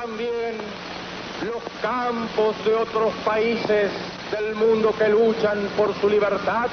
[0.00, 0.56] también
[1.44, 3.90] los campos de otros países
[4.30, 6.68] del mundo que luchan por su libertad,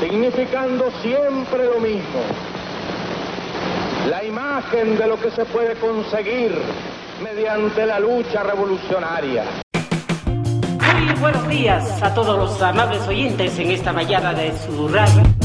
[0.00, 2.20] significando siempre lo mismo,
[4.10, 6.52] la imagen de lo que se puede conseguir
[7.22, 9.44] mediante la lucha revolucionaria.
[11.04, 15.41] Muy buenos días a todos los amables oyentes en esta mañana de su radio.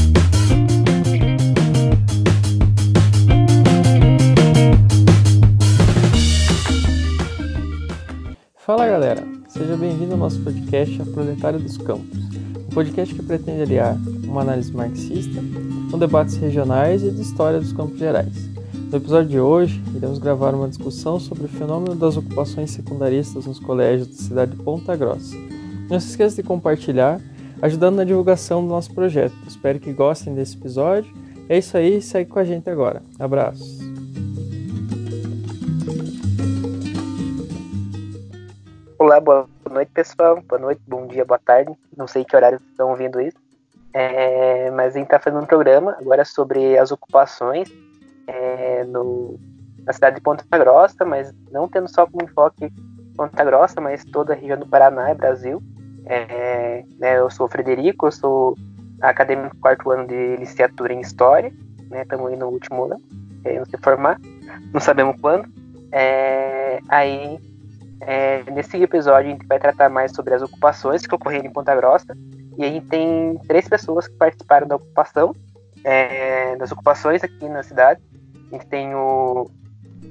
[8.68, 12.18] Fala galera, seja bem-vindo ao nosso podcast A Proletária dos Campos,
[12.70, 15.40] um podcast que pretende aliar uma análise marxista
[15.90, 18.34] com debates regionais e de história dos campos gerais.
[18.90, 23.58] No episódio de hoje, iremos gravar uma discussão sobre o fenômeno das ocupações secundaristas nos
[23.58, 25.34] colégios da cidade de Ponta Grossa.
[25.88, 27.22] Não se esqueça de compartilhar,
[27.62, 29.34] ajudando na divulgação do nosso projeto.
[29.46, 31.10] Espero que gostem desse episódio.
[31.48, 33.02] É isso aí, segue com a gente agora.
[33.18, 33.97] Abraços!
[39.08, 42.90] Olá, boa noite pessoal, boa noite, bom dia, boa tarde, não sei que horário estão
[42.90, 43.38] ouvindo isso,
[43.94, 47.72] é, mas a gente está fazendo um programa agora sobre as ocupações
[48.26, 49.40] é, no,
[49.82, 52.70] na cidade de Ponta Grossa, mas não tendo só como enfoque
[53.16, 55.62] Ponta Grossa, mas toda a região do Paraná e Brasil.
[56.04, 58.58] É, né, eu sou o Frederico, eu sou
[59.00, 63.00] acadêmico do quarto ano de licenciatura em História, estamos né, aí no último ano,
[63.42, 64.20] queremos se formar,
[64.70, 65.48] não sabemos quando.
[65.92, 67.40] É, aí
[68.00, 71.74] é, nesse episódio a gente vai tratar mais sobre as ocupações que ocorreram em Ponta
[71.74, 72.16] Grossa.
[72.56, 75.34] E a gente tem três pessoas que participaram da ocupação,
[75.84, 78.00] é, das ocupações aqui na cidade.
[78.50, 79.50] A gente tem o,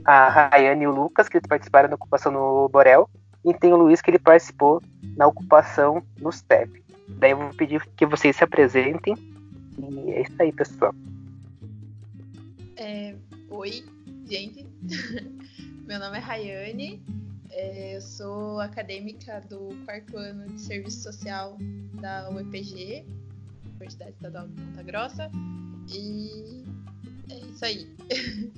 [0.05, 3.09] a Rayane e o Lucas, que participaram da ocupação no Borel.
[3.45, 4.81] E tem o Luiz, que ele participou
[5.15, 6.83] na ocupação no STEP.
[7.07, 9.15] Daí eu vou pedir que vocês se apresentem.
[9.77, 10.93] E é isso aí, pessoal.
[12.75, 13.15] É,
[13.49, 13.83] oi,
[14.25, 14.65] gente.
[15.87, 17.01] Meu nome é Rayane.
[17.59, 21.57] É, eu sou acadêmica do quarto ano de Serviço Social
[21.99, 23.03] da UEPG,
[23.65, 25.31] Universidade Estadual de Ponta Grossa,
[25.91, 26.63] e
[27.31, 27.95] é isso aí.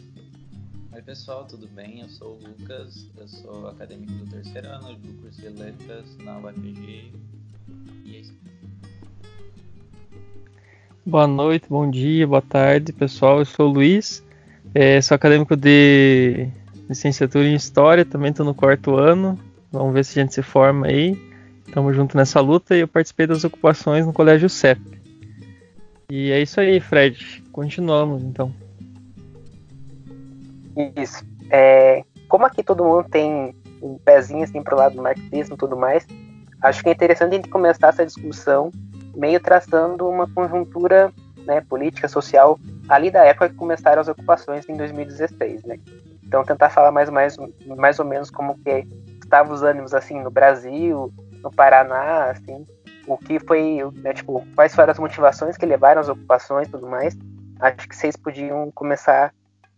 [0.91, 2.01] Oi pessoal, tudo bem?
[2.01, 6.37] Eu sou o Lucas, eu sou acadêmico do terceiro ano do curso de Letras na
[6.39, 7.13] UEPG,
[8.03, 8.35] e é isso.
[11.05, 14.21] Boa noite, bom dia, boa tarde pessoal, eu sou o Luiz,
[14.75, 16.51] é, sou acadêmico de
[16.89, 19.37] licenciatura em História, também estou no quarto ano.
[19.71, 21.15] Vamos ver se a gente se forma aí.
[21.65, 24.81] Estamos juntos nessa luta e eu participei das ocupações no Colégio CEP.
[26.09, 27.43] E é isso aí, Fred.
[27.51, 28.51] Continuamos então.
[30.95, 31.23] Isso.
[31.51, 35.77] É, como aqui todo mundo tem um pezinho assim pro lado do marxismo e tudo
[35.77, 36.07] mais,
[36.61, 38.71] acho que é interessante a gente começar essa discussão
[39.15, 41.13] meio traçando uma conjuntura
[41.45, 45.79] né, política, social, ali da época que começaram as ocupações em 2016, né?
[46.29, 47.35] Então tentar falar mais, mais,
[47.65, 48.87] mais ou menos como que
[49.19, 52.63] estavam os ânimos assim no Brasil, no Paraná, assim,
[53.07, 56.85] o que foi, né, tipo, quais foram as motivações que levaram às ocupações e tudo
[56.85, 57.17] mais.
[57.59, 59.33] Acho que vocês podiam começar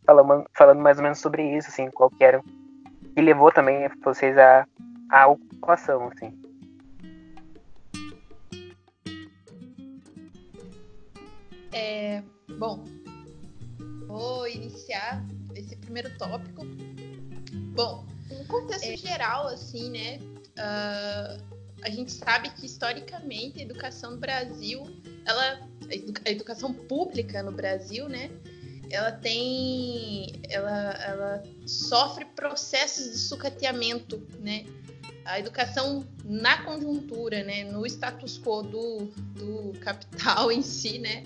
[0.05, 2.43] falando, falando mais ou menos sobre isso, assim, qual que era
[3.15, 4.67] e levou também vocês à,
[5.09, 6.37] à ocupação, assim.
[11.71, 12.21] É,
[12.59, 12.83] bom,
[14.05, 15.23] vou iniciar
[15.55, 16.65] esse primeiro tópico.
[17.73, 20.19] Bom, no contexto é, geral, assim, né?
[20.57, 24.83] Uh, a gente sabe que historicamente a educação no Brasil,
[25.25, 25.67] ela,
[26.25, 28.29] a educação pública no Brasil, né?
[28.89, 34.65] Ela tem, ela, ela sofre processos de sucateamento, né?
[35.25, 37.65] A educação na conjuntura, né?
[37.65, 39.05] No status quo do,
[39.35, 41.23] do capital em si, né?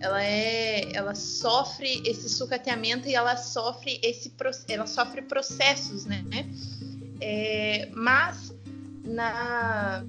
[0.00, 4.32] ela é ela sofre esse sucateamento e ela sofre esse
[4.68, 6.24] ela sofre processos né
[7.20, 8.54] é, mas
[9.04, 10.04] na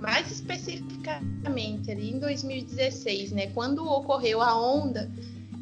[0.00, 5.10] mais especificamente ali em 2016 né quando ocorreu a onda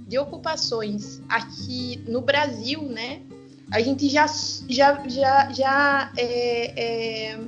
[0.06, 3.22] de ocupações aqui no Brasil né
[3.72, 4.26] a gente já
[4.68, 7.40] já já, já é, é,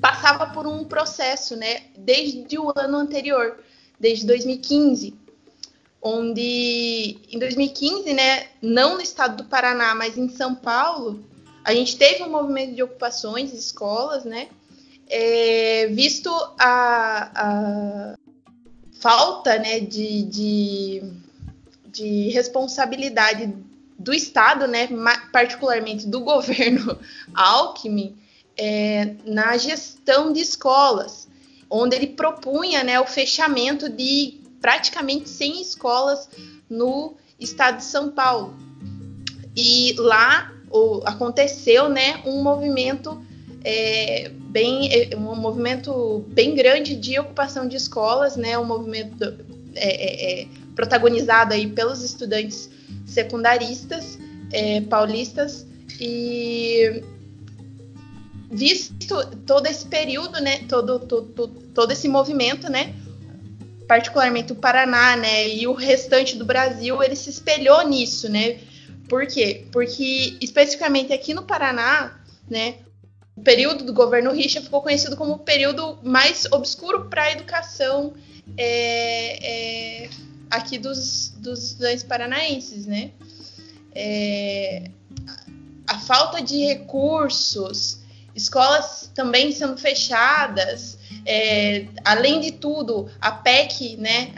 [0.00, 3.58] passava por um processo né desde o ano anterior
[3.98, 5.14] desde 2015,
[6.00, 11.24] onde em 2015, né, não no estado do Paraná, mas em São Paulo,
[11.64, 14.48] a gente teve um movimento de ocupações de escolas, né,
[15.08, 18.14] é, visto a, a,
[19.00, 21.02] falta, né, de, de,
[21.86, 23.52] de responsabilidade
[23.98, 24.88] do Estado, né,
[25.32, 26.98] particularmente do governo
[27.34, 28.16] Alckmin,
[28.58, 31.28] é, na gestão de escolas
[31.70, 36.28] onde ele propunha né, o fechamento de praticamente 100 escolas
[36.68, 38.56] no estado de São Paulo.
[39.54, 43.22] E lá o, aconteceu, né, um movimento
[43.64, 49.24] é, bem é, um movimento bem grande de ocupação de escolas, né, um movimento
[49.74, 52.70] é, é, é protagonizado aí pelos estudantes
[53.04, 54.18] secundaristas
[54.88, 55.66] paulistas
[56.00, 57.02] e
[58.50, 62.94] visto todo esse período, né, todo, todo, todo esse movimento, né,
[63.86, 68.58] particularmente o Paraná, né, e o restante do Brasil, ele se espelhou nisso, né?
[69.08, 69.66] Por quê?
[69.72, 72.76] Porque especificamente aqui no Paraná, né,
[73.34, 78.12] o período do governo Richa ficou conhecido como o período mais obscuro para a educação
[78.56, 80.10] é, é,
[80.50, 83.12] aqui dos, dos estudantes paranaenses, né?
[83.94, 84.90] É,
[85.86, 87.97] a falta de recursos,
[88.42, 94.32] escolas também sendo fechadas, é, além de tudo, a PEC, né,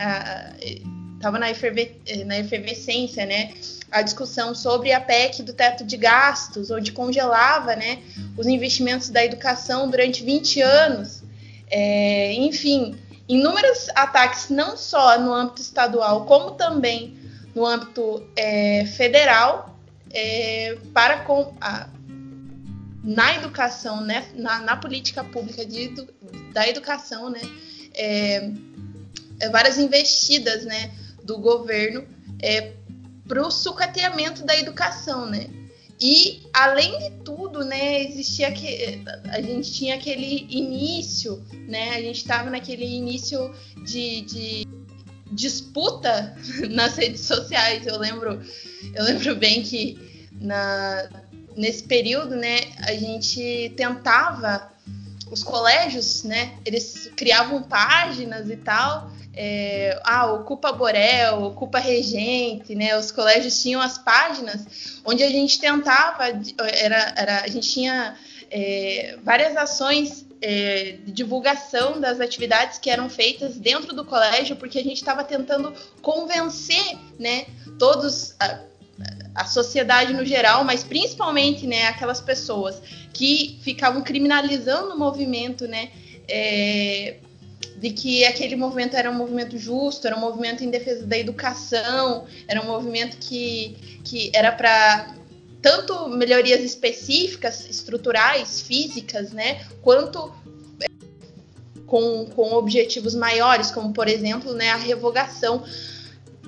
[1.15, 3.53] estava na, eferve, na efervescência, né,
[3.91, 8.03] a discussão sobre a PEC do teto de gastos, onde congelava, né,
[8.37, 11.23] os investimentos da educação durante 20 anos,
[11.71, 12.97] é, enfim,
[13.29, 17.17] inúmeros ataques não só no âmbito estadual, como também
[17.55, 19.79] no âmbito é, federal,
[20.13, 21.89] é, para com a,
[23.03, 25.89] na educação, né, na, na política pública de,
[26.53, 27.41] da educação, né,
[27.95, 28.51] é,
[29.41, 30.93] é, várias investidas, né,
[31.25, 32.07] do governo
[32.43, 32.73] é,
[33.27, 35.49] para o sucateamento da educação, né.
[36.03, 42.17] E além de tudo, né, existia que a gente tinha aquele início, né, a gente
[42.17, 43.55] estava naquele início
[43.85, 44.67] de, de
[45.31, 46.35] disputa
[46.71, 47.87] nas redes sociais.
[47.87, 48.41] Eu lembro,
[48.95, 49.99] eu lembro bem que
[50.41, 51.09] na,
[51.57, 54.71] nesse período, né, a gente tentava
[55.31, 59.11] os colégios, né, eles criavam páginas e tal.
[59.33, 62.99] É, ah, ocupa Borel, ocupa Regente, né?
[62.99, 68.17] Os colégios tinham as páginas onde a gente tentava, era, era a gente tinha
[68.51, 74.79] é, várias ações é, de divulgação das atividades que eram feitas dentro do colégio, porque
[74.79, 75.73] a gente estava tentando
[76.03, 77.47] convencer, né,
[77.79, 78.35] todos
[79.35, 82.81] a, sociedade no geral, mas principalmente, né, aquelas pessoas
[83.13, 85.91] que ficavam criminalizando o movimento, né,
[86.29, 87.17] é,
[87.77, 92.27] de que aquele movimento era um movimento justo, era um movimento em defesa da educação,
[92.47, 95.15] era um movimento que, que era para
[95.63, 100.33] tanto melhorias específicas, estruturais, físicas, né, quanto
[100.83, 100.87] é,
[101.87, 105.65] com, com objetivos maiores, como por exemplo, né, a revogação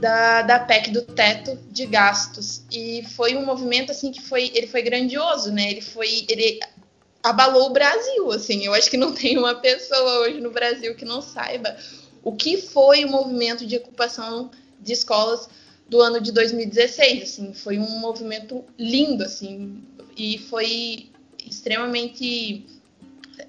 [0.02, 2.64] da, da PEC do teto de gastos.
[2.72, 5.70] E foi um movimento assim que foi, ele foi grandioso, né?
[5.70, 6.58] Ele foi, ele
[7.22, 8.66] abalou o Brasil, assim.
[8.66, 11.76] Eu acho que não tem uma pessoa hoje no Brasil que não saiba
[12.20, 14.50] o que foi o movimento de ocupação
[14.81, 15.49] de escolas
[15.88, 19.84] do ano de 2016, assim, foi um movimento lindo, assim,
[20.16, 21.10] e foi
[21.44, 22.64] extremamente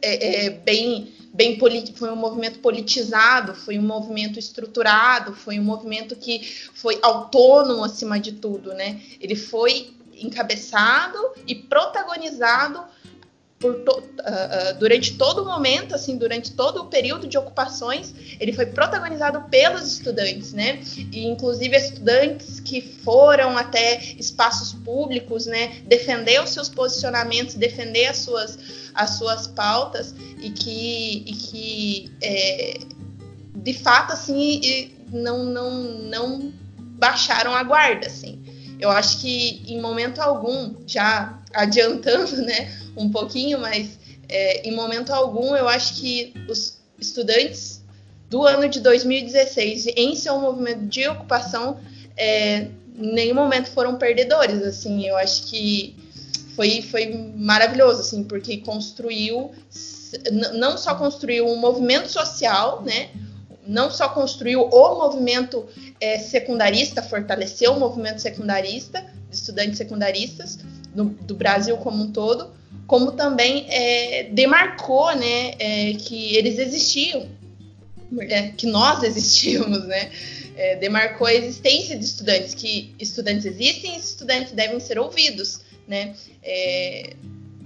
[0.01, 1.57] é, é, bem, bem
[1.95, 6.41] foi um movimento politizado, foi um movimento estruturado, foi um movimento que
[6.73, 9.01] foi autônomo acima de tudo, né?
[9.19, 12.83] Ele foi encabeçado e protagonizado
[13.71, 18.65] to, uh, durante todo o momento, assim, durante todo o período de ocupações, ele foi
[18.65, 20.81] protagonizado pelos estudantes, né?
[21.11, 25.81] E inclusive estudantes que foram até espaços públicos, né?
[25.85, 28.57] Defender os seus posicionamentos, defender as suas,
[28.93, 32.79] as suas pautas e que, e que é,
[33.55, 38.43] de fato, assim, não, não, não baixaram a guarda, assim.
[38.79, 42.82] Eu acho que em momento algum, já adiantando, né?
[42.95, 43.97] Um pouquinho, mas
[44.29, 47.81] é, em momento algum eu acho que os estudantes
[48.29, 51.79] do ano de 2016 em seu movimento de ocupação
[52.17, 55.95] é, em nenhum momento foram perdedores, assim, eu acho que
[56.55, 59.51] foi, foi maravilhoso, assim, porque construiu,
[60.53, 63.09] não só construiu um movimento social, né,
[63.65, 65.65] não só construiu o movimento
[65.99, 70.59] é, secundarista, fortaleceu o movimento secundarista, de estudantes secundaristas,
[70.93, 72.51] do Brasil como um todo,
[72.87, 77.27] como também é, demarcou né, é, que eles existiam,
[78.19, 80.11] é, que nós existíamos, né?
[80.55, 86.15] É, demarcou a existência de estudantes, que estudantes existem e estudantes devem ser ouvidos, né?
[86.43, 87.15] É,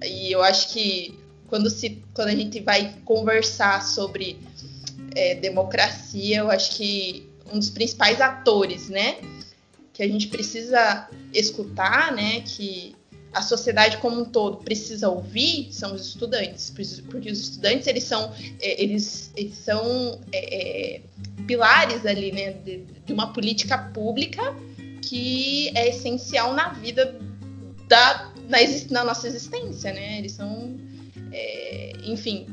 [0.06, 4.40] e eu acho que quando, se, quando a gente vai conversar sobre
[5.16, 9.18] é, democracia, eu acho que um dos principais atores, né?
[9.94, 12.42] Que a gente precisa escutar, né?
[12.42, 12.96] Que
[13.38, 18.34] a sociedade como um todo precisa ouvir são os estudantes, porque os estudantes eles são
[18.60, 21.02] é, eles, eles são é, é,
[21.46, 24.56] pilares ali, né, de, de, uma política pública
[25.04, 27.16] que é essencial na vida
[27.88, 28.58] da, na,
[28.90, 30.18] na, nossa existência, né?
[30.18, 30.76] Eles são,
[31.32, 32.48] é, enfim,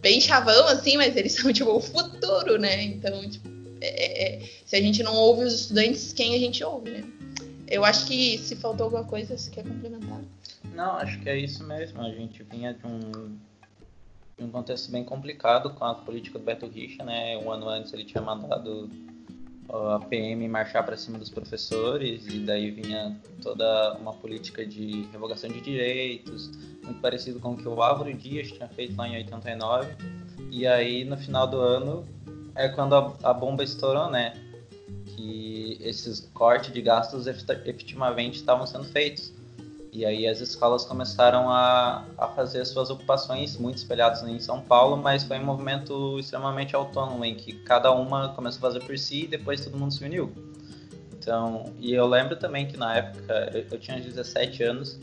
[0.00, 2.82] bem chavão, assim, mas eles são, tipo, o futuro, né?
[2.84, 3.46] Então, tipo,
[3.80, 7.04] é, é, se a gente não ouve os estudantes, quem a gente ouve, né?
[7.70, 10.20] Eu acho que se faltou alguma coisa, você quer complementar?
[10.74, 12.00] Não, acho que é isso mesmo.
[12.00, 13.36] A gente vinha de um,
[14.38, 17.36] de um contexto bem complicado com a política do Beto Richa, né?
[17.36, 18.90] Um ano antes ele tinha mandado
[19.68, 25.50] a PM marchar para cima dos professores e daí vinha toda uma política de revogação
[25.50, 26.50] de direitos,
[26.82, 29.94] muito parecido com o que o Álvaro Dias tinha feito lá em 89.
[30.50, 32.08] E aí no final do ano
[32.54, 34.32] é quando a, a bomba estourou, né?
[35.18, 39.32] Que esses cortes de gastos efetivamente estavam sendo feitos.
[39.92, 44.96] E aí as escolas começaram a, a fazer suas ocupações, muito espelhadas em São Paulo,
[44.96, 49.24] mas foi um movimento extremamente autônomo, em que cada uma começou a fazer por si
[49.24, 50.32] e depois todo mundo se uniu.
[51.18, 55.00] Então, e eu lembro também que na época, eu, eu tinha 17 anos,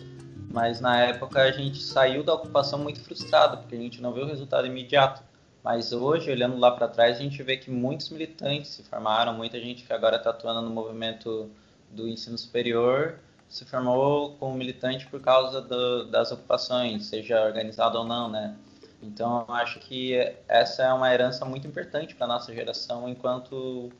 [0.49, 4.23] mas na época a gente saiu da ocupação muito frustrado, porque a gente não viu
[4.23, 5.21] o resultado imediato.
[5.65, 9.59] Mas hoje, olhando lá para trás, a gente vê que muitos militantes se formaram, muita
[9.59, 11.49] gente que agora está atuando no movimento
[11.89, 13.17] do ensino superior
[13.49, 18.55] se formou como militante por causa do, das ocupações, seja organizado ou não, né?
[19.01, 20.13] Então, acho que
[20.47, 23.91] essa é uma herança muito importante para nossa geração, enquanto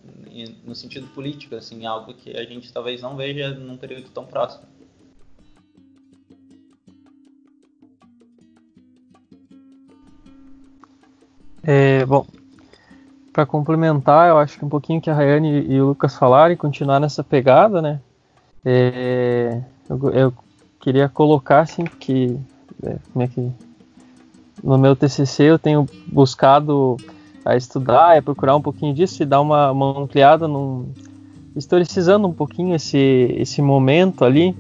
[0.64, 4.68] no sentido político, assim, algo que a gente talvez não veja num período tão próximo.
[11.68, 12.26] É, bom,
[13.34, 16.58] para complementar, eu acho que um pouquinho que a Rayane e o Lucas falaram e
[16.58, 18.00] continuar nessa pegada, né?
[18.64, 20.34] É, eu, eu,
[20.80, 22.40] queria colocar assim que,
[22.84, 23.52] é, como é que
[24.64, 26.98] no meu TCC eu tenho buscado
[27.44, 30.92] a estudar, a procurar um pouquinho disso e dar uma, uma ampliada, num,
[31.56, 32.98] historicizando um pouquinho esse,
[33.38, 34.56] esse momento ali.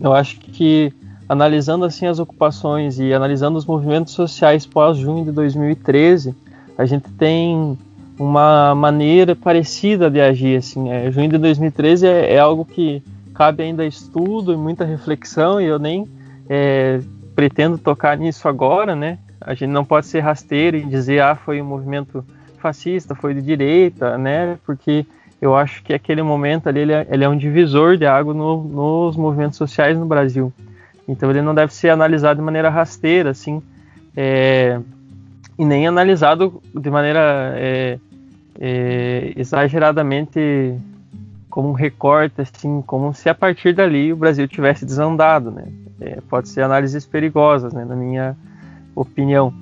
[0.00, 0.92] Eu acho que
[1.28, 6.34] analisando assim as ocupações e analisando os movimentos sociais pós junho de 2013,
[6.78, 7.76] a gente tem
[8.18, 10.90] uma maneira parecida de agir assim.
[10.90, 13.02] É, junho de 2013 é, é algo que
[13.34, 16.06] cabe ainda estudo e muita reflexão, e eu nem
[16.48, 17.00] é,
[17.34, 19.18] pretendo tocar nisso agora, né?
[19.40, 22.24] A gente não pode ser rasteiro e dizer, ah, foi um movimento
[22.58, 24.58] fascista, foi de direita, né?
[24.64, 25.04] Porque
[25.40, 28.64] eu acho que aquele momento ali ele é, ele é um divisor de água no,
[28.64, 30.50] nos movimentos sociais no Brasil.
[31.08, 33.62] Então ele não deve ser analisado de maneira rasteira, assim,
[34.16, 34.80] é,
[35.58, 37.98] e nem analisado de maneira é,
[38.58, 40.76] é, exageradamente
[41.48, 45.64] como um recorte, assim, como se a partir dali o Brasil tivesse desandado, né?
[46.00, 48.36] É, pode ser análises perigosas, né, na minha
[48.94, 49.54] opinião.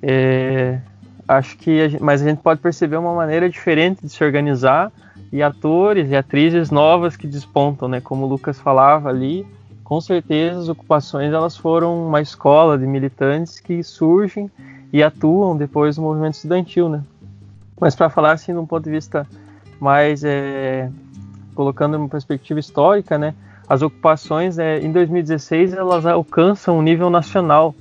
[0.00, 0.78] É,
[1.26, 4.92] acho que, a gente, mas a gente pode perceber uma maneira diferente de se organizar
[5.32, 8.00] e atores e atrizes novas que despontam, né?
[8.00, 9.46] Como o Lucas falava ali,
[9.90, 14.48] com certeza as ocupações elas foram uma escola de militantes que surgem
[14.92, 17.02] e atuam depois do movimento estudantil, né?
[17.80, 19.26] Mas para falar assim, de um ponto de vista
[19.80, 20.88] mais é,
[21.56, 23.34] colocando uma perspectiva histórica, né,
[23.68, 27.74] as ocupações é, em 2016 elas alcançam um nível nacional,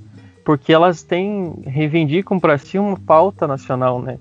[0.43, 4.17] porque elas têm reivindicam para si uma pauta nacional, né?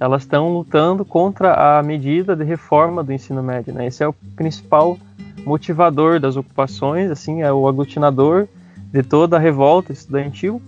[0.00, 3.88] Elas estão lutando contra a medida de reforma do ensino médio, né?
[3.88, 4.96] Esse é o principal
[5.46, 8.48] motivador das ocupações, assim, é o aglutinador
[8.92, 10.60] de toda a revolta estudantil.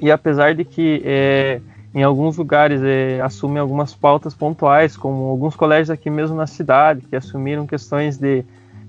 [0.00, 1.60] E apesar de que é,
[1.94, 7.00] em alguns lugares é, assumem algumas pautas pontuais, como alguns colégios aqui mesmo na cidade,
[7.08, 8.44] que assumiram questões de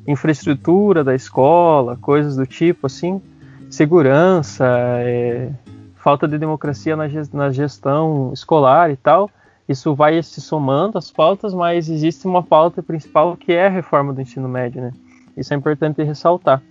[0.05, 3.21] infraestrutura da escola, coisas do tipo, assim,
[3.69, 4.65] segurança,
[4.99, 5.49] é,
[5.95, 9.29] falta de democracia na gestão escolar e tal.
[9.67, 14.13] Isso vai se somando às pautas, mas existe uma pauta principal que é a reforma
[14.13, 14.91] do ensino médio, né?
[15.35, 16.61] Isso é importante ressaltar.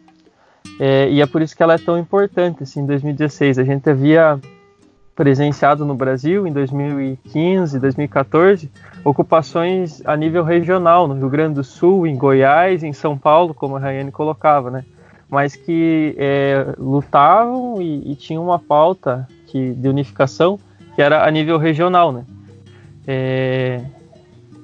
[0.80, 2.62] É, e é por isso que ela é tão importante.
[2.62, 4.40] Assim, em 2016 a gente havia
[5.14, 8.70] presenciado no Brasil em 2015, 2014,
[9.02, 13.76] ocupações a nível regional, no Rio Grande do Sul, em Goiás, em São Paulo, como
[13.76, 14.84] a Rayane colocava, né?
[15.28, 20.58] Mas que é, lutavam e, e tinham uma pauta que, de unificação
[20.94, 22.24] que era a nível regional, né?
[23.06, 23.82] É,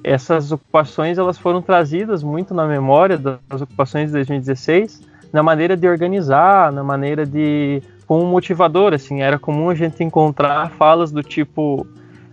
[0.03, 5.87] essas ocupações elas foram trazidas muito na memória das ocupações de 2016, na maneira de
[5.87, 11.87] organizar, na maneira de como motivador, assim, era comum a gente encontrar falas do tipo,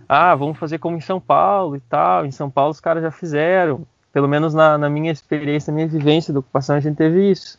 [0.07, 3.09] ah, vamos fazer como em São Paulo e tal, em São Paulo os caras já
[3.09, 7.31] fizeram, pelo menos na, na minha experiência, na minha vivência da ocupação, a gente teve
[7.31, 7.57] isso.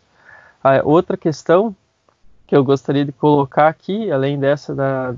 [0.62, 1.74] A outra questão
[2.46, 5.14] que eu gostaria de colocar aqui, além dessa da,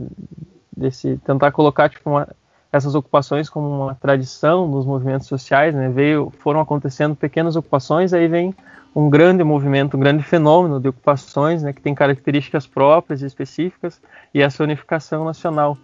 [0.74, 2.28] desse tentar colocar tipo uma,
[2.74, 5.88] essas ocupações como uma tradição nos movimentos sociais, né?
[5.88, 8.52] Veio, foram acontecendo pequenas ocupações, aí vem
[8.92, 14.02] um grande movimento, um grande fenômeno de ocupações, né, que tem características próprias e específicas,
[14.32, 15.78] e essa unificação nacional.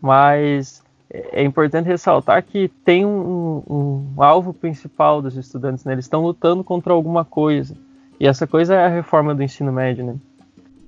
[0.00, 5.94] Mas é importante ressaltar que tem um, um, alvo principal dos estudantes, né?
[5.94, 7.76] eles estão lutando contra alguma coisa,
[8.20, 10.04] e essa coisa é a reforma do ensino médio.
[10.04, 10.14] Né?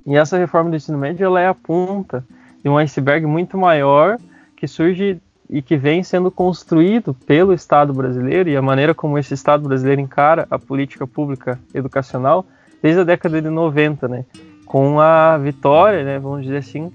[0.07, 2.25] E essa reforma do ensino médio ela é a ponta
[2.63, 4.19] de um iceberg muito maior
[4.57, 9.33] que surge e que vem sendo construído pelo Estado brasileiro e a maneira como esse
[9.33, 12.45] Estado brasileiro encara a política pública educacional
[12.83, 14.25] desde a década de 90, né?
[14.67, 16.93] Com a vitória, né, vamos dizer assim,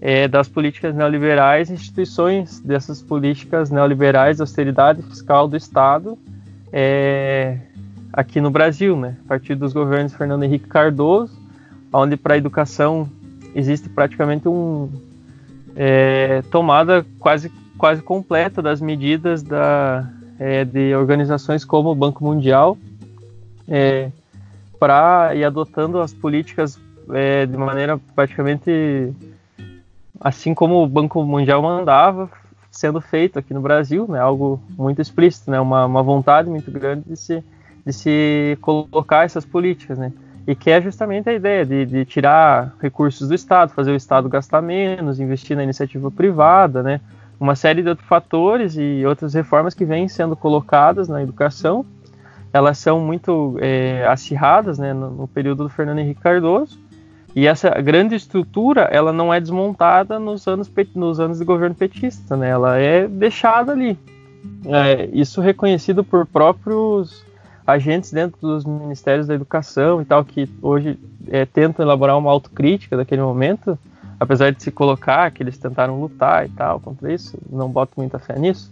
[0.00, 6.16] é, das políticas neoliberais, instituições dessas políticas neoliberais de austeridade fiscal do Estado
[6.72, 7.58] é,
[8.12, 9.16] aqui no Brasil, né?
[9.24, 11.36] A partir dos governos Fernando Henrique Cardoso,
[11.92, 13.08] onde para a educação
[13.54, 14.88] existe praticamente um
[15.74, 20.06] é, tomada quase quase completa das medidas da,
[20.38, 22.76] é, de organizações como o Banco Mundial
[23.68, 24.10] é,
[24.78, 26.78] para ir adotando as políticas
[27.10, 29.14] é, de maneira praticamente
[30.20, 32.28] assim como o Banco Mundial mandava
[32.70, 37.04] sendo feito aqui no Brasil, né, algo muito explícito, né, uma, uma vontade muito grande
[37.08, 37.42] de se,
[37.84, 40.12] de se colocar essas políticas, né,
[40.46, 44.28] e que é justamente a ideia de, de tirar recursos do Estado, fazer o Estado
[44.28, 47.00] gastar menos, investir na iniciativa privada, né,
[47.40, 51.84] uma série de outros fatores e outras reformas que vêm sendo colocadas na educação.
[52.52, 56.78] Elas são muito é, acirradas né, no, no, período do Fernando Henrique Cardoso.
[57.36, 62.36] E essa grande estrutura ela não é desmontada nos anos, nos anos de governo petista,
[62.36, 62.48] né?
[62.48, 63.98] ela é deixada ali.
[64.64, 67.24] É, isso reconhecido por próprios
[67.66, 72.96] agentes dentro dos ministérios da educação e tal, que hoje é, tentam elaborar uma autocrítica
[72.96, 73.78] daquele momento,
[74.18, 78.18] apesar de se colocar que eles tentaram lutar e tal contra isso, não boto muita
[78.18, 78.70] fé nisso,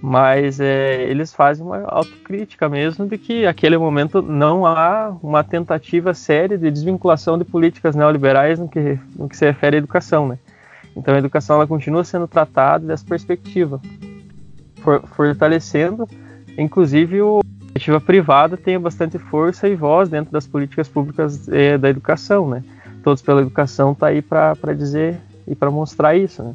[0.00, 6.14] mas é, eles fazem uma autocrítica mesmo de que aquele momento não há uma tentativa
[6.14, 10.38] séria de desvinculação de políticas neoliberais no que, no que se refere à educação, né?
[10.96, 13.80] Então a educação ela continua sendo tratada dessa perspectiva,
[14.82, 16.08] for, fortalecendo,
[16.56, 21.78] inclusive o a iniciativa privada tem bastante força e voz dentro das políticas públicas é,
[21.78, 22.64] da educação, né?
[23.08, 26.42] Todos pela Educação está aí para dizer e para mostrar isso.
[26.42, 26.54] Né?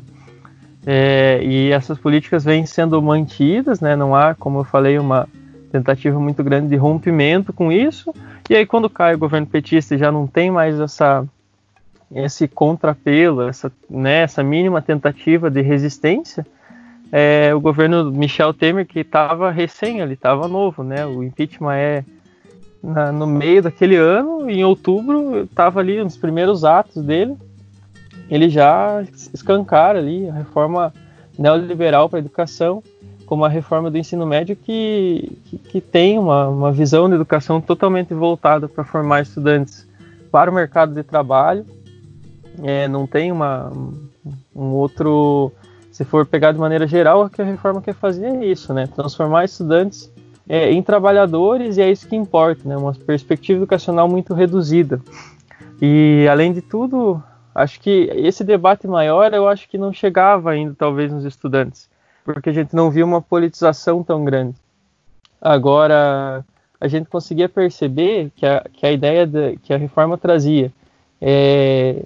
[0.86, 3.96] É, e essas políticas vêm sendo mantidas, né?
[3.96, 5.28] não há, como eu falei, uma
[5.72, 8.13] tentativa muito grande de rompimento com isso.
[8.48, 11.26] E aí, quando cai o governo petista e já não tem mais essa,
[12.13, 16.46] esse contrapelo, essa, né, essa mínima tentativa de resistência,
[17.12, 21.04] é, o governo Michel Temer, que estava recém, ele estava novo, né?
[21.04, 22.04] O impeachment é
[22.84, 27.38] na, no meio daquele ano, em outubro, estava ali nos primeiros atos dele,
[28.30, 30.93] ele já escancara ali a reforma
[31.39, 32.84] neoliberal para a educação,
[33.26, 37.62] como a reforma do ensino médio que, que, que tem uma, uma visão de educação
[37.62, 39.88] totalmente voltada para formar estudantes
[40.30, 41.65] para o mercado de trabalho,
[42.62, 43.72] é, não tem uma,
[44.56, 45.52] um outro
[45.91, 48.88] se for pegar de maneira geral, o que a reforma quer fazer é isso, né?
[48.88, 50.12] Transformar estudantes
[50.47, 52.75] é, em trabalhadores e é isso que importa, né?
[52.75, 55.01] Uma perspectiva educacional muito reduzida.
[55.82, 57.21] E além de tudo,
[57.53, 61.89] acho que esse debate maior eu acho que não chegava ainda talvez nos estudantes,
[62.23, 64.56] porque a gente não via uma politização tão grande.
[65.41, 66.45] Agora
[66.79, 70.71] a gente conseguia perceber que a, que a ideia de, que a reforma trazia
[71.21, 72.03] é,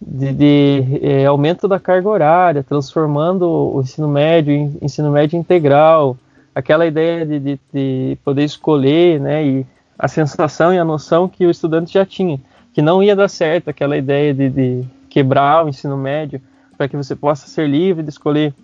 [0.00, 6.16] de, de é, aumento da carga horária, transformando o ensino médio em ensino médio integral,
[6.54, 9.66] aquela ideia de, de, de, poder escolher, né, e
[9.98, 12.40] a sensação e a noção que o estudante já tinha,
[12.72, 16.40] que não ia dar certo aquela ideia de, de quebrar o ensino médio
[16.76, 18.54] para que você possa ser livre de escolher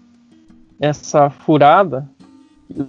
[0.81, 2.09] essa furada,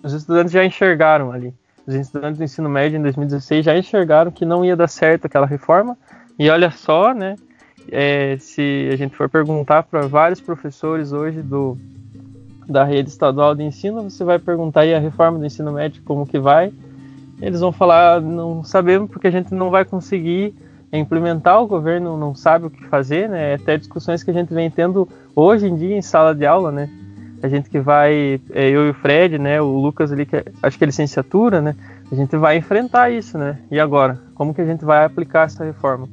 [0.04, 1.54] os estudantes já enxergaram ali.
[1.86, 5.46] Os estudantes do ensino médio em 2016 já enxergaram que não ia dar certo aquela
[5.46, 5.98] reforma,
[6.38, 7.36] e olha só, né,
[7.92, 11.78] é, se a gente for perguntar para vários professores hoje do,
[12.72, 16.26] da rede estadual de ensino, você vai perguntar aí a reforma do ensino médio como
[16.26, 16.72] que vai,
[17.42, 20.54] eles vão falar, não sabemos porque a gente não vai conseguir
[20.92, 23.52] implementar, o governo não sabe o que fazer, né?
[23.52, 26.72] É até discussões que a gente vem tendo hoje em dia em sala de aula,
[26.72, 26.90] né?
[27.42, 29.62] A gente que vai, é, eu e o Fred, né?
[29.62, 31.76] O Lucas ali, que é, acho que é licenciatura, né?
[32.12, 33.60] A gente vai enfrentar isso, né?
[33.72, 34.20] E agora?
[34.36, 36.10] Como que a gente vai aplicar essa reforma?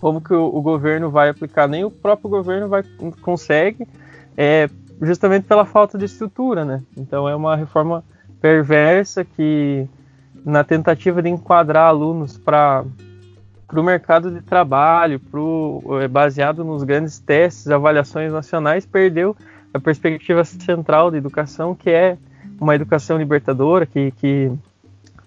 [0.00, 1.66] Como que o, o governo vai aplicar?
[1.66, 2.84] Nem o próprio governo vai
[3.22, 3.88] consegue,
[4.36, 4.68] é,
[5.02, 6.82] justamente pela falta de estrutura, né?
[6.96, 8.04] Então é uma reforma
[8.40, 9.86] perversa que,
[10.44, 12.84] na tentativa de enquadrar alunos para
[13.72, 19.36] o mercado de trabalho, pro, é, baseado nos grandes testes, avaliações nacionais, perdeu
[19.74, 22.16] a perspectiva central da educação, que é
[22.60, 24.52] uma educação libertadora, que, que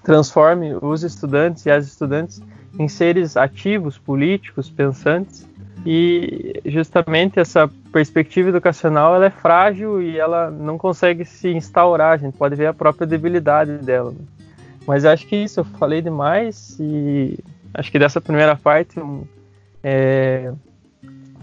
[0.04, 2.42] transforme os estudantes e as estudantes
[2.78, 5.48] em seres ativos, políticos, pensantes.
[5.86, 12.14] E justamente essa perspectiva educacional ela é frágil e ela não consegue se instaurar.
[12.14, 14.12] A gente pode ver a própria debilidade dela.
[14.12, 14.18] Né?
[14.88, 17.38] Mas acho que isso eu falei demais e
[17.74, 19.26] acho que dessa primeira parte um,
[19.84, 20.52] é,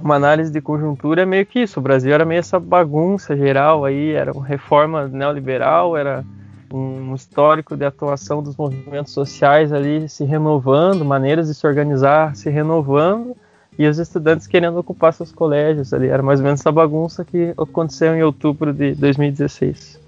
[0.00, 1.78] uma análise de conjuntura é meio que isso.
[1.78, 6.24] O Brasil era meio essa bagunça geral aí, era uma reforma neoliberal, era
[6.72, 12.48] um histórico de atuação dos movimentos sociais ali se renovando, maneiras de se organizar se
[12.48, 13.36] renovando,
[13.78, 16.08] e os estudantes querendo ocupar seus colégios ali.
[16.08, 20.00] Era mais ou menos essa bagunça que aconteceu em outubro de 2016.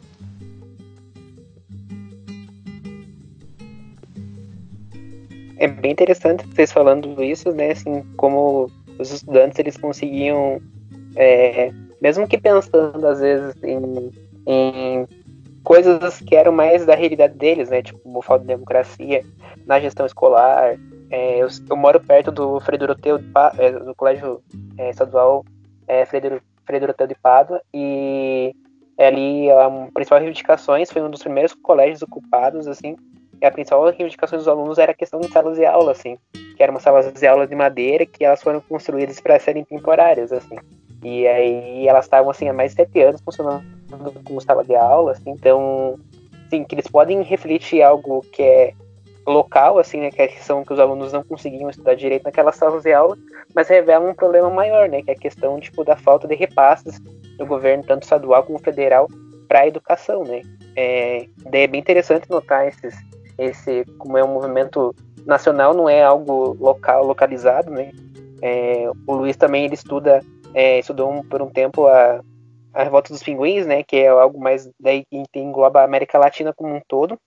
[5.56, 7.70] É bem interessante vocês falando isso, né?
[7.70, 10.60] Assim, como os estudantes eles conseguiam,
[11.16, 11.72] é,
[12.02, 14.10] mesmo que pensando às vezes em,
[14.46, 15.06] em
[15.64, 17.82] coisas que eram mais da realidade deles, né?
[17.82, 19.24] Tipo, falta de democracia
[19.66, 20.78] na gestão escolar.
[21.10, 23.18] É, eu, eu, moro perto do Frei Doroteu,
[23.58, 24.42] é, do colégio
[24.78, 25.44] é, estadual
[25.88, 26.20] é, Frei,
[26.80, 28.54] Doroteu de Pádua, e
[28.98, 32.96] ali a principal reivindicações foi um dos primeiros colégios ocupados, assim,
[33.40, 36.16] e a principal reivindicação dos alunos era a questão de salas de aula, assim,
[36.56, 40.56] que eram salas de aula de madeira que elas foram construídas para serem temporárias, assim.
[41.04, 43.62] E aí elas estavam assim há mais de sete anos funcionando
[44.24, 46.00] como sala de aula, assim, então,
[46.48, 48.72] sim, que eles podem refletir algo que é
[49.26, 52.82] local, assim, né, que é questão que os alunos não conseguiam estudar direito naquelas salas
[52.82, 53.16] de aula,
[53.54, 56.98] mas revelam um problema maior, né, que é a questão tipo da falta de repasses
[57.38, 59.06] do governo tanto estadual como federal
[59.46, 60.40] para a educação, né.
[60.74, 62.94] É, é bem interessante notar esses,
[63.38, 64.94] esse como é um movimento
[65.26, 67.90] nacional, não é algo local, localizado, né.
[68.40, 70.20] É, o Luiz também ele estuda
[70.54, 72.22] é, estudou um, por um tempo a,
[72.72, 76.54] a Revolta dos Pinguins, né, que é algo mais daí que engloba a América Latina
[76.54, 77.18] como um todo.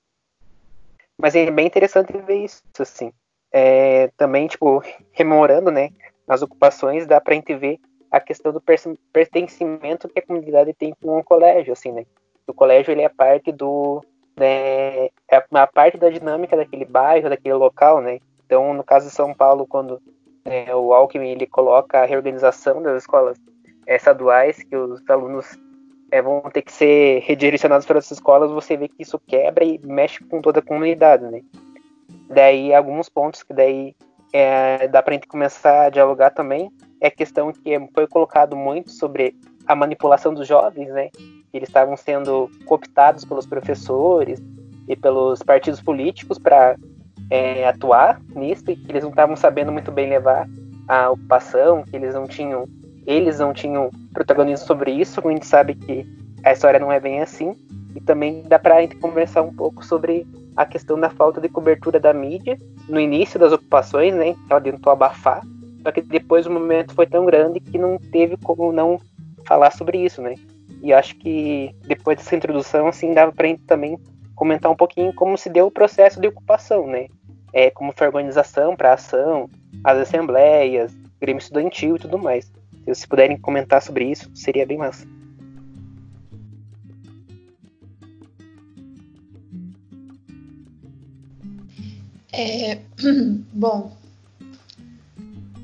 [1.18, 3.12] Mas é bem interessante ver isso, assim.
[3.52, 5.90] É, também, tipo, rememorando, né,
[6.28, 8.64] as ocupações, dá pra gente ver a questão do
[9.12, 12.06] pertencimento que a comunidade tem com o colégio, assim, né.
[12.46, 14.02] O colégio, ele é parte do...
[14.38, 18.20] Né, é uma parte da dinâmica daquele bairro, daquele local, né.
[18.46, 20.02] Então, no caso de São Paulo, quando
[20.48, 23.38] é, o Alckmin ele coloca a reorganização das escolas
[23.86, 25.46] é, estaduais, que os alunos
[26.10, 29.78] é, vão ter que ser redirecionados para essas escolas, você vê que isso quebra e
[29.84, 31.42] mexe com toda a comunidade, né?
[32.30, 33.94] Daí, alguns pontos que daí
[34.32, 38.56] é, dá para a gente começar a dialogar também é a questão que foi colocado
[38.56, 41.10] muito sobre a manipulação dos jovens, né?
[41.54, 44.42] Eles estavam sendo cooptados pelos professores
[44.88, 46.78] e pelos partidos políticos para
[47.30, 50.48] é, atuar nisso e que eles não estavam sabendo muito bem levar
[50.88, 52.66] a ocupação, que eles não tinham
[53.06, 56.06] eles não tinham protagonismo sobre isso, a gente sabe que
[56.44, 57.56] a história não é bem assim.
[57.96, 61.48] E também dá para a gente conversar um pouco sobre a questão da falta de
[61.48, 62.58] cobertura da mídia
[62.90, 64.36] no início das ocupações, né?
[64.50, 65.42] Ela tentou abafar,
[65.82, 69.00] só que depois o movimento foi tão grande que não teve como não
[69.46, 70.36] falar sobre isso, né?
[70.82, 73.98] E acho que depois dessa introdução, assim, dava para a gente também
[74.36, 77.08] comentar um pouquinho como se deu o processo de ocupação, né?
[77.58, 79.50] É, como foi a organização para a ação,
[79.84, 82.46] as assembleias, Grêmio Estudantil e tudo mais.
[82.46, 85.08] Se vocês puderem comentar sobre isso, seria bem massa.
[92.32, 92.80] É,
[93.52, 93.92] bom,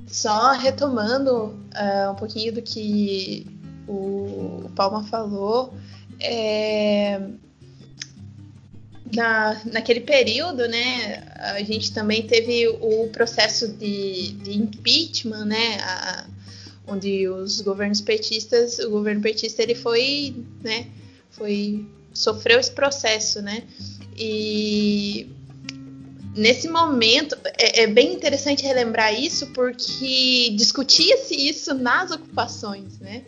[0.08, 3.46] só retomando uh, um pouquinho do que
[3.88, 5.72] o Palma falou,
[6.20, 7.22] é,
[9.14, 16.26] na, naquele período, né, a gente também teve o processo de, de impeachment, né, a,
[16.88, 20.88] onde os governos petistas, o governo petista ele foi, né,
[21.32, 23.64] foi sofreu esse processo, né,
[24.18, 25.30] e
[26.36, 33.24] nesse momento é, é bem interessante relembrar isso porque discutia-se isso nas ocupações, né,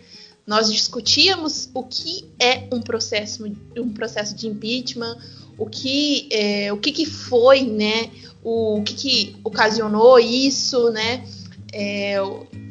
[0.47, 3.43] nós discutíamos o que é um processo,
[3.75, 5.17] um processo de impeachment,
[5.57, 8.09] o que, é, o que, que foi, né?
[8.43, 11.23] O, o que, que ocasionou isso, né?
[11.73, 12.17] É,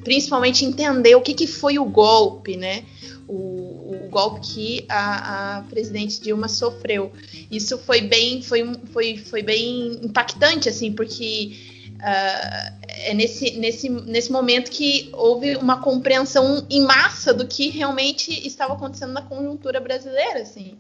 [0.03, 2.85] principalmente entender o que, que foi o golpe, né?
[3.27, 7.11] O, o golpe que a, a, presidente Dilma sofreu.
[7.51, 11.57] Isso foi bem, foi, foi, foi bem impactante, assim, porque
[11.95, 18.47] uh, é nesse, nesse, nesse momento que houve uma compreensão em massa do que realmente
[18.47, 20.77] estava acontecendo na conjuntura brasileira, assim.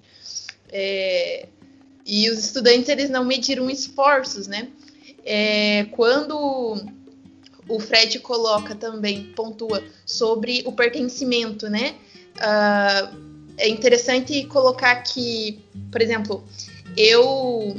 [0.70, 1.48] É,
[2.04, 4.68] e os estudantes eles não mediram esforços, né?
[5.24, 6.84] É, quando
[7.68, 11.94] o Fred coloca também, pontua sobre o pertencimento, né?
[12.34, 13.16] uh,
[13.56, 16.44] é interessante colocar que, por exemplo,
[16.96, 17.76] eu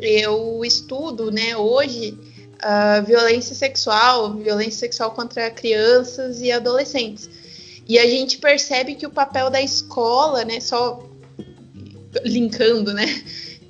[0.00, 7.28] eu estudo, né, hoje uh, violência sexual, violência sexual contra crianças e adolescentes.
[7.88, 11.02] E a gente percebe que o papel da escola, né, só
[12.24, 13.06] linkando, né,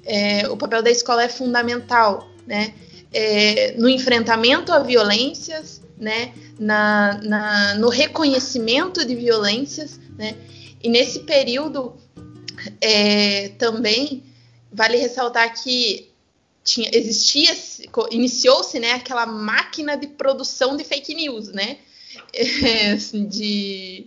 [0.09, 2.73] é, o papel da escola é fundamental, né,
[3.12, 10.35] é, no enfrentamento a violências, né, na, na, no reconhecimento de violências, né,
[10.83, 11.94] e nesse período
[12.81, 14.25] é, também
[14.73, 16.11] vale ressaltar que
[16.64, 17.55] tinha, existia,
[18.11, 21.77] iniciou-se, né, aquela máquina de produção de fake news, né,
[22.33, 24.07] é, de,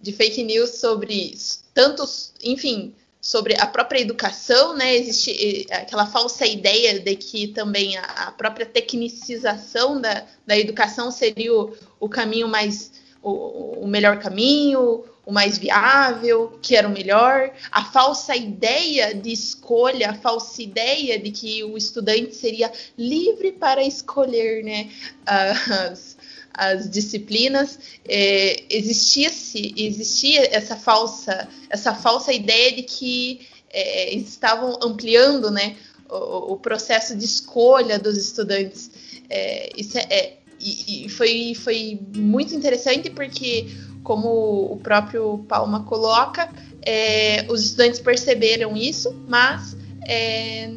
[0.00, 1.34] de fake news sobre
[1.72, 4.94] tantos, enfim, sobre a própria educação, né?
[4.94, 11.74] Existe aquela falsa ideia de que também a, própria tecnicização da, da educação seria o,
[11.98, 17.82] o caminho mais o, o, melhor caminho, o mais viável, que era o melhor, a
[17.86, 24.62] falsa ideia de escolha, a falsa ideia de que o estudante seria livre para escolher
[24.62, 24.90] né,
[25.24, 26.18] as,
[26.54, 29.28] as disciplinas, é, existia,
[29.76, 33.40] existia essa falsa, essa falsa ideia de que
[33.70, 35.76] é, estavam ampliando né,
[36.08, 38.90] o, o, processo de escolha dos estudantes.
[39.28, 43.66] É, isso é, é e, e, foi, foi muito interessante porque,
[44.04, 46.48] como o próprio Palma coloca,
[46.86, 50.70] é, os estudantes perceberam isso, mas é,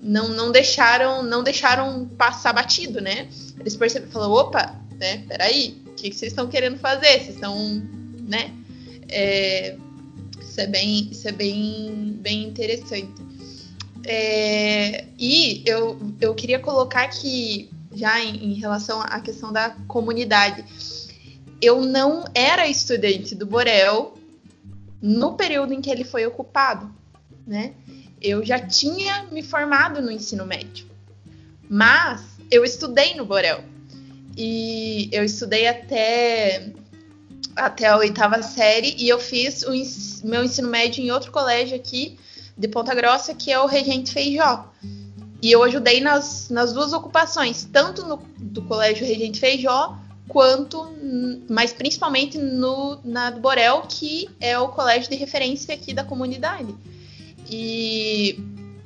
[0.00, 3.28] não, não deixaram não deixaram passar batido, né?
[3.58, 5.24] Eles perceberam, falou, opa, né?
[5.28, 7.20] Peraí, o que, que vocês estão querendo fazer?
[7.20, 7.56] Vocês estão,
[8.28, 8.52] né?
[9.08, 9.76] É,
[10.40, 13.22] isso é bem, isso é bem, bem interessante.
[14.04, 20.64] É, e eu, eu queria colocar aqui, já em, em relação à questão da comunidade,
[21.60, 24.16] eu não era estudante do Borel
[25.00, 26.92] no período em que ele foi ocupado,
[27.46, 27.74] né?
[28.20, 30.86] Eu já tinha me formado no ensino médio,
[31.68, 33.62] mas eu estudei no Borel.
[34.40, 36.72] E eu estudei até
[37.56, 39.72] até a oitava série e eu fiz o
[40.24, 42.16] meu ensino médio em outro colégio aqui
[42.56, 44.70] de Ponta Grossa, que é o Regente Feijó.
[45.42, 49.98] E eu ajudei nas, nas duas ocupações, tanto no do colégio Regente Feijó,
[50.28, 50.88] quanto,
[51.50, 56.72] mas principalmente no, na do Borel, que é o colégio de referência aqui da comunidade.
[57.50, 58.38] E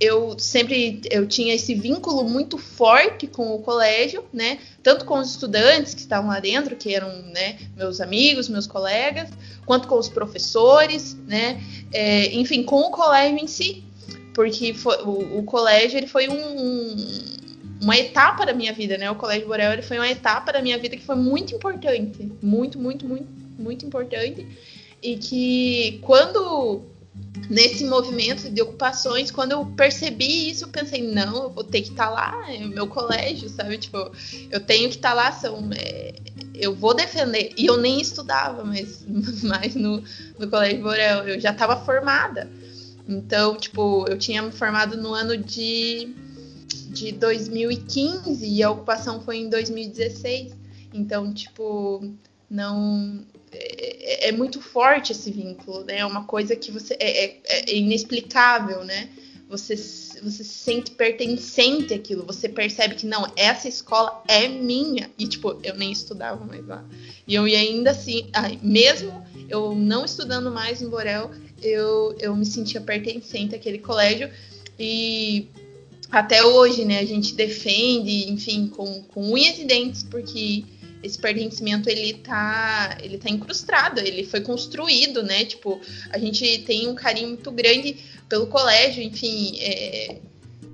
[0.03, 4.59] eu sempre eu tinha esse vínculo muito forte com o colégio, né?
[4.83, 9.31] Tanto com os estudantes que estavam lá dentro, que eram né, meus amigos, meus colegas,
[9.65, 11.63] quanto com os professores, né?
[11.93, 13.85] É, enfim, com o colégio em si,
[14.35, 16.97] porque foi, o, o, colégio ele foi um, um,
[17.81, 19.09] uma etapa da minha vida, né?
[19.09, 22.77] O colégio Borel ele foi uma etapa da minha vida que foi muito importante, muito,
[22.77, 24.45] muito, muito, muito importante
[25.01, 26.83] e que quando
[27.49, 31.91] nesse movimento de ocupações, quando eu percebi isso, eu pensei, não, eu vou ter que
[31.91, 33.77] estar tá lá, é meu colégio, sabe?
[33.79, 34.11] Tipo,
[34.51, 36.15] eu tenho que estar tá lá, são, é,
[36.55, 37.53] eu vou defender.
[37.57, 39.05] E eu nem estudava, mas,
[39.43, 40.03] mas no,
[40.39, 42.51] no Colégio Borel, eu já estava formada.
[43.09, 46.15] Então, tipo, eu tinha me formado no ano de,
[46.89, 50.55] de 2015 e a ocupação foi em 2016.
[50.95, 52.15] Então, tipo,
[52.49, 55.99] não é, é, muito forte esse vínculo, né?
[55.99, 59.09] É uma coisa que você é, é, é, inexplicável, né?
[59.49, 65.11] Você, você se sente pertencente àquilo, você percebe que não, essa escola é minha.
[65.19, 66.83] E, tipo, eu nem estudava mais lá.
[67.27, 68.31] E eu e ainda assim,
[68.63, 71.31] mesmo eu não estudando mais em Borel,
[71.63, 74.31] eu, eu me sentia pertencente àquele colégio.
[74.79, 75.49] E
[76.11, 80.65] até hoje, né, a gente defende, enfim, com, com unhas e dentes, porque
[81.03, 85.45] esse pertencimento ele tá, ele tá incrustado, ele foi construído, né?
[85.45, 87.97] Tipo, a gente tem um carinho muito grande
[88.29, 90.17] pelo colégio, enfim, é,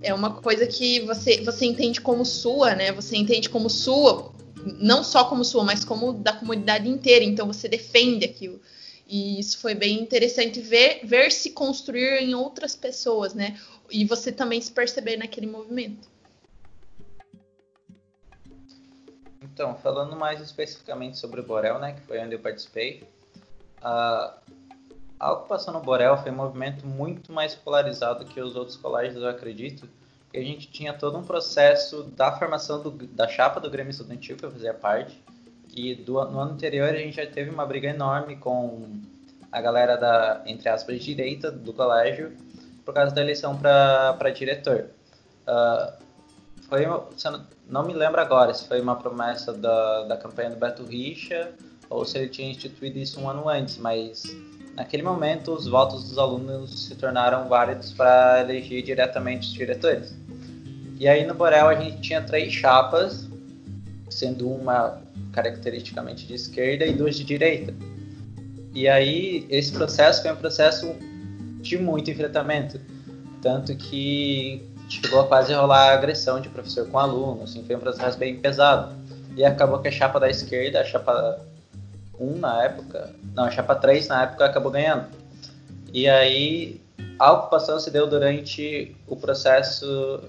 [0.03, 2.93] é uma coisa que você, você entende como sua, né?
[2.93, 4.33] Você entende como sua,
[4.79, 7.25] não só como sua, mas como da comunidade inteira.
[7.25, 8.61] Então você defende aquilo.
[9.07, 13.59] E isso foi bem interessante ver, ver se construir em outras pessoas, né?
[13.91, 16.09] E você também se perceber naquele movimento.
[19.59, 23.03] Então, falando mais especificamente sobre o Borel, né, que foi onde eu participei,
[23.83, 24.33] a,
[25.19, 29.29] a ocupação no Borel foi um movimento muito mais polarizado que os outros colégios, eu
[29.29, 29.89] acredito,
[30.31, 34.37] que a gente tinha todo um processo da formação do, da chapa do Grêmio Estudantil,
[34.37, 35.21] que eu fazia parte,
[35.75, 38.89] e do, no ano anterior a gente já teve uma briga enorme com
[39.51, 42.33] a galera da, entre aspas, direita do colégio,
[42.85, 44.91] por causa da eleição para diretor.
[45.49, 46.08] Uh,
[46.69, 46.85] foi,
[47.69, 51.51] não me lembro agora se foi uma promessa da, da campanha do Beto Richa
[51.89, 54.37] ou se ele tinha instituído isso um ano antes, mas
[54.77, 60.15] naquele momento os votos dos alunos se tornaram válidos para eleger diretamente os diretores.
[61.01, 63.27] E aí no Borel a gente tinha três chapas,
[64.11, 65.01] sendo uma
[65.33, 67.75] caracteristicamente de esquerda e duas de direita.
[68.75, 70.95] E aí esse processo foi um processo
[71.61, 72.79] de muito enfrentamento,
[73.41, 78.19] tanto que chegou a quase rolar agressão de professor com aluno, assim, foi um processo
[78.19, 78.95] bem pesado.
[79.37, 81.41] E acabou que a chapa da esquerda, a chapa
[82.19, 85.07] 1 na época, não, a chapa 3 na época acabou ganhando.
[85.93, 86.81] E aí
[87.19, 90.21] a ocupação se deu durante o processo,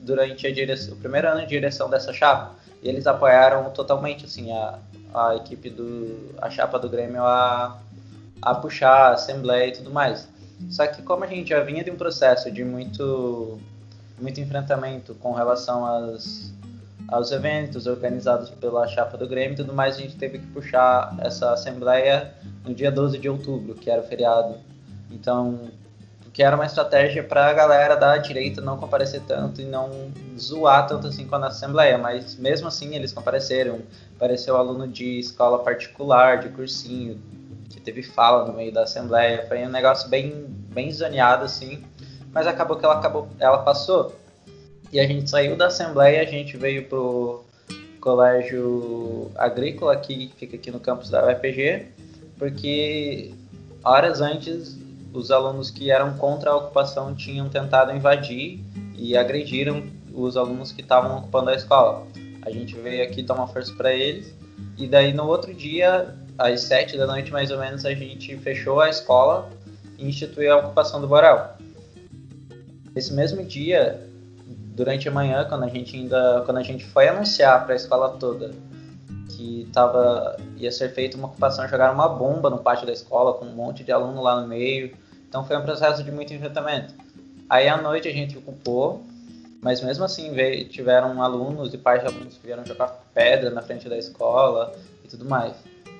[0.00, 2.54] durante direção, o primeiro ano de direção dessa chapa.
[2.82, 4.78] E eles apoiaram totalmente assim a,
[5.14, 7.78] a equipe do a chapa do Grêmio a,
[8.42, 10.28] a puxar a assembleia e tudo mais.
[10.70, 13.58] Só que como a gente já vinha de um processo de muito
[14.20, 16.52] muito enfrentamento com relação às,
[17.08, 21.16] aos eventos organizados pela chapa do Grêmio e tudo mais, a gente teve que puxar
[21.20, 22.32] essa assembleia
[22.64, 24.56] no dia 12 de outubro, que era o feriado.
[25.10, 25.70] Então,
[26.32, 30.86] que era uma estratégia para a galera da direita não comparecer tanto e não zoar
[30.86, 33.80] tanto assim com a assembleia, mas mesmo assim eles compareceram.
[34.16, 37.20] Apareceu aluno de escola particular, de cursinho,
[37.70, 39.46] que teve fala no meio da assembleia.
[39.46, 41.82] Foi um negócio bem, bem zoneado assim
[42.36, 44.14] mas acabou que ela acabou, ela passou.
[44.92, 47.42] E a gente saiu da assembleia, a gente veio pro
[47.98, 51.86] colégio agrícola que fica aqui no campus da UFPG,
[52.38, 53.32] porque
[53.82, 54.78] horas antes
[55.14, 58.60] os alunos que eram contra a ocupação tinham tentado invadir
[58.94, 62.06] e agrediram os alunos que estavam ocupando a escola.
[62.42, 64.34] A gente veio aqui tomar força para eles
[64.76, 68.78] e daí no outro dia, às sete da noite mais ou menos, a gente fechou
[68.82, 69.48] a escola
[69.96, 71.55] e instituiu a ocupação do Borel.
[72.96, 74.00] Esse mesmo dia,
[74.74, 78.16] durante a manhã, quando a gente ainda, quando a gente foi anunciar para a escola
[78.18, 78.52] toda
[79.36, 83.44] que tava, ia ser feita uma ocupação, jogaram uma bomba no pátio da escola com
[83.44, 84.96] um monte de aluno lá no meio.
[85.28, 86.94] Então foi um processo de muito enfrentamento.
[87.50, 89.04] Aí à noite a gente ocupou,
[89.60, 93.60] mas mesmo assim veio, tiveram alunos e pais de alunos que vieram jogar pedra na
[93.60, 94.72] frente da escola
[95.04, 95.52] e tudo mais.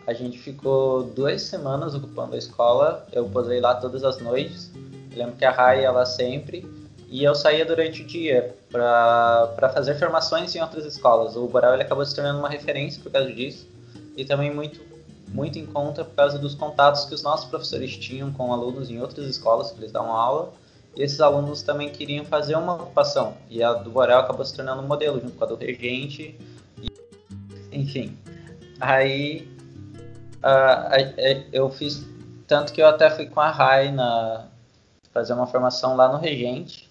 [0.07, 4.71] A gente ficou duas semanas ocupando a escola, eu posei lá todas as noites.
[5.13, 6.67] Eu lembro que a Rai, ela sempre
[7.09, 11.37] e eu saía durante o dia para fazer formações em outras escolas.
[11.37, 13.66] O Borel ele acabou se tornando uma referência por causa disso.
[14.16, 14.85] E também muito
[15.29, 19.01] muito em conta por causa dos contatos que os nossos professores tinham com alunos em
[19.01, 20.53] outras escolas que eles davam aula.
[20.97, 23.37] E esses alunos também queriam fazer uma ocupação.
[23.51, 26.38] E a do Borel acabou se tornando um modelo junto com a do Regente.
[26.81, 26.90] E,
[27.71, 28.16] enfim.
[28.81, 29.49] Aí
[30.38, 32.05] uh, eu fiz
[32.47, 34.47] tanto que eu até fui com a Rai na
[35.12, 36.86] fazer uma formação lá no Regente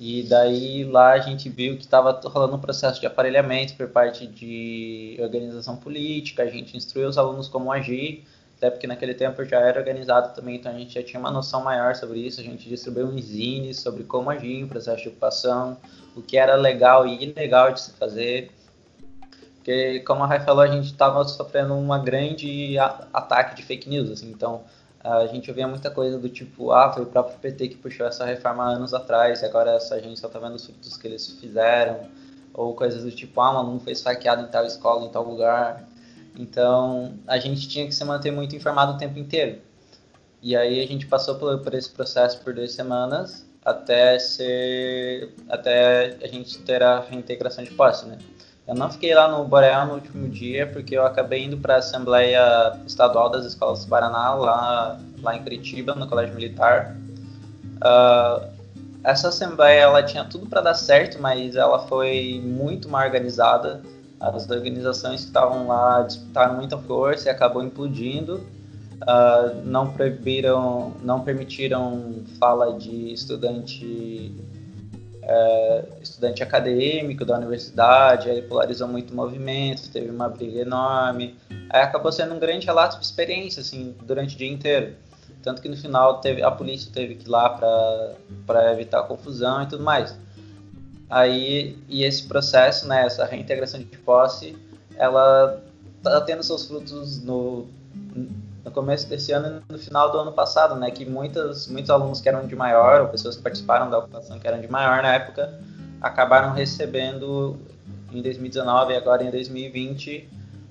[0.00, 4.26] e daí lá a gente viu que estava rolando um processo de aparelhamento por parte
[4.26, 8.24] de organização política, a gente instruiu os alunos como agir,
[8.56, 11.62] até porque naquele tempo já era organizado também, então a gente já tinha uma noção
[11.64, 15.76] maior sobre isso, a gente distribuiu um zine sobre como agir em processo de ocupação,
[16.14, 18.52] o que era legal e ilegal de se fazer,
[19.56, 24.10] porque como a Rai falou, a gente estava sofrendo uma grande ataque de fake news,
[24.10, 24.62] assim, então
[25.02, 28.24] a gente ouvia muita coisa do tipo, ah, foi o próprio PT que puxou essa
[28.24, 32.08] reforma anos atrás, e agora essa gente só tá vendo os frutos que eles fizeram,
[32.52, 35.88] ou coisas do tipo, ah, um aluno foi esfaqueado em tal escola, em tal lugar.
[36.36, 39.60] Então, a gente tinha que se manter muito informado o tempo inteiro.
[40.42, 46.16] E aí a gente passou por, por esse processo por duas semanas, até ser, até
[46.22, 48.18] a gente ter a reintegração de posse, né?
[48.68, 51.78] Eu não fiquei lá no Boreal no último dia, porque eu acabei indo para a
[51.78, 56.94] Assembleia Estadual das Escolas do Paraná, lá, lá em Curitiba, no Colégio Militar.
[57.76, 58.46] Uh,
[59.02, 63.80] essa Assembleia ela tinha tudo para dar certo, mas ela foi muito mal organizada.
[64.20, 68.46] As organizações que estavam lá disputaram muita força e acabou implodindo.
[69.00, 74.34] Uh, não proibiram, não permitiram fala de estudante
[75.22, 81.36] é, estudante acadêmico da universidade, aí polarizou muito o movimento, teve uma briga enorme.
[81.70, 84.94] Aí acabou sendo um grande relato de experiência, assim, durante o dia inteiro.
[85.42, 87.50] Tanto que no final teve, a polícia teve que ir lá
[88.46, 90.14] para evitar confusão e tudo mais.
[91.08, 94.56] Aí, e esse processo, né, essa reintegração de posse,
[94.96, 95.62] ela
[95.98, 97.66] está tendo seus frutos no,
[98.68, 102.20] no começo desse ano e no final do ano passado, né, que muitos, muitos alunos
[102.20, 105.14] que eram de maior, ou pessoas que participaram da ocupação que eram de maior na
[105.14, 105.58] época,
[106.00, 107.58] acabaram recebendo
[108.12, 110.28] em 2019 e agora em 2020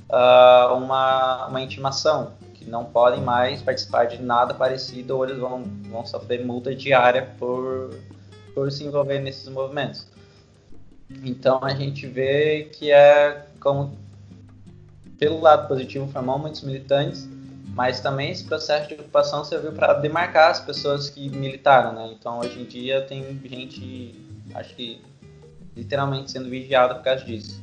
[0.10, 5.38] uh, ah, uma, uma intimação, que não podem mais participar de nada parecido ou eles
[5.38, 7.94] vão, vão sofrer multa diária por,
[8.54, 10.08] por se envolver nesses movimentos.
[11.24, 13.98] Então a gente vê que é como
[15.18, 17.28] pelo lado positivo, formou muitos militantes,
[17.78, 22.12] mas também esse processo de ocupação serviu para demarcar as pessoas que militaram, né?
[22.20, 24.16] Então, hoje em dia, tem gente,
[24.56, 25.00] acho que
[25.76, 27.62] literalmente sendo vigiada por causa disso.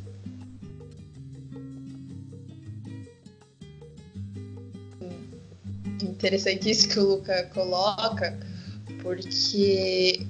[6.01, 8.39] Interessante isso que o Luca coloca,
[9.03, 10.25] porque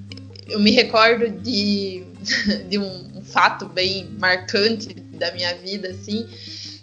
[0.47, 2.03] eu me recordo de,
[2.67, 6.27] de um, um fato bem marcante da minha vida, assim,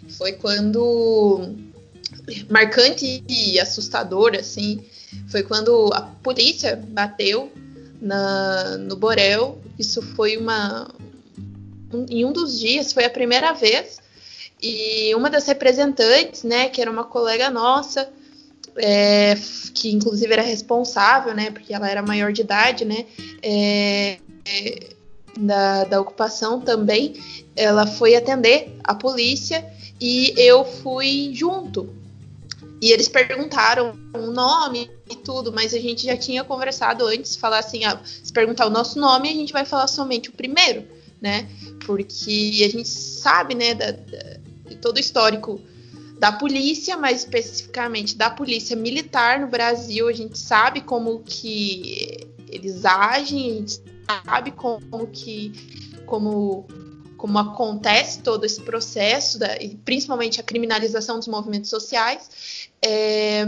[0.07, 1.72] foi quando
[2.49, 4.83] marcante e assustador, assim,
[5.29, 7.51] foi quando a polícia bateu
[8.01, 9.61] na, no Borel.
[9.77, 10.89] Isso foi uma.
[11.93, 14.01] Um, em um dos dias, foi a primeira vez.
[14.61, 18.09] E uma das representantes, né, que era uma colega nossa,
[18.77, 19.35] é,
[19.73, 23.05] que inclusive era responsável, né, porque ela era maior de idade, né,
[23.41, 24.89] é, é,
[25.37, 27.15] da, da ocupação também,
[27.55, 29.65] ela foi atender a polícia
[29.99, 32.02] e eu fui junto.
[32.83, 37.59] E eles perguntaram o nome e tudo, mas a gente já tinha conversado antes, falar
[37.59, 40.85] assim, ah, se perguntar o nosso nome, a gente vai falar somente o primeiro,
[41.21, 41.47] né?
[41.85, 45.61] Porque a gente sabe, né, da, da, de todo o histórico
[46.19, 52.83] da polícia, mais especificamente da polícia militar no Brasil, a gente sabe como que eles
[52.83, 53.81] agem, a gente
[54.25, 55.53] sabe como que
[56.05, 56.67] como
[57.23, 62.67] como acontece todo esse processo, da, e principalmente a criminalização dos movimentos sociais.
[62.81, 63.47] É,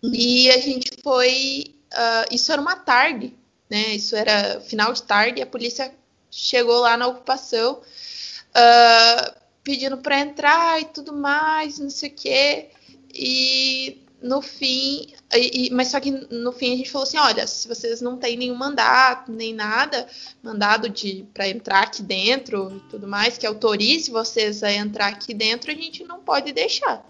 [0.00, 1.74] e a gente foi.
[1.92, 3.34] Uh, isso era uma tarde,
[3.68, 3.96] né?
[3.96, 5.92] Isso era final de tarde, a polícia
[6.30, 12.70] chegou lá na ocupação uh, pedindo para entrar e tudo mais, não sei o quê.
[13.12, 17.68] E no fim, e, mas só que no fim a gente falou assim, olha, se
[17.68, 20.06] vocês não têm nenhum mandato, nem nada,
[20.42, 25.34] mandado de para entrar aqui dentro e tudo mais, que autorize vocês a entrar aqui
[25.34, 27.04] dentro, a gente não pode deixar.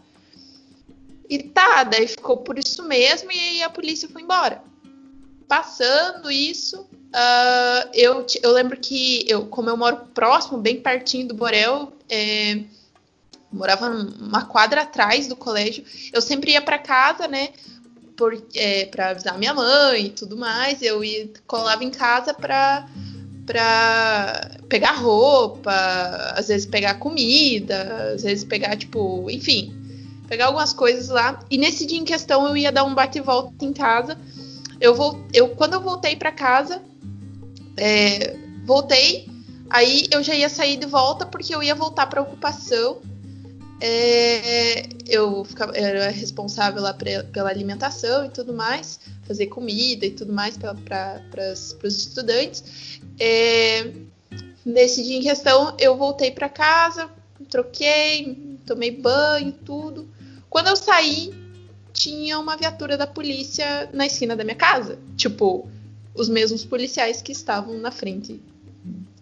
[1.28, 4.62] E tá, daí ficou por isso mesmo e aí a polícia foi embora.
[5.48, 11.34] Passando isso, uh, eu, eu lembro que eu, como eu moro próximo, bem pertinho do
[11.34, 12.64] Borel, é,
[13.52, 15.84] morava uma quadra atrás do colégio.
[16.12, 17.50] Eu sempre ia para casa, né?
[18.16, 20.82] Por, é, para avisar minha mãe e tudo mais.
[20.82, 22.86] Eu ia, colava em casa para
[23.46, 25.70] para pegar roupa,
[26.34, 29.72] às vezes pegar comida, às vezes pegar tipo, enfim,
[30.26, 31.38] pegar algumas coisas lá.
[31.48, 34.18] E nesse dia em questão eu ia dar um bate e volta em casa.
[34.80, 36.82] Eu vou, eu quando eu voltei para casa,
[37.76, 39.28] é, voltei,
[39.70, 43.00] aí eu já ia sair de volta porque eu ia voltar para ocupação
[43.80, 50.10] é, eu ficava, era responsável lá pra, pela alimentação e tudo mais, fazer comida e
[50.10, 51.22] tudo mais para
[51.52, 53.00] os estudantes.
[53.18, 53.92] É,
[54.64, 57.10] nesse dia em questão, eu voltei para casa,
[57.50, 60.08] troquei, tomei banho, tudo.
[60.48, 61.34] Quando eu saí,
[61.92, 64.98] tinha uma viatura da polícia na esquina da minha casa.
[65.16, 65.68] Tipo,
[66.14, 68.40] os mesmos policiais que estavam na frente,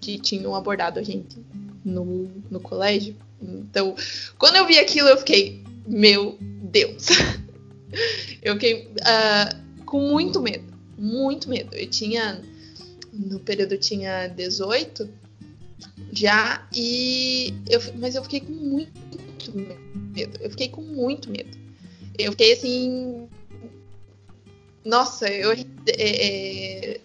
[0.00, 1.38] que tinham abordado a gente
[1.84, 3.16] no, no colégio.
[3.40, 3.94] Então,
[4.38, 7.08] quando eu vi aquilo, eu fiquei, meu Deus.
[8.42, 11.74] eu fiquei uh, com muito medo, muito medo.
[11.76, 12.40] Eu tinha,
[13.12, 15.08] no período eu tinha 18
[16.12, 18.92] já, e eu, mas eu fiquei com muito
[19.54, 20.38] medo.
[20.40, 21.56] Eu fiquei com muito medo.
[22.18, 23.28] Eu fiquei assim.
[24.84, 25.52] Nossa, eu.
[25.52, 27.00] É, é,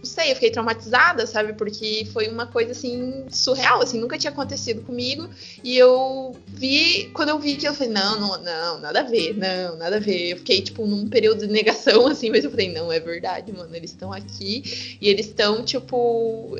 [0.00, 1.52] não sei, eu fiquei traumatizada, sabe?
[1.52, 5.28] Porque foi uma coisa assim surreal, assim, nunca tinha acontecido comigo.
[5.62, 9.36] E eu vi, quando eu vi que eu falei, não, não, não, nada a ver,
[9.36, 10.30] não, nada a ver.
[10.30, 13.76] Eu fiquei tipo num período de negação assim, mas eu falei, não, é verdade, mano,
[13.76, 16.56] eles estão aqui e eles estão tipo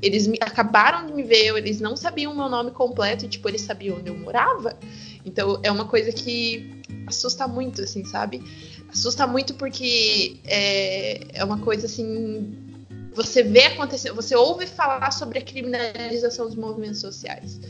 [0.00, 3.48] eles me, acabaram de me ver, eles não sabiam o meu nome completo, e, tipo,
[3.48, 4.78] eles sabiam onde eu morava.
[5.24, 8.40] Então é uma coisa que assusta muito, assim, sabe?
[8.88, 12.67] Assusta muito porque é, é uma coisa assim
[13.14, 17.60] você vê acontecer, você ouve falar sobre a criminalização dos movimentos sociais.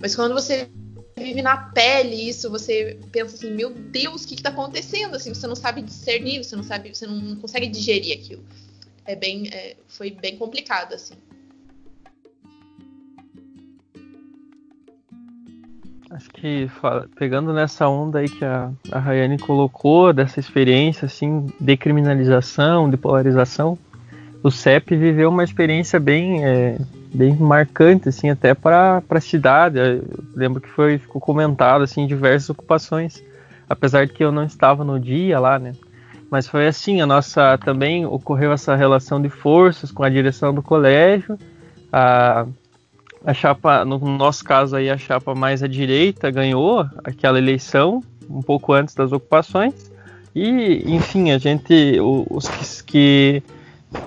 [0.00, 0.68] Mas quando você
[1.16, 5.14] vive na pele isso, você pensa assim, meu Deus, o que está acontecendo?
[5.16, 8.42] Assim, você não sabe discernir, você não sabe, você não consegue digerir aquilo.
[9.04, 11.14] É bem, é, foi bem complicado assim.
[16.10, 16.68] Acho que
[17.14, 22.96] pegando nessa onda aí que a, a Rayane colocou, dessa experiência assim, de criminalização, de
[22.96, 23.78] polarização,
[24.42, 26.78] o CEP viveu uma experiência bem, é,
[27.12, 29.78] bem marcante, assim, até para a cidade.
[29.78, 33.22] Eu lembro que foi, ficou comentado assim, em diversas ocupações,
[33.68, 35.72] apesar de que eu não estava no dia lá, né?
[36.30, 40.62] Mas foi assim, a nossa também ocorreu essa relação de forças com a direção do
[40.62, 41.36] colégio.
[41.92, 42.46] A,
[43.24, 48.40] a chapa, no nosso caso aí, a chapa mais à direita ganhou aquela eleição, um
[48.40, 49.90] pouco antes das ocupações.
[50.34, 53.42] E, enfim, a gente, os que,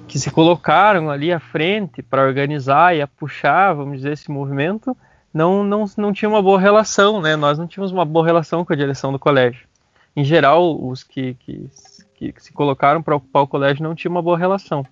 [0.08, 4.96] que se colocaram ali à frente para organizar e a puxar, vamos dizer, esse movimento,
[5.34, 7.36] não, não, não tinha uma boa relação, né?
[7.36, 9.68] Nós não tínhamos uma boa relação com a direção do colégio.
[10.16, 11.70] Em geral, os que, que,
[12.14, 14.86] que se colocaram para ocupar o colégio não tinham uma boa relação.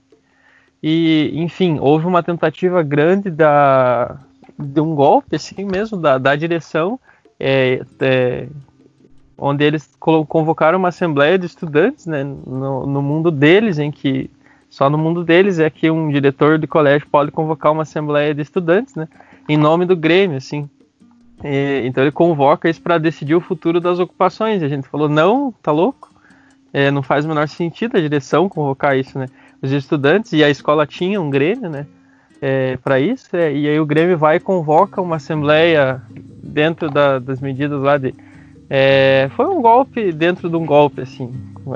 [0.82, 4.18] E, enfim, houve uma tentativa grande da,
[4.58, 7.00] de um golpe, assim mesmo, da, da direção,
[7.40, 8.48] é, é,
[9.38, 14.30] onde eles convocaram uma assembleia de estudantes, né, no, no, mundo deles, em que
[14.72, 18.42] só no mundo deles é que um diretor de colégio pode convocar uma assembleia de
[18.42, 19.08] estudantes, né,
[19.48, 20.68] em nome do Grêmio, assim.
[21.44, 24.62] E, então ele convoca isso para decidir o futuro das ocupações.
[24.62, 26.10] E a gente falou, não, tá louco?
[26.74, 29.28] É, não faz o menor sentido a direção convocar isso, né?
[29.62, 31.86] os estudantes, e a escola tinha um Grêmio, né?
[32.42, 36.02] É, para isso, é, e aí o Grêmio vai e convoca uma assembleia
[36.42, 38.16] dentro da, das medidas lá de.
[38.68, 41.32] É, foi um golpe dentro de um golpe, assim.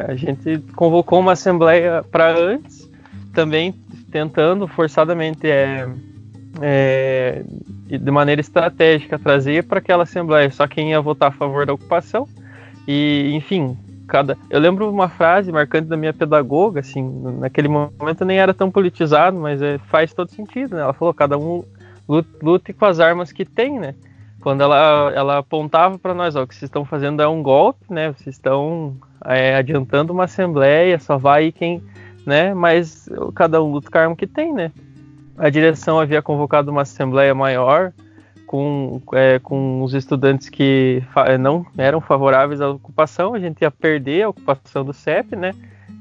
[0.07, 2.74] A gente convocou uma assembleia para antes,
[3.35, 3.73] também
[4.11, 5.87] tentando forçadamente, é,
[6.61, 7.43] é
[7.85, 12.27] de maneira estratégica, trazer para aquela assembleia só quem ia votar a favor da ocupação.
[12.87, 13.77] E, enfim,
[14.07, 14.37] cada.
[14.49, 17.03] Eu lembro uma frase marcante da minha pedagoga, assim,
[17.39, 20.81] naquele momento nem era tão politizado, mas é, faz todo sentido, né?
[20.81, 21.63] Ela falou: cada um
[22.41, 23.95] lute com as armas que tem, né?
[24.39, 27.83] Quando ela, ela apontava para nós, ó, o que vocês estão fazendo é um golpe,
[27.89, 28.13] né?
[28.13, 31.81] Vocês estão é, adiantando uma assembleia, só vai quem,
[32.25, 32.53] né?
[32.53, 34.71] Mas cada um luta com a arma que tem, né?
[35.37, 37.91] A direção havia convocado uma assembleia maior,
[38.45, 41.03] com, é, com os estudantes que
[41.39, 45.51] não eram favoráveis à ocupação, a gente ia perder a ocupação do CEP, né?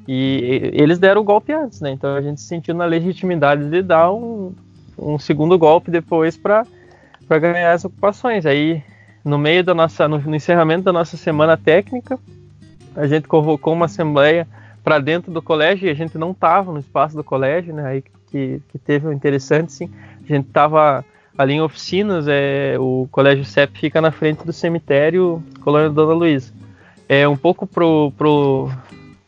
[0.06, 1.90] E eles deram o golpe antes, né?
[1.90, 4.54] Então a gente se sentiu na legitimidade de dar um,
[4.98, 6.66] um segundo golpe depois para
[7.28, 8.44] ganhar as ocupações.
[8.44, 8.82] Aí,
[9.24, 12.18] no meio da nossa, no, no encerramento da nossa semana técnica,
[12.94, 14.46] a gente convocou uma assembleia
[14.84, 17.86] para dentro do colégio e a gente não estava no espaço do colégio, né?
[17.86, 19.90] Aí que, que teve um interessante, sim.
[20.22, 21.02] A gente estava
[21.36, 26.52] ali em oficinas, é, o Colégio CEP fica na frente do cemitério Colônia Dona Luísa.
[27.08, 28.70] É um pouco pro, pro,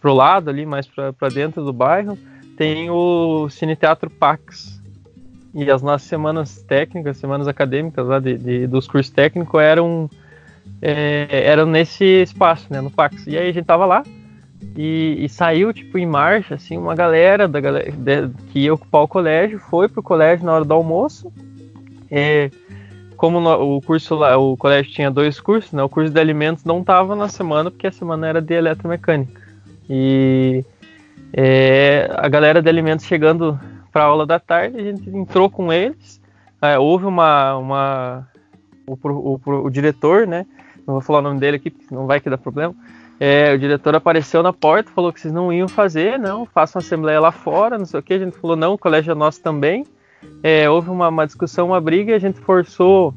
[0.00, 2.18] pro lado ali, mais para dentro do bairro,
[2.56, 4.76] tem o Cine Teatro Pax.
[5.54, 10.10] E as nossas semanas técnicas, semanas acadêmicas lá de, de dos cursos técnicos eram,
[10.82, 13.26] é, eram nesse espaço, né, no Pax.
[13.26, 14.04] E aí a gente tava lá,
[14.76, 19.02] e, e, saiu tipo em marcha assim uma galera da galera de, que ia ocupar
[19.02, 21.32] o colégio foi pro colégio na hora do almoço
[22.10, 22.50] é,
[23.16, 25.82] como no, o curso lá, o colégio tinha dois cursos, né?
[25.82, 29.40] O curso de alimentos não estava na semana porque a semana era de eletromecânica.
[29.88, 30.64] E
[31.32, 33.58] é, a galera de alimentos chegando
[33.92, 36.20] para aula da tarde, a gente entrou com eles.
[36.60, 38.28] É, houve uma, uma
[38.86, 40.46] o, o, o, diretor, né?
[40.86, 42.74] Não vou falar o nome dele aqui, não vai que dar problema.
[43.18, 47.18] É, o diretor apareceu na porta, falou que vocês não iam fazer, não, façam assembleia
[47.18, 48.14] lá fora, não sei o que.
[48.14, 49.84] A gente falou, não, o colégio é nosso também
[50.42, 53.14] é, houve uma, uma, discussão, uma briga e a gente forçou,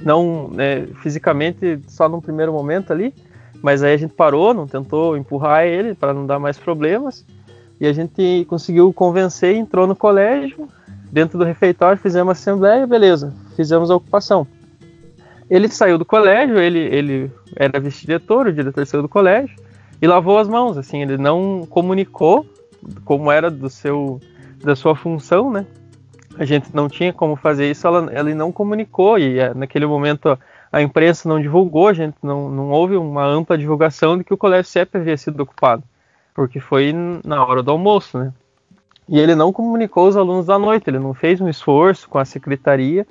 [0.00, 3.14] não né, fisicamente, só num primeiro momento ali,
[3.62, 7.24] mas aí a gente parou, não tentou empurrar ele para não dar mais problemas.
[7.80, 10.68] E a gente conseguiu convencer, entrou no colégio,
[11.12, 14.46] dentro do refeitório, fizemos assembleia, beleza, fizemos a ocupação.
[15.48, 19.56] Ele saiu do colégio, ele, ele era vice-diretor, o diretor saiu do colégio,
[20.00, 22.46] e lavou as mãos, assim, ele não comunicou
[23.04, 24.20] como era do seu,
[24.62, 25.66] da sua função, né?
[26.38, 30.38] a gente não tinha como fazer isso, ela, ela não comunicou e é, naquele momento
[30.70, 34.36] a imprensa não divulgou, a gente não, não houve uma ampla divulgação de que o
[34.36, 35.82] colégio CEP havia sido ocupado,
[36.34, 36.92] porque foi
[37.24, 38.32] na hora do almoço, né?
[39.08, 42.24] E ele não comunicou os alunos da noite, ele não fez um esforço com a
[42.24, 43.06] secretaria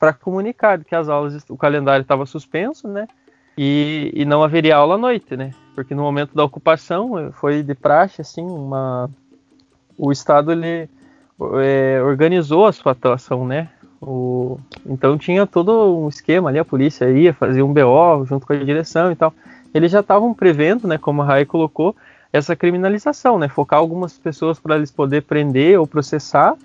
[0.00, 3.06] para comunicar que as aulas, o calendário estava suspenso, né?
[3.56, 5.50] E, e não haveria aula à noite, né?
[5.74, 9.10] Porque no momento da ocupação foi de praxe, assim, uma
[9.98, 10.88] o Estado ele
[11.62, 13.68] é, organizou a sua atuação, né?
[14.00, 18.54] O, então tinha todo um esquema ali, a polícia ia fazer um BO junto com
[18.54, 19.34] a direção e tal.
[19.74, 21.94] Eles já estavam prevendo, né, como a Rai colocou,
[22.32, 23.48] essa criminalização, né?
[23.48, 26.56] Focar algumas pessoas para eles poder prender ou processar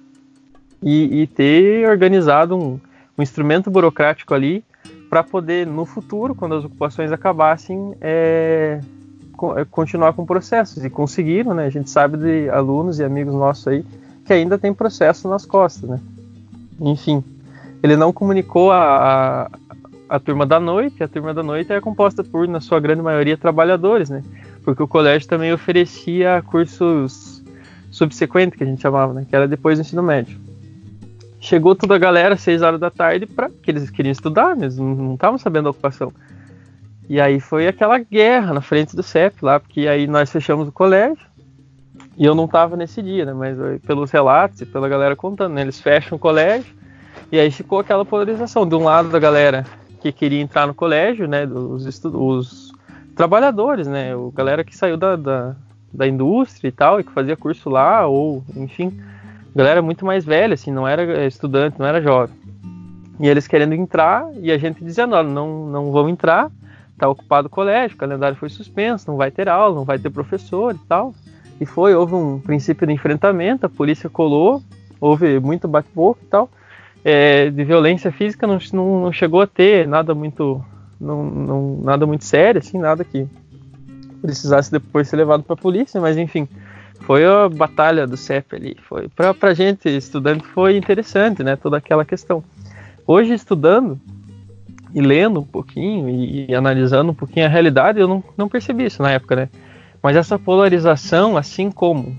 [0.81, 2.79] e, e ter organizado um,
[3.18, 4.63] um, instrumento burocrático ali
[5.09, 8.80] para poder, no futuro, quando as ocupações acabassem, é,
[9.57, 10.84] é, continuar com processos.
[10.84, 11.66] E conseguiram, né?
[11.66, 13.86] A gente sabe de alunos e amigos nossos aí
[14.26, 15.99] que ainda tem processo nas costas, né?
[16.82, 17.24] Enfim,
[17.82, 19.49] ele não comunicou a, a,
[20.09, 23.38] a, turma da noite, a turma da noite é composta por, na sua grande maioria,
[23.38, 24.24] trabalhadores, né?
[24.63, 27.43] Porque o colégio também oferecia cursos
[27.91, 29.26] subsequentes, que a gente chamava, né?
[29.30, 30.44] Que era depois do ensino médio.
[31.45, 34.77] Chegou toda a galera às 6 horas da tarde para que eles queriam estudar, eles
[34.77, 36.11] não estavam sabendo a ocupação.
[37.07, 40.71] E aí foi aquela guerra na frente do CEP lá, porque aí nós fechamos o
[40.71, 41.25] colégio.
[42.17, 43.33] E eu não estava nesse dia, né?
[43.33, 45.61] Mas pelos relatos e pela galera contando, né?
[45.61, 46.73] Eles fecham o colégio
[47.31, 48.67] e aí ficou aquela polarização.
[48.67, 49.65] De um lado da galera
[50.01, 51.45] que queria entrar no colégio, né?
[51.45, 52.73] Os, os
[53.15, 54.13] trabalhadores, né?
[54.13, 55.55] A galera que saiu da, da,
[55.93, 58.97] da indústria e tal, e que fazia curso lá, ou enfim,
[59.55, 62.35] galera muito mais velha, assim, não era estudante, não era jovem.
[63.19, 66.51] E eles querendo entrar, e a gente dizendo, não, não vão entrar,
[66.97, 70.09] tá ocupado o colégio, o calendário foi suspenso, não vai ter aula, não vai ter
[70.09, 71.13] professor e tal.
[71.59, 74.61] E foi, houve um princípio de enfrentamento, a polícia colou,
[74.99, 76.49] houve muito bate-boca e tal.
[77.03, 80.61] É, de violência física não, não, não, chegou a ter nada muito,
[80.99, 83.27] não, não, nada muito sério, assim, nada que
[84.21, 86.47] precisasse depois ser levado para a polícia, mas enfim,
[87.05, 88.77] foi a batalha do CEP ali.
[88.81, 91.55] Foi para a gente estudante foi interessante, né?
[91.55, 92.43] Toda aquela questão.
[93.05, 93.99] Hoje estudando
[94.93, 98.85] e lendo um pouquinho e, e, analisando um pouquinho a realidade, eu não, não percebi
[98.85, 99.49] isso na época, né?
[100.01, 102.15] Mas essa polarização, assim como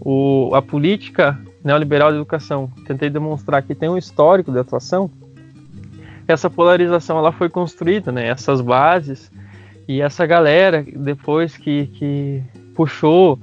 [0.00, 5.10] o, a política neoliberal de educação, tentei demonstrar que tem um histórico de atuação,
[6.26, 8.26] essa polarização ela foi construída, né?
[8.26, 9.30] Essas bases
[9.86, 12.42] e essa galera depois que, que
[12.74, 13.38] puxou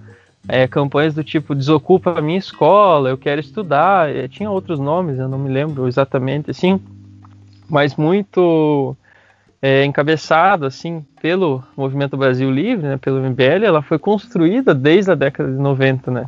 [0.48, 5.18] é, campanhas do tipo desocupa a minha escola, eu quero estudar, é, tinha outros nomes,
[5.20, 6.80] eu não me lembro exatamente assim,
[7.70, 8.96] mas muito
[9.62, 15.16] é, encabeçado assim pelo Movimento Brasil Livre, né, pelo MBL, ela foi construída desde a
[15.16, 16.26] década de 90, né?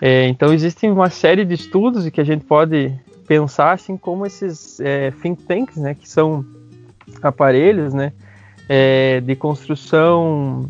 [0.00, 2.92] É, então existem uma série de estudos que a gente pode
[3.28, 6.44] pensar assim como esses é, think tanks, né, que são
[7.22, 8.12] aparelhos, né,
[8.68, 10.68] é, de construção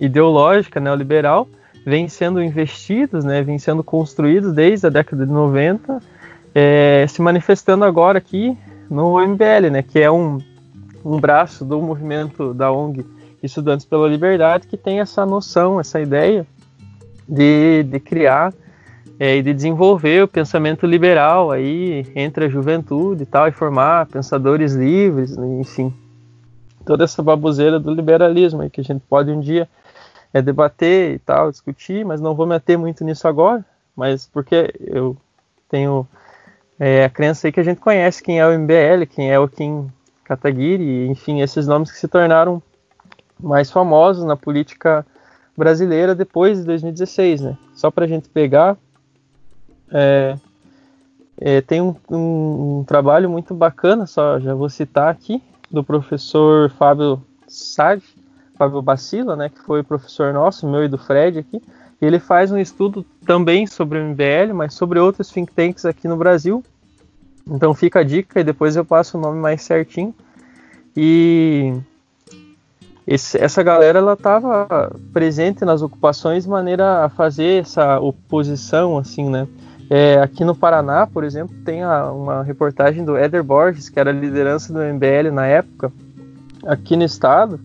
[0.00, 1.46] ideológica neoliberal,
[1.86, 6.02] vêm sendo investidos, né, vêm sendo construídos desde a década de 90,
[6.54, 8.58] é, se manifestando agora aqui
[8.90, 10.38] no MBL, né, que é um
[11.06, 13.06] um braço do movimento da ONG
[13.40, 16.44] Estudantes pela Liberdade que tem essa noção, essa ideia
[17.28, 18.52] de, de criar
[19.20, 24.06] é, e de desenvolver o pensamento liberal aí entre a juventude e tal, e formar
[24.06, 25.94] pensadores livres, né, enfim.
[26.84, 29.68] Toda essa baboseira do liberalismo aí que a gente pode um dia
[30.36, 33.64] é, debater e tal, discutir, mas não vou me ater muito nisso agora,
[33.96, 35.16] mas porque eu
[35.68, 36.06] tenho
[36.78, 39.48] é, a crença aí que a gente conhece quem é o MBL, quem é o
[39.48, 39.90] Kim
[40.24, 42.62] Kataguiri, enfim, esses nomes que se tornaram
[43.40, 45.06] mais famosos na política
[45.56, 47.58] brasileira depois de 2016, né?
[47.74, 48.76] Só para a gente pegar,
[49.90, 50.36] é,
[51.38, 56.70] é, tem um, um, um, trabalho muito bacana, só já vou citar aqui, do professor
[56.70, 58.04] Fábio Sade,
[58.56, 61.62] Fábio Bacila, né, que foi professor nosso, meu e do Fred aqui.
[62.00, 66.16] Ele faz um estudo também sobre o MBL, mas sobre outros think tanks aqui no
[66.16, 66.62] Brasil,
[67.48, 70.14] então fica a dica e depois eu passo o nome mais certinho.
[70.96, 71.74] E
[73.06, 79.30] esse, essa galera ela estava presente nas ocupações de maneira a fazer essa oposição, assim,
[79.30, 79.46] né?
[79.88, 84.10] É, aqui no Paraná, por exemplo, tem a, uma reportagem do Éder Borges, que era
[84.10, 85.92] a liderança do MBL na época,
[86.66, 87.60] aqui no estado,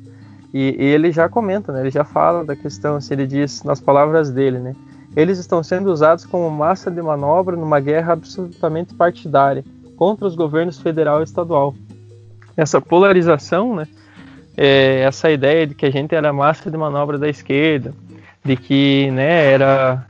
[0.53, 1.81] e, e, ele já comenta, né?
[1.81, 4.75] Ele já fala da questão, assim, ele diz nas palavras dele, né?
[5.15, 9.63] eles estão sendo usados como massa de manobra numa guerra absolutamente partidária
[9.95, 11.75] contra os governos federal e estadual.
[12.55, 13.87] Essa polarização, né,
[14.57, 17.93] é essa ideia de que a gente era massa de manobra da esquerda,
[18.43, 20.05] de que né, era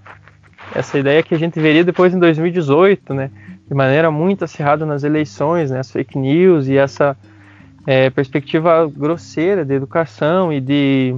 [0.74, 3.32] essa ideia que a gente veria depois em 2018, né,
[3.68, 7.18] de maneira muito acirrada nas eleições, né, as fake news e essa
[7.86, 11.16] é, perspectiva grosseira de educação e de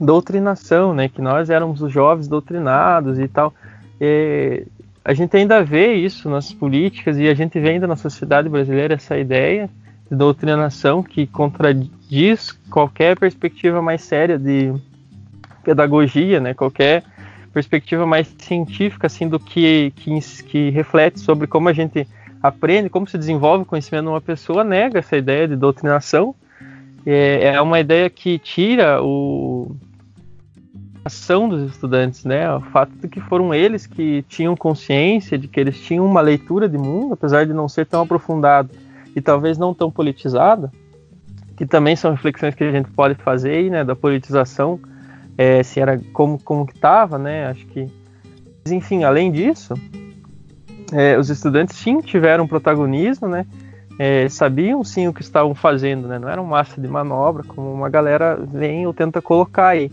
[0.00, 1.08] doutrinação, né?
[1.08, 3.52] Que nós éramos os jovens doutrinados e tal.
[4.00, 4.66] E
[5.04, 8.94] a gente ainda vê isso nas políticas e a gente vê ainda na sociedade brasileira
[8.94, 9.68] essa ideia
[10.10, 14.72] de doutrinação que contradiz qualquer perspectiva mais séria de
[15.64, 16.54] pedagogia, né?
[16.54, 17.02] Qualquer
[17.52, 22.06] perspectiva mais científica assim do que, que, que reflete sobre como a gente
[22.44, 26.34] aprende, como se desenvolve o conhecimento de uma pessoa, nega essa ideia de doutrinação
[27.06, 29.74] é, é uma ideia que tira o
[31.02, 32.50] ação dos estudantes, né?
[32.54, 36.68] O fato de que foram eles que tinham consciência de que eles tinham uma leitura
[36.68, 38.70] de mundo, apesar de não ser tão aprofundado
[39.16, 40.70] e talvez não tão politizada,
[41.56, 43.84] que também são reflexões que a gente pode fazer, né?
[43.84, 44.78] Da politização,
[45.36, 47.46] é, se era como como que estava, né?
[47.46, 47.86] Acho que,
[48.64, 49.74] Mas, enfim, além disso,
[50.92, 53.46] é, os estudantes sim tiveram protagonismo, né?
[53.98, 56.18] é, sabiam sim o que estavam fazendo, né?
[56.18, 59.90] Não era uma massa de manobra, como uma galera vem ou tenta colocar aí.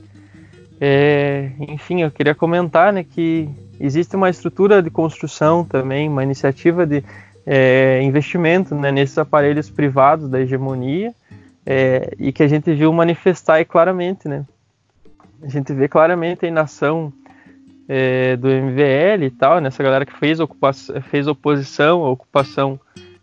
[0.80, 3.48] É, enfim, eu queria comentar, né, que
[3.80, 7.04] existe uma estrutura de construção também, uma iniciativa de
[7.46, 11.14] é, investimento né, nesses aparelhos privados da hegemonia
[11.66, 14.44] é, e que a gente viu manifestar claramente, né?
[15.44, 17.14] A gente vê claramente a inação
[17.94, 22.80] é, do MVL e tal, nessa galera que fez, ocupação, fez oposição ocupação,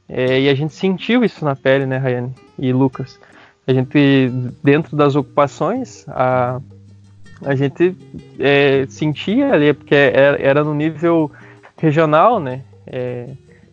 [0.06, 3.18] é, e a gente sentiu isso na pele, né, Rayane e Lucas?
[3.66, 4.30] A gente,
[4.62, 6.60] dentro das ocupações, a,
[7.46, 7.96] a gente
[8.38, 11.30] é, sentia ali, porque era, era, no nível
[11.78, 12.62] regional, né?
[12.86, 13.26] É,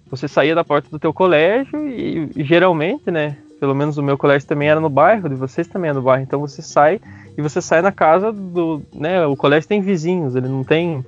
[0.10, 3.36] você saía da porta do teu colégio e, geralmente, né?
[3.60, 6.24] Pelo menos o meu colégio também era no bairro, de vocês também é no bairro.
[6.24, 7.00] Então você sai
[7.38, 9.26] e você sai na casa do, né?
[9.26, 11.06] O colégio tem vizinhos, ele não tem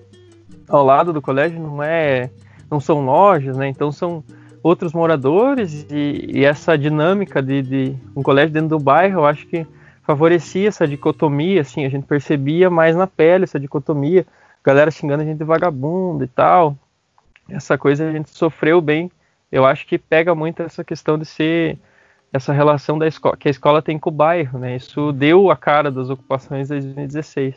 [0.68, 2.30] ao lado do colégio não é,
[2.70, 3.68] não são lojas, né?
[3.68, 4.24] Então são
[4.62, 9.48] outros moradores e, e essa dinâmica de, de um colégio dentro do bairro, eu acho
[9.48, 9.66] que
[10.04, 14.26] favorecia essa dicotomia, assim, a gente percebia mais na pele essa dicotomia,
[14.64, 16.78] galera xingando a gente de vagabundo e tal.
[17.50, 19.12] Essa coisa a gente sofreu bem.
[19.52, 21.78] Eu acho que pega muito essa questão de ser
[22.32, 24.76] essa relação da escola, que a escola tem com o bairro, né?
[24.76, 27.56] Isso deu a cara das ocupações de 2016.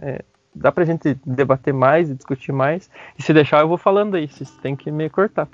[0.00, 0.24] É,
[0.54, 2.90] dá pra gente debater mais e discutir mais.
[3.18, 5.48] E se deixar, eu vou falando aí, vocês tem que me cortar.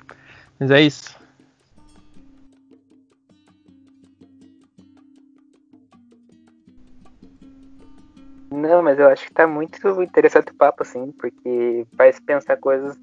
[0.59, 1.17] Mas é isso.
[8.51, 12.97] Não, mas eu acho que tá muito interessante o papo, assim, porque faz pensar coisas.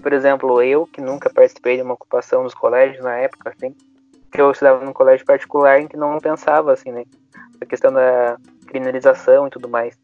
[0.00, 3.74] Por exemplo, eu, que nunca participei de uma ocupação nos colégios na época, assim,
[4.30, 7.04] que eu estudava num colégio particular em que não pensava, assim, né?
[7.60, 9.96] A questão da criminalização e tudo mais.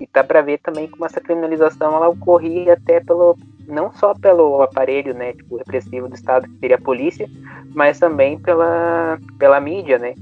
[0.00, 4.60] E tá para ver também como essa criminalização ela ocorria até pelo não só pelo
[4.60, 7.26] aparelho, né, tipo repressivo do Estado que seria a polícia,
[7.74, 10.14] mas também pela pela mídia, né?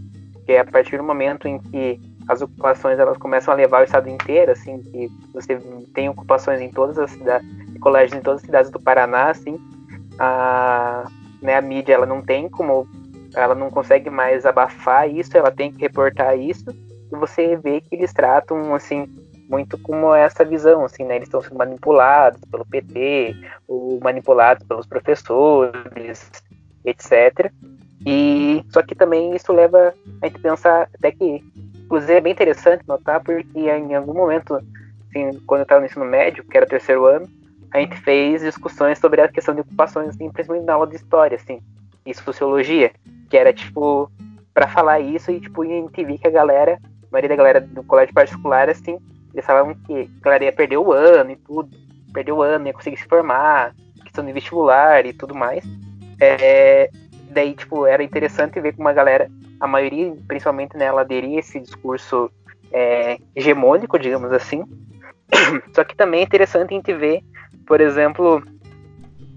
[0.46, 3.84] Que é a partir do momento em que as ocupações elas começam a levar o
[3.84, 5.58] estado inteiro, assim, que você
[5.94, 7.48] tem ocupações em todas as cidades,
[7.80, 9.58] colégios em todas as cidades do Paraná, assim,
[10.18, 11.04] a,
[11.40, 12.86] né, a mídia ela não tem como,
[13.34, 17.94] ela não consegue mais abafar isso, ela tem que reportar isso, e você vê que
[17.94, 19.06] eles tratam, assim,
[19.48, 23.36] muito como essa visão, assim, né, eles estão sendo manipulados pelo PT,
[23.68, 26.30] ou manipulados pelos professores,
[26.84, 27.52] etc.
[28.06, 31.42] E só que também isso leva a gente pensar até que
[31.92, 36.06] Inclusive é bem interessante notar porque em algum momento, assim, quando eu estava no ensino
[36.06, 37.28] médio, que era terceiro ano,
[37.70, 41.36] a gente fez discussões sobre a questão de ocupações, assim, principalmente na aula de história,
[41.36, 41.60] assim,
[42.04, 42.92] e sociologia,
[43.28, 44.10] que era tipo
[44.54, 47.60] para falar isso e tipo a gente viu que a galera, a maioria da galera
[47.60, 48.98] do colégio particular, assim,
[49.32, 51.70] eles falavam que a galera ia perder o ano e tudo,
[52.12, 55.64] perder o ano, ia conseguir se formar, questão de vestibular e tudo mais.
[56.20, 56.90] É,
[57.30, 61.60] daí, tipo, era interessante ver como a galera a maioria, principalmente, né, ela aderia esse
[61.60, 62.30] discurso
[62.72, 64.64] é, hegemônico, digamos assim.
[65.72, 67.22] Só que também é interessante a gente ver,
[67.66, 68.42] por exemplo,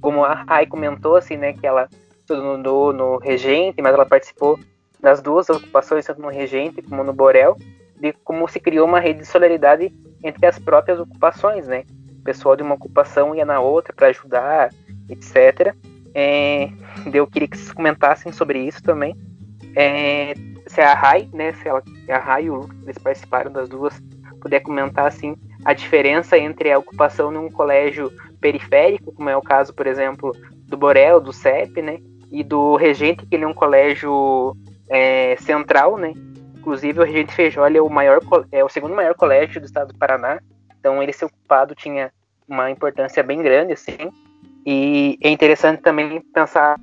[0.01, 1.87] como a Rai comentou, assim, né, que ela
[2.25, 4.59] estudou no, no Regente, mas ela participou
[4.99, 7.55] das duas ocupações, tanto no Regente como no Borel,
[7.99, 11.83] de como se criou uma rede de solidariedade entre as próprias ocupações, né?
[12.19, 14.71] O pessoal de uma ocupação ia na outra para ajudar,
[15.07, 15.75] etc.
[16.13, 16.69] É,
[17.13, 19.15] eu queria que vocês comentassem sobre isso também.
[19.75, 20.33] É,
[20.65, 24.01] se a Rai, né, se ela, a Rai e o Lucas, eles participaram das duas,
[24.41, 28.11] puder comentar assim a diferença entre a ocupação num colégio
[28.41, 30.31] periférico, como é o caso, por exemplo,
[30.67, 31.99] do Borel, do CEP, né,
[32.35, 34.55] e do Regente, que ele é um colégio
[34.89, 36.13] é, central, né,
[36.57, 38.19] inclusive o Regente Feijó é o maior,
[38.51, 40.39] é o segundo maior colégio do estado do Paraná,
[40.77, 42.11] então ele ser ocupado tinha
[42.47, 44.11] uma importância bem grande, assim,
[44.65, 46.77] e é interessante também pensar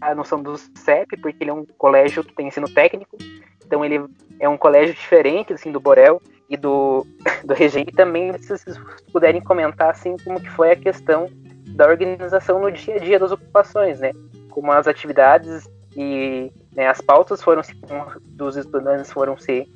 [0.00, 3.16] a noção do CEP, porque ele é um colégio que tem ensino técnico,
[3.64, 4.04] então ele
[4.38, 7.06] é um colégio diferente assim do Borel e do
[7.42, 7.92] do Regente.
[7.92, 8.78] Também se vocês
[9.12, 11.30] puderem comentar assim como que foi a questão
[11.68, 14.10] da organização no dia a dia das ocupações, né?
[14.52, 17.74] Como as atividades e né, as pautas foram se,
[18.30, 19.66] dos estudantes foram se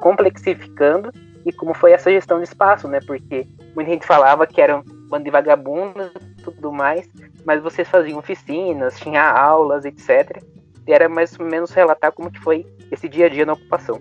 [0.00, 1.12] complexificando
[1.44, 3.00] e como foi essa gestão de espaço, né?
[3.06, 7.08] Porque muita gente falava que eram bando de vagabundos e tudo mais,
[7.44, 10.42] mas vocês faziam oficinas, tinha aulas, etc.
[10.86, 14.00] E era mais ou menos relatar como que foi esse dia a dia na ocupação.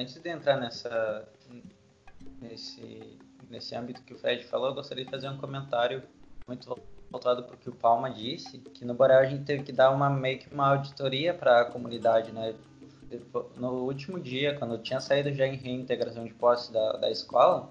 [0.00, 1.28] Antes de entrar nessa
[2.40, 6.02] nesse nesse âmbito que o Fred falou, eu gostaria de fazer um comentário
[6.46, 6.80] muito
[7.10, 9.90] voltado para o que o Palma disse, que no Borel a gente teve que dar
[9.90, 12.54] uma meio que uma auditoria para a comunidade, né?
[13.56, 17.68] No último dia, quando tinha saído já em reintegração de posse da, da escola,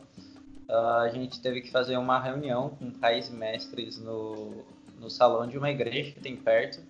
[0.67, 4.65] uh, a gente teve que fazer uma reunião com pais e mestres no,
[4.99, 6.81] no salão de uma igreja que tem perto.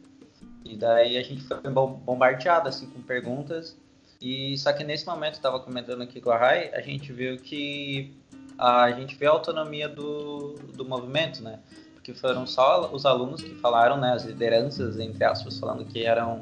[0.66, 3.78] E daí a gente foi bombardeado assim com perguntas.
[4.22, 8.14] E só que nesse momento, estava comentando aqui com a Rai, a gente viu que
[8.58, 11.60] a gente vê a autonomia do, do movimento, né?
[11.94, 14.12] Porque foram só os alunos que falaram, né?
[14.12, 16.42] As lideranças, entre aspas, falando que eram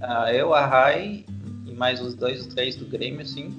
[0.00, 1.24] uh, eu, a Rai
[1.66, 3.54] e mais os dois, os três do Grêmio, assim.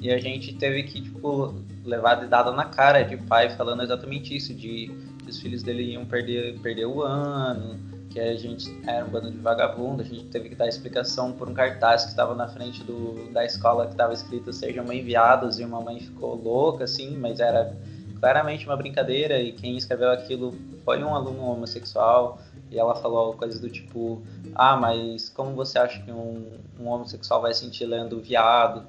[0.00, 4.34] E a gente teve que, tipo, levar de dada na cara de pai falando exatamente
[4.34, 4.90] isso, de
[5.24, 7.78] que os filhos dele iam perder, perder o ano,
[8.10, 11.48] que a gente era um bando de vagabundo, a gente teve que dar explicação por
[11.48, 15.64] um cartaz que estava na frente do, da escola que estava escrito sejam enviados e
[15.64, 17.76] uma mãe ficou louca, assim, mas era
[18.18, 20.54] claramente uma brincadeira e quem escreveu aquilo
[20.84, 22.40] foi um aluno homossexual
[22.70, 24.22] e ela falou coisas do tipo
[24.54, 26.46] ah, mas como você acha que um,
[26.80, 28.86] um homossexual vai sentir lendo viado?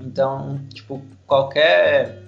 [0.00, 2.22] Então, tipo, qualquer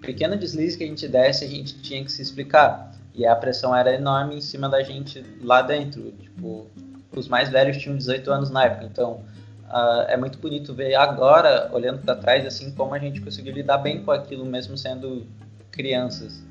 [0.00, 2.89] pequeno deslize que a gente desse, a gente tinha que se explicar.
[3.14, 6.12] E a pressão era enorme em cima da gente lá dentro.
[6.12, 6.66] Tipo,
[7.12, 9.24] os mais velhos tinham 18 anos na época, então
[9.68, 13.78] uh, é muito bonito ver agora, olhando para trás, assim, como a gente conseguiu lidar
[13.78, 15.26] bem com aquilo, mesmo sendo
[15.72, 16.42] crianças.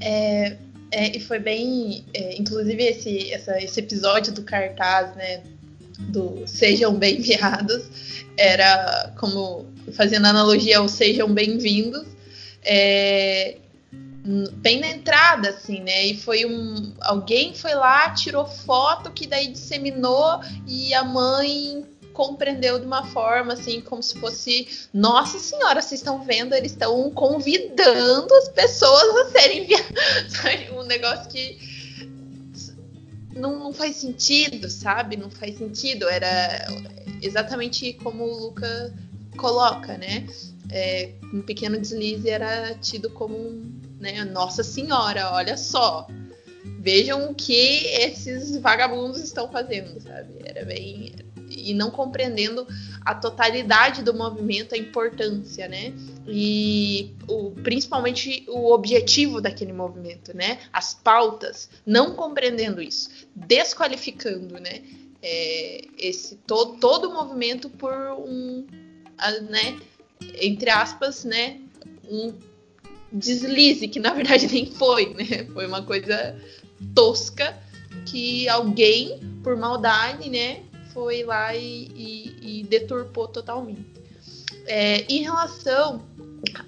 [0.00, 0.56] É,
[0.90, 5.42] é, e foi bem, é, inclusive esse, essa, esse episódio do cartaz, né,
[5.98, 12.06] do Sejam Bem-vindos, era como fazendo analogia ao Sejam Bem-vindos,
[12.64, 13.58] é,
[14.24, 16.06] bem na entrada, assim, né?
[16.06, 16.92] E foi um.
[17.00, 23.52] Alguém foi lá, tirou foto que daí disseminou e a mãe compreendeu de uma forma
[23.52, 29.30] assim, como se fosse, nossa senhora, vocês estão vendo, eles estão convidando as pessoas a
[29.30, 29.68] serem
[30.76, 31.56] um negócio que
[33.38, 35.16] não, não faz sentido, sabe?
[35.16, 36.08] Não faz sentido.
[36.08, 36.66] Era
[37.22, 38.92] exatamente como o Luca
[39.36, 40.26] coloca, né?
[40.70, 43.36] É, um pequeno deslize era tido como
[43.98, 46.06] né, Nossa Senhora, olha só.
[46.80, 50.34] Vejam o que esses vagabundos estão fazendo, sabe?
[50.44, 51.12] Era bem.
[51.50, 52.66] E não compreendendo
[53.04, 55.92] a totalidade do movimento, a importância, né?
[56.26, 60.58] E o, principalmente o objetivo daquele movimento, né?
[60.72, 64.82] As pautas, não compreendendo isso, desqualificando, né?
[65.22, 68.66] É, esse todo, todo o movimento por um,
[69.48, 69.78] né?
[70.40, 71.60] Entre aspas, né?
[72.08, 72.32] Um
[73.12, 75.46] deslize, que na verdade nem foi, né?
[75.52, 76.36] Foi uma coisa
[76.94, 77.56] tosca
[78.06, 80.62] que alguém, por maldade, né,
[80.92, 83.84] foi lá e, e, e deturpou totalmente.
[84.66, 86.02] É, em relação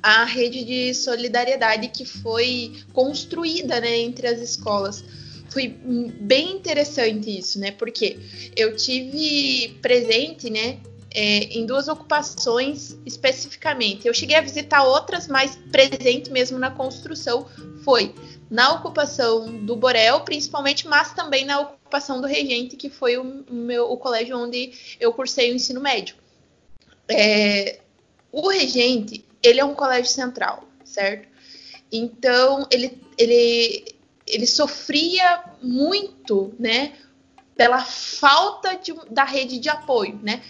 [0.03, 5.05] à rede de solidariedade que foi construída né, entre as escolas,
[5.51, 7.73] foi bem interessante isso, né?
[7.73, 8.17] Porque
[8.57, 10.79] eu tive presente, né,
[11.13, 14.07] é, em duas ocupações especificamente.
[14.07, 17.47] Eu cheguei a visitar outras, mas presente mesmo na construção
[17.85, 18.15] foi
[18.51, 23.91] na ocupação do Borel, principalmente, mas também na ocupação do Regente, que foi o, meu,
[23.91, 26.17] o colégio onde eu cursei o ensino médio.
[27.09, 27.79] É,
[28.33, 31.29] o Regente, ele é um colégio central, certo?
[31.93, 33.95] Então, ele, ele,
[34.27, 36.93] ele sofria muito, né,
[37.57, 40.43] pela falta de, da rede de apoio, né?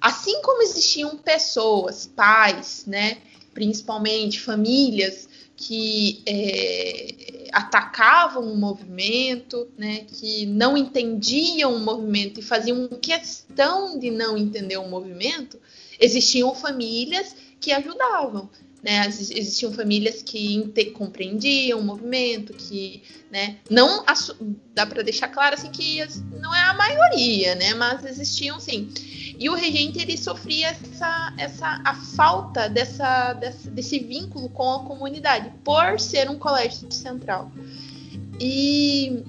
[0.00, 3.18] Assim como existiam pessoas, pais, né,
[3.52, 12.86] principalmente famílias que é, atacavam o movimento, né, que não entendiam o movimento e faziam
[12.88, 15.58] questão de não entender o movimento,
[15.98, 18.48] existiam famílias que ajudavam,
[18.82, 19.06] né?
[19.06, 24.04] Existiam famílias que compreendiam o movimento, que né, não
[24.74, 25.98] dá para deixar claro assim que
[26.40, 27.74] não é a maioria, né?
[27.74, 28.88] Mas existiam sim.
[29.38, 34.84] E o regente ele sofria essa, essa a falta dessa, dessa, desse vínculo com a
[34.84, 37.50] comunidade por ser um colégio central.
[38.40, 39.24] E,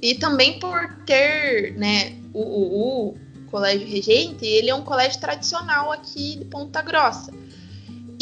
[0.00, 3.14] e também por ter né, o, o, o
[3.50, 7.32] colégio regente, ele é um colégio tradicional aqui de Ponta Grossa.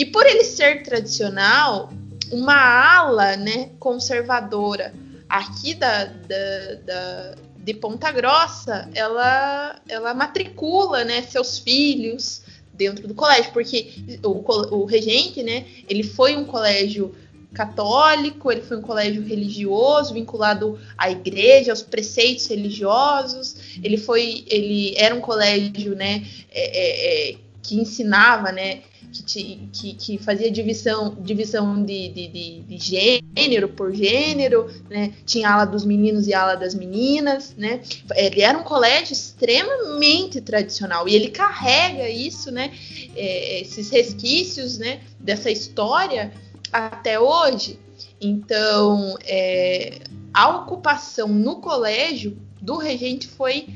[0.00, 1.92] E por ele ser tradicional,
[2.32, 4.94] uma ala né, conservadora
[5.28, 12.40] aqui da, da, da de Ponta Grossa, ela, ela matricula, né, seus filhos
[12.72, 13.92] dentro do colégio, porque
[14.24, 17.14] o, o regente, né, ele foi um colégio
[17.52, 24.94] católico, ele foi um colégio religioso, vinculado à igreja, aos preceitos religiosos, ele foi, ele
[24.96, 28.80] era um colégio, né, é, é, é que ensinava, né,
[29.10, 35.12] que, que, que fazia divisão, divisão de, de, de, de, gênero por gênero, né?
[35.26, 37.80] Tinha ala dos meninos e ala das meninas, né?
[38.14, 42.72] Ele era um colégio extremamente tradicional e ele carrega isso, né?
[43.16, 45.00] É, esses resquícios, né?
[45.18, 46.32] Dessa história
[46.72, 47.78] até hoje.
[48.20, 49.98] Então, é,
[50.32, 53.66] a ocupação no colégio do regente foi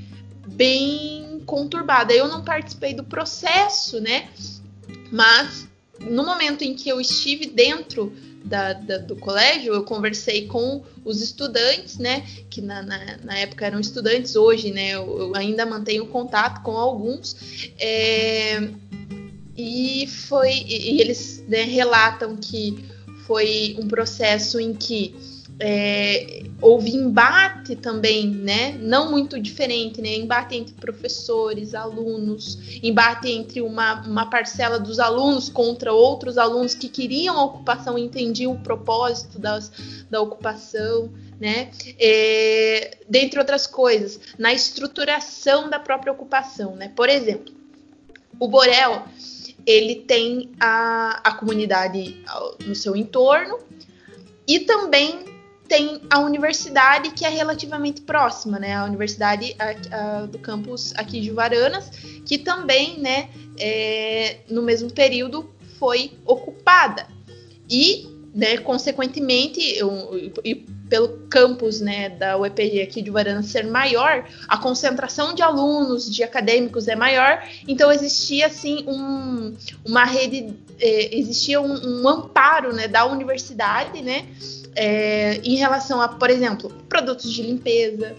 [0.47, 2.12] bem conturbada.
[2.12, 4.28] Eu não participei do processo, né?
[5.14, 5.68] Mas
[6.00, 8.12] no momento em que eu estive dentro
[8.44, 12.26] da, da, do colégio, eu conversei com os estudantes, né?
[12.50, 14.90] Que na, na, na época eram estudantes, hoje, né?
[14.90, 17.36] Eu, eu ainda mantenho contato com alguns.
[17.78, 18.70] É,
[19.56, 20.50] e foi.
[20.50, 22.84] E, e eles né, relatam que
[23.24, 25.14] foi um processo em que
[25.61, 28.72] é, houve embate também, né?
[28.80, 30.16] Não muito diferente, né?
[30.16, 36.88] Embate entre professores, alunos, embate entre uma, uma parcela dos alunos contra outros alunos que
[36.88, 39.70] queriam a ocupação, entendiam o propósito das,
[40.11, 41.70] da ocupação, né?
[42.00, 46.92] É, dentre outras coisas, na estruturação da própria ocupação, né?
[46.96, 47.55] Por exemplo,
[48.40, 49.05] o Borel
[49.64, 52.22] ele tem a, a comunidade
[52.66, 53.59] no seu entorno
[54.46, 55.34] e também
[55.68, 58.74] tem a universidade que é relativamente próxima, né?
[58.74, 61.90] A universidade a, a, do campus aqui de Varanas,
[62.24, 67.06] que também, né, é, no mesmo período foi ocupada.
[67.68, 70.56] E, né, consequentemente, eu, eu,
[70.88, 76.22] pelo campus né, da UEPG aqui de Varana ser maior, a concentração de alunos, de
[76.22, 79.54] acadêmicos é maior, então existia assim um,
[79.84, 84.26] uma rede, é, existia um, um, amparo né, da universidade né,
[84.75, 88.16] é, em relação a, por exemplo, produtos de limpeza,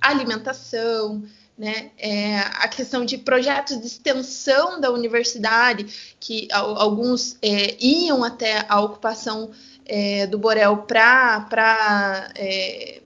[0.00, 1.22] alimentação,
[1.56, 8.66] né, é, a questão de projetos de extensão da universidade, que alguns é, iam até
[8.68, 9.50] a ocupação
[9.86, 13.00] é, do Borel para é,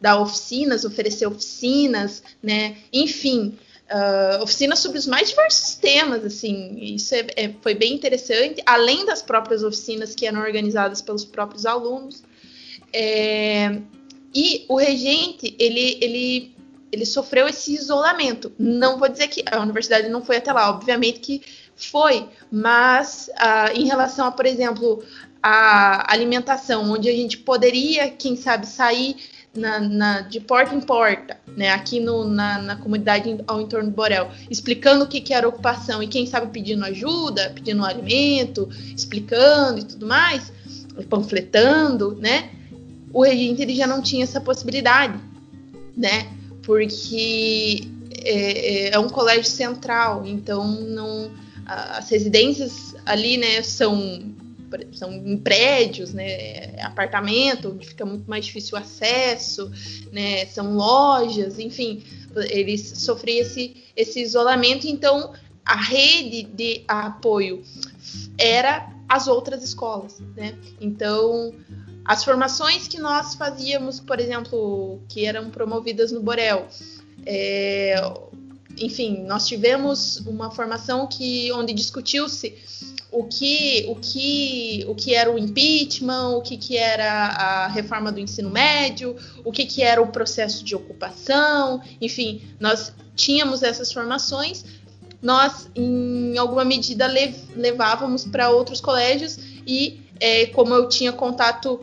[0.00, 3.58] dar oficinas, oferecer oficinas, né, enfim,
[3.90, 9.04] uh, oficinas sobre os mais diversos temas, assim, isso é, é, foi bem interessante, além
[9.04, 12.22] das próprias oficinas que eram organizadas pelos próprios alunos.
[12.92, 13.80] É,
[14.34, 16.58] e o regente, ele, ele
[16.90, 18.50] ele sofreu esse isolamento.
[18.58, 21.42] Não vou dizer que a universidade não foi até lá, obviamente que
[21.76, 25.02] foi, mas uh, em relação a, por exemplo,
[25.42, 29.16] a alimentação, onde a gente poderia, quem sabe, sair
[29.54, 33.94] na, na, de porta em porta, né, aqui no, na, na, comunidade ao entorno do
[33.94, 39.80] Borel, explicando o que, que era ocupação e quem sabe pedindo ajuda, pedindo alimento, explicando
[39.80, 40.52] e tudo mais,
[41.08, 42.50] panfletando, né?
[43.12, 45.18] O regente ele já não tinha essa possibilidade,
[45.96, 46.38] né?
[46.68, 47.88] porque
[48.24, 51.30] é, é, é um colégio central, então não
[51.64, 54.22] as residências ali, né, são
[54.92, 59.70] são em prédios, né, apartamento, onde fica muito mais difícil o acesso,
[60.12, 62.02] né, são lojas, enfim,
[62.50, 65.32] eles sofriam esse, esse isolamento, então
[65.64, 67.62] a rede de apoio
[68.38, 71.54] era as outras escolas, né, então
[72.04, 76.66] as formações que nós fazíamos, por exemplo, que eram promovidas no Borel,
[77.26, 77.94] é,
[78.80, 82.54] enfim, nós tivemos uma formação que onde discutiu-se
[83.10, 88.12] o que, o que, o que era o impeachment, o que, que era a reforma
[88.12, 93.92] do ensino médio, o que, que era o processo de ocupação, enfim, nós tínhamos essas
[93.92, 94.64] formações,
[95.20, 97.06] nós, em alguma medida,
[97.56, 101.80] levávamos para outros colégios e, é, como eu tinha contato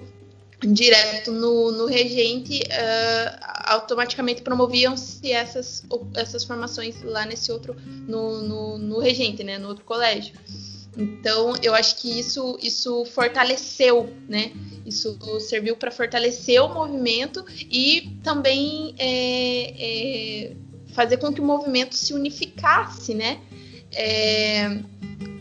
[0.62, 5.84] direto no, no regente, uh, automaticamente promoviam-se essas,
[6.16, 7.76] essas formações lá nesse outro,
[8.08, 10.34] no, no, no, regente, né, no outro colégio.
[10.97, 14.53] Então, eu acho que isso, isso fortaleceu, né?
[14.86, 20.51] Isso serviu para fortalecer o movimento e também é, é,
[20.93, 23.41] fazer com que o movimento se unificasse, né?
[23.91, 24.80] É,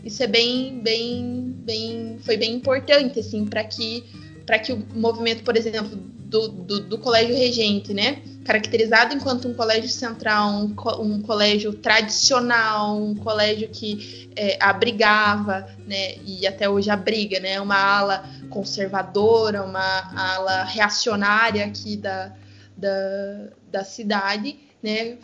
[0.03, 4.03] isso é bem, bem, bem, foi bem importante, assim, para que
[4.45, 9.53] para que o movimento, por exemplo, do, do, do, colégio regente, né, caracterizado enquanto um
[9.53, 16.89] colégio central, um, um colégio tradicional, um colégio que é, abrigava, né, e até hoje
[16.89, 22.33] abriga, né, uma ala conservadora, uma ala reacionária aqui da,
[22.75, 25.17] da, da cidade, né,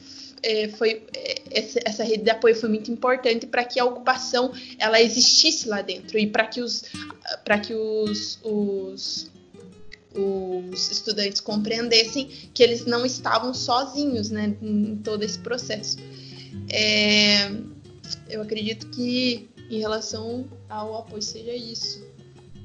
[0.44, 4.52] é, foi é, essa, essa, rede de apoio foi muito importante para que a ocupação
[4.80, 6.84] ela existisse lá dentro e para que os
[7.44, 9.32] para que os, os,
[10.16, 15.98] os estudantes compreendessem que eles não estavam sozinhos né, em todo esse processo.
[16.72, 17.52] É,
[18.30, 22.06] eu acredito que em relação ao apoio seja isso.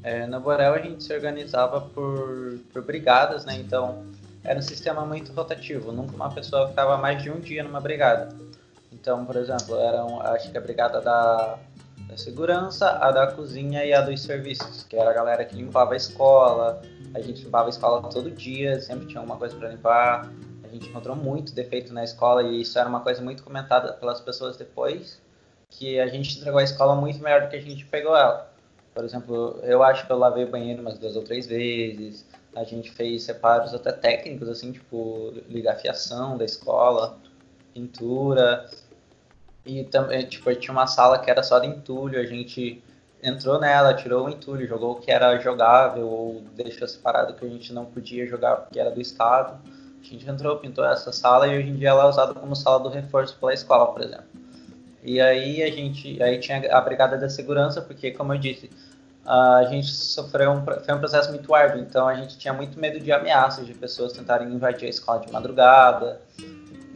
[0.02, 3.56] É, na Borel a gente se organizava por, por brigadas, né?
[3.56, 4.04] Então
[4.46, 5.92] era um sistema muito rotativo.
[5.92, 8.34] Nunca uma pessoa ficava mais de um dia numa brigada.
[8.92, 11.58] Então, por exemplo, eram, acho que a brigada da,
[12.08, 15.94] da segurança, a da cozinha e a dos serviços, que era a galera que limpava
[15.94, 16.80] a escola.
[17.14, 20.30] A gente limpava a escola todo dia, sempre tinha alguma coisa para limpar.
[20.64, 24.20] A gente encontrou muito defeito na escola e isso era uma coisa muito comentada pelas
[24.20, 25.20] pessoas depois,
[25.70, 28.50] que a gente entregou a escola muito melhor do que a gente pegou ela.
[28.94, 32.26] Por exemplo, eu acho que eu lavei o banheiro umas duas ou três vezes.
[32.56, 37.18] A gente fez separos até técnicos, assim, tipo ligar fiação da escola,
[37.74, 38.66] pintura.
[39.66, 42.82] E também, tipo, tinha uma sala que era só de entulho, a gente
[43.22, 47.48] entrou nela, tirou o entulho, jogou o que era jogável ou deixou separado que a
[47.48, 49.60] gente não podia jogar porque era do Estado.
[50.00, 52.78] A gente entrou, pintou essa sala e hoje em dia ela é usada como sala
[52.80, 54.24] do reforço pela escola, por exemplo.
[55.02, 58.70] E aí a gente, aí tinha a brigada da segurança, porque como eu disse,
[59.26, 63.00] a gente sofreu um, foi um processo muito árduo, então a gente tinha muito medo
[63.00, 66.20] de ameaças de pessoas tentarem invadir a escola de madrugada,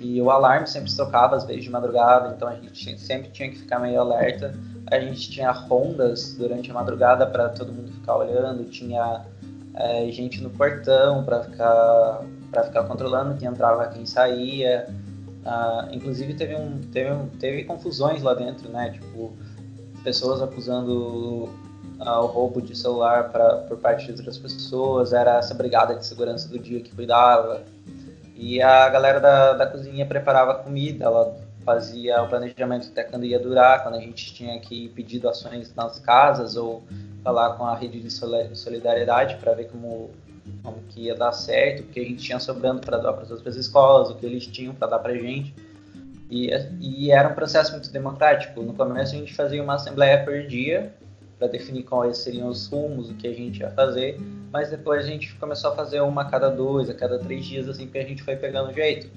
[0.01, 3.51] e o alarme sempre se tocava às vezes de madrugada, então a gente sempre tinha
[3.51, 4.55] que ficar meio alerta.
[4.91, 9.27] A gente tinha rondas durante a madrugada para todo mundo ficar olhando, tinha
[9.75, 14.89] é, gente no portão para ficar para ficar controlando quem entrava, quem saía.
[15.45, 18.91] Ah, inclusive teve um, teve um, teve confusões lá dentro, né?
[18.91, 19.33] Tipo
[20.03, 21.49] pessoas acusando
[22.01, 25.13] ah, o roubo de celular pra, por parte de outras pessoas.
[25.13, 27.63] Era essa brigada de segurança do dia que cuidava.
[28.35, 33.39] E a galera da, da cozinha preparava comida, ela fazia o planejamento até quando ia
[33.39, 36.83] durar, quando a gente tinha que pedir doações nas casas ou
[37.23, 40.11] falar com a rede de solidariedade para ver como,
[40.63, 43.31] como que ia dar certo, o que a gente tinha sobrando para dar para as
[43.31, 45.55] outras escolas, o que eles tinham para dar para a gente.
[46.31, 46.49] E,
[46.81, 48.63] e era um processo muito democrático.
[48.63, 50.95] No começo a gente fazia uma assembleia por dia
[51.41, 54.21] para definir quais seriam os rumos, o que a gente ia fazer
[54.53, 57.69] mas depois a gente começou a fazer uma a cada dois, a cada três dias,
[57.69, 59.09] assim, porque a gente foi pegando jeito.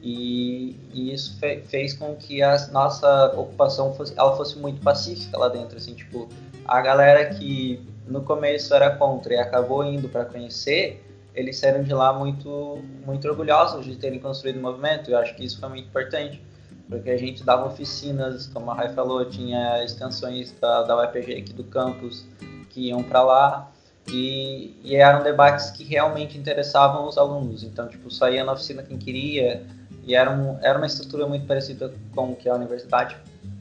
[0.00, 5.36] E, e isso fe, fez com que a nossa ocupação fosse, ela fosse muito pacífica
[5.36, 6.28] lá dentro, assim, tipo,
[6.64, 11.04] a galera que no começo era contra e acabou indo para conhecer,
[11.34, 15.10] eles saíram de lá muito, muito orgulhosos de terem construído o movimento.
[15.10, 16.40] Eu acho que isso foi muito importante,
[16.88, 21.52] porque a gente dava oficinas, como a Rai falou, tinha extensões da, da UEPG aqui
[21.52, 22.24] do campus
[22.70, 23.70] que iam para lá
[24.10, 27.62] e, e, eram debates que realmente interessavam os alunos.
[27.62, 29.66] Então, tipo, saía na oficina quem queria,
[30.04, 33.16] e era, um, era uma estrutura muito parecida com o que a universidade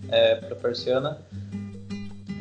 [0.09, 1.17] é, proporciona.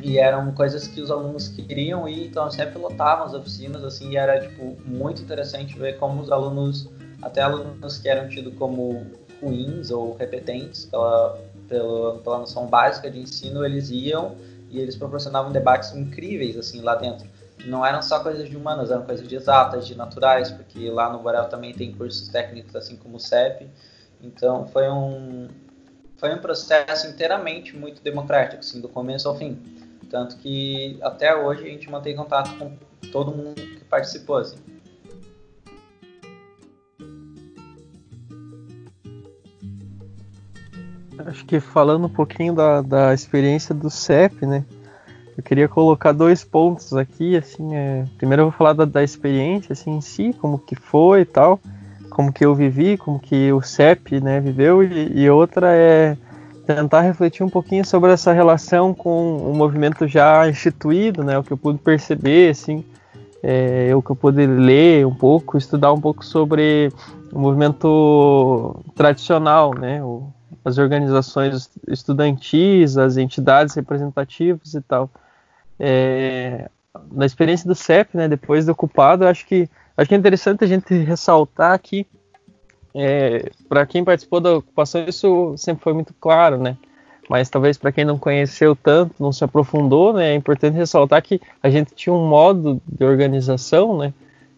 [0.01, 4.17] E eram coisas que os alunos queriam ir, então sempre lotavam as oficinas, assim, e
[4.17, 6.89] era, tipo, muito interessante ver como os alunos,
[7.21, 9.05] até alunos que eram tidos como
[9.41, 14.35] ruins ou repetentes pela, pela, pela noção básica de ensino, eles iam
[14.69, 17.27] e eles proporcionavam debates incríveis, assim, lá dentro
[17.65, 21.19] não eram só coisas de humanas, eram coisas de exatas, de naturais, porque lá no
[21.19, 23.67] Borel também tem cursos técnicos, assim como o CEP.
[24.21, 25.47] Então foi um
[26.17, 29.61] foi um processo inteiramente muito democrático, assim, do começo ao fim.
[30.09, 32.75] Tanto que até hoje a gente mantém contato com
[33.11, 34.57] todo mundo que participou, assim.
[41.25, 44.63] Acho que falando um pouquinho da, da experiência do CEP, né?
[45.37, 48.05] Eu queria colocar dois pontos aqui, assim, é...
[48.17, 51.59] primeiro eu vou falar da, da, experiência, assim, em si, como que foi e tal,
[52.09, 56.17] como que eu vivi, como que o CEP, né, viveu, e, e outra é
[56.65, 61.53] tentar refletir um pouquinho sobre essa relação com o movimento já instituído, né, o que
[61.53, 62.83] eu pude perceber, assim,
[63.43, 66.91] é, o que eu pude ler um pouco, estudar um pouco sobre
[67.31, 70.33] o movimento tradicional, né, o,
[70.67, 75.09] as organizações estudantis, as entidades representativas e tal
[75.79, 76.69] é,
[77.11, 80.67] na experiência do CEP, né, depois do ocupado, acho que acho que é interessante a
[80.67, 82.05] gente ressaltar aqui,
[82.93, 86.77] é, para quem participou da ocupação, isso sempre foi muito claro, né?
[87.29, 90.31] Mas talvez para quem não conheceu tanto, não se aprofundou, né?
[90.31, 94.13] É importante ressaltar que a gente tinha um modo de organização, né?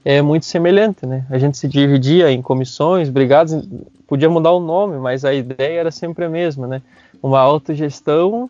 [0.05, 1.25] É muito semelhante, né?
[1.29, 3.67] A gente se dividia em comissões, brigadas,
[4.09, 6.81] podia mudar o nome, mas a ideia era sempre a mesma, né?
[7.21, 8.49] Uma autogestão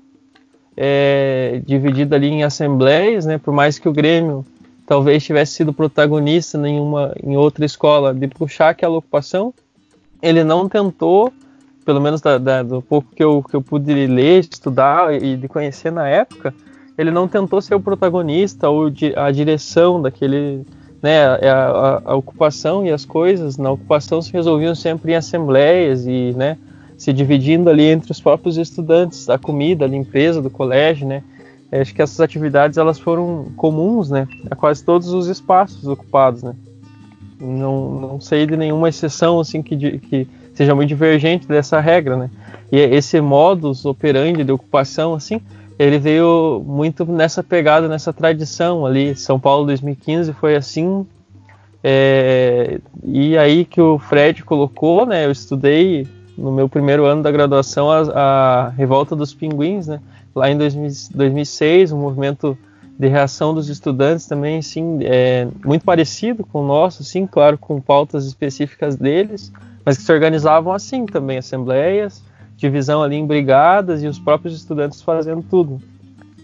[0.76, 3.38] é, dividida ali em assembleias, né?
[3.38, 4.46] Por mais que o Grêmio
[4.88, 9.54] talvez tivesse sido protagonista em, uma, em outra escola de puxar aquela ocupação,
[10.22, 11.32] ele não tentou,
[11.86, 15.48] pelo menos da, da, do pouco que eu, que eu pude ler, estudar e de
[15.50, 16.54] conhecer na época,
[16.98, 20.66] ele não tentou ser o protagonista ou a direção daquele,
[21.02, 26.34] né, a, a, ocupação e as coisas na ocupação se resolviam sempre em assembleias e,
[26.36, 26.58] né,
[26.98, 31.24] se dividindo ali entre os próprios estudantes, a comida, a limpeza do colégio, né?
[31.72, 36.54] Acho que essas atividades elas foram comuns, né, a quase todos os espaços ocupados, né?
[37.40, 42.30] Não, não sei de nenhuma exceção assim que, que seja muito divergente dessa regra, né?
[42.70, 45.42] E esse modus operandi de ocupação, assim,
[45.80, 49.16] ele veio muito nessa pegada, nessa tradição ali.
[49.16, 51.08] São Paulo 2015 foi assim.
[51.82, 55.26] É, e aí que o Fred colocou, né?
[55.26, 56.06] Eu estudei
[56.38, 60.02] no meu primeiro ano da graduação a, a Revolta dos Pinguins, né?
[60.36, 62.58] Lá em 2000, 2006, um movimento
[62.98, 67.80] de reação dos estudantes também, sim, é, muito parecido com o nosso, sim, claro, com
[67.80, 69.54] pautas específicas deles,
[69.86, 72.22] mas que se organizavam assim também, assembleias,
[72.60, 75.82] divisão ali em brigadas e os próprios estudantes fazendo tudo.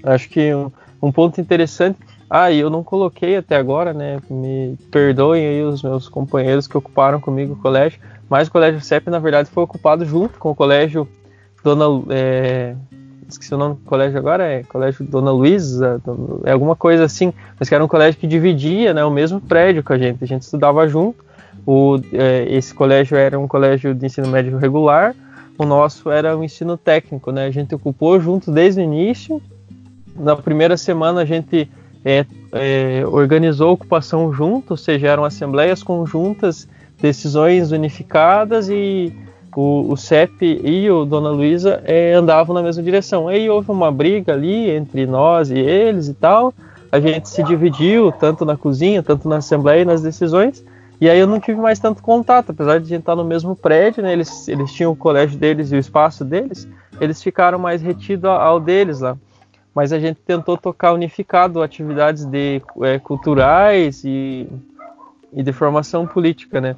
[0.03, 0.71] Acho que um,
[1.01, 1.99] um ponto interessante.
[2.29, 4.19] Ah, e eu não coloquei até agora, né?
[4.29, 9.09] Me perdoem aí os meus companheiros que ocuparam comigo o colégio, mas o colégio CEP,
[9.09, 11.07] na verdade, foi ocupado junto com o colégio
[11.63, 11.85] Dona.
[12.09, 12.75] É,
[13.27, 16.01] esqueci o nome do colégio agora, é Colégio Dona Luísa,
[16.43, 19.83] é alguma coisa assim, mas que era um colégio que dividia né, o mesmo prédio
[19.83, 21.25] com a gente, a gente estudava junto.
[21.65, 25.15] O, é, esse colégio era um colégio de ensino médio regular,
[25.57, 27.45] o nosso era um ensino técnico, né?
[27.45, 29.41] A gente ocupou junto desde o início.
[30.15, 31.69] Na primeira semana a gente
[32.03, 36.67] é, é, organizou a ocupação junto, ou seja, eram assembleias conjuntas,
[37.01, 39.13] decisões unificadas e
[39.55, 43.27] o, o CEP e o Dona Luísa é, andavam na mesma direção.
[43.27, 46.53] Aí houve uma briga ali entre nós e eles e tal.
[46.91, 50.63] A gente se dividiu tanto na cozinha, tanto na assembleia e nas decisões.
[50.99, 54.01] E aí eu não tive mais tanto contato, apesar de gente estar no mesmo prédio,
[54.01, 54.13] né?
[54.13, 56.67] Eles, eles tinham o colégio deles e o espaço deles,
[56.99, 59.17] eles ficaram mais retidos ao deles lá.
[59.73, 64.47] Mas a gente tentou tocar unificado atividades de, é, culturais e,
[65.33, 66.77] e de formação política, né?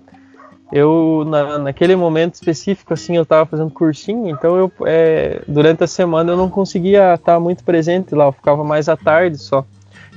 [0.71, 5.87] Eu, na, naquele momento específico, assim, eu estava fazendo cursinho, então eu, é, durante a
[5.87, 9.63] semana eu não conseguia estar muito presente lá, eu ficava mais à tarde só.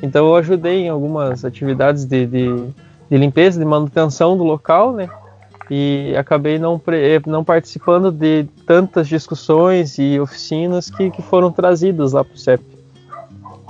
[0.02, 2.64] Então eu ajudei em algumas atividades de, de
[3.10, 5.08] de limpeza, de manutenção do local, né?
[5.70, 6.80] E acabei não,
[7.26, 12.64] não participando de tantas discussões e oficinas que, que foram trazidas lá para o CEP.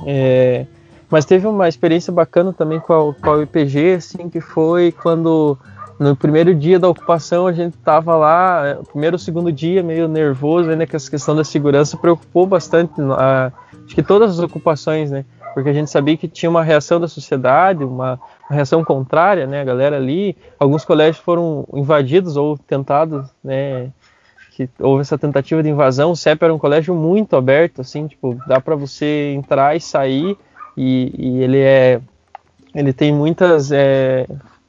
[0.07, 0.67] É,
[1.11, 5.59] mas teve uma experiência bacana também com a, com a UPG, assim, que foi quando
[5.99, 10.71] no primeiro dia da ocupação a gente estava lá, primeiro ou segundo dia meio nervoso,
[10.71, 13.53] né, que essa questão da segurança preocupou bastante, a,
[13.85, 17.09] acho que todas as ocupações, né, porque a gente sabia que tinha uma reação da
[17.09, 19.60] sociedade, uma, uma reação contrária, né?
[19.60, 23.90] A galera ali, alguns colégios foram invadidos ou tentados, né?
[24.52, 26.12] Que houve essa tentativa de invasão.
[26.12, 30.36] O CEP era um colégio muito aberto, assim, tipo, dá para você entrar e sair
[30.77, 32.01] e, e, ele é,
[32.74, 34.27] ele tem muitas é,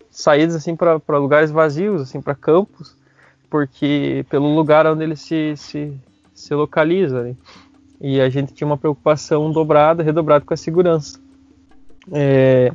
[0.10, 2.96] saídas assim para lugares vazios, assim, para campos,
[3.50, 5.94] porque pelo lugar onde ele se, se,
[6.34, 7.24] se localiza.
[7.24, 7.36] Né?
[8.02, 11.20] E a gente tinha uma preocupação dobrada, redobrada com a segurança.
[12.12, 12.72] É,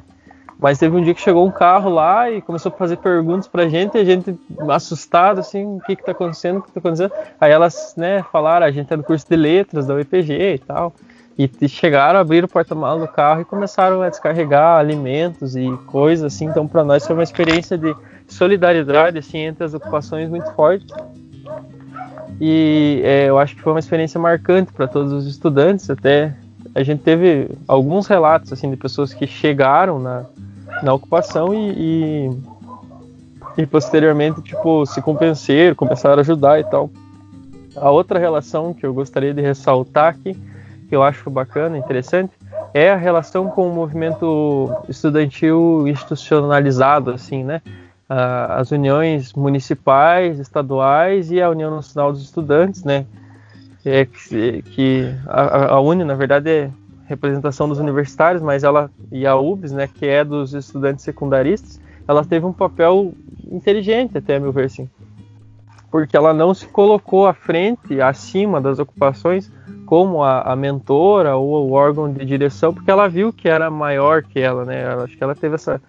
[0.59, 3.69] mas teve um dia que chegou um carro lá e começou a fazer perguntas pra
[3.69, 4.39] gente, e a gente
[4.69, 7.13] assustado, assim, o que que tá acontecendo, o que tá acontecendo.
[7.41, 10.95] Aí elas, né, falaram, a gente é do curso de letras da UEPG e tal.
[11.39, 16.33] E, e chegaram, abriram o porta-malas do carro e começaram a descarregar alimentos e coisas
[16.33, 16.47] assim.
[16.47, 17.95] Então, para nós foi uma experiência de
[18.27, 20.87] solidariedade assim entre as ocupações muito forte.
[22.41, 25.89] E é, eu acho que foi uma experiência marcante para todos os estudantes.
[25.89, 26.35] Até
[26.75, 30.25] a gente teve alguns relatos assim de pessoas que chegaram na,
[30.83, 31.71] na ocupação e,
[33.57, 36.91] e, e, posteriormente tipo se convenceram, começaram a ajudar e tal.
[37.77, 40.35] A outra relação que eu gostaria de ressaltar aqui,
[40.89, 42.33] que eu acho bacana, interessante,
[42.73, 47.63] é a relação com o movimento estudantil institucionalizado, assim, né?
[48.09, 53.05] As uniões municipais, estaduais e a União Nacional dos Estudantes, né?
[53.85, 56.71] É que, que a, a UNE, na verdade, é
[57.07, 62.25] representação dos universitários, mas ela e a UBS, né, que é dos estudantes secundaristas, ela
[62.25, 63.15] teve um papel
[63.51, 64.91] inteligente até meu ver assim,
[65.91, 69.51] porque ela não se colocou à frente, acima das ocupações,
[69.87, 74.23] como a, a mentora ou o órgão de direção, porque ela viu que era maior
[74.23, 74.85] que ela, né?
[74.97, 75.81] acho que ela teve essa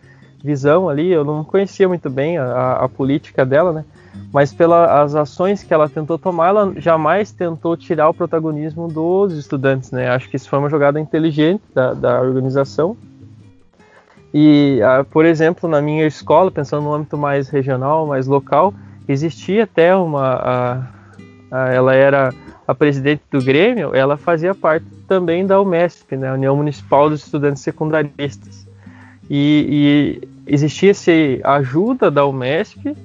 [0.48, 1.12] visão ali.
[1.12, 3.86] Eu não conhecia muito bem a, a política dela, né?
[4.32, 9.92] mas pelas ações que ela tentou tomar, ela jamais tentou tirar o protagonismo dos estudantes,
[9.92, 10.10] né?
[10.10, 12.98] Acho que isso foi uma jogada inteligente da, da organização.
[14.34, 14.80] E,
[15.10, 18.74] por exemplo, na minha escola, pensando no âmbito mais regional, mais local,
[19.08, 20.34] existia até uma.
[20.34, 20.88] A,
[21.50, 22.34] a, ela era
[22.68, 26.34] a presidente do Grêmio, ela fazia parte também da UMESP, né?
[26.34, 28.68] União Municipal dos Estudantes Secundaristas.
[29.30, 31.12] E, e existia essa
[31.44, 32.96] ajuda da UMESP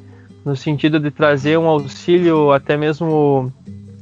[0.44, 3.52] no sentido de trazer um auxílio até mesmo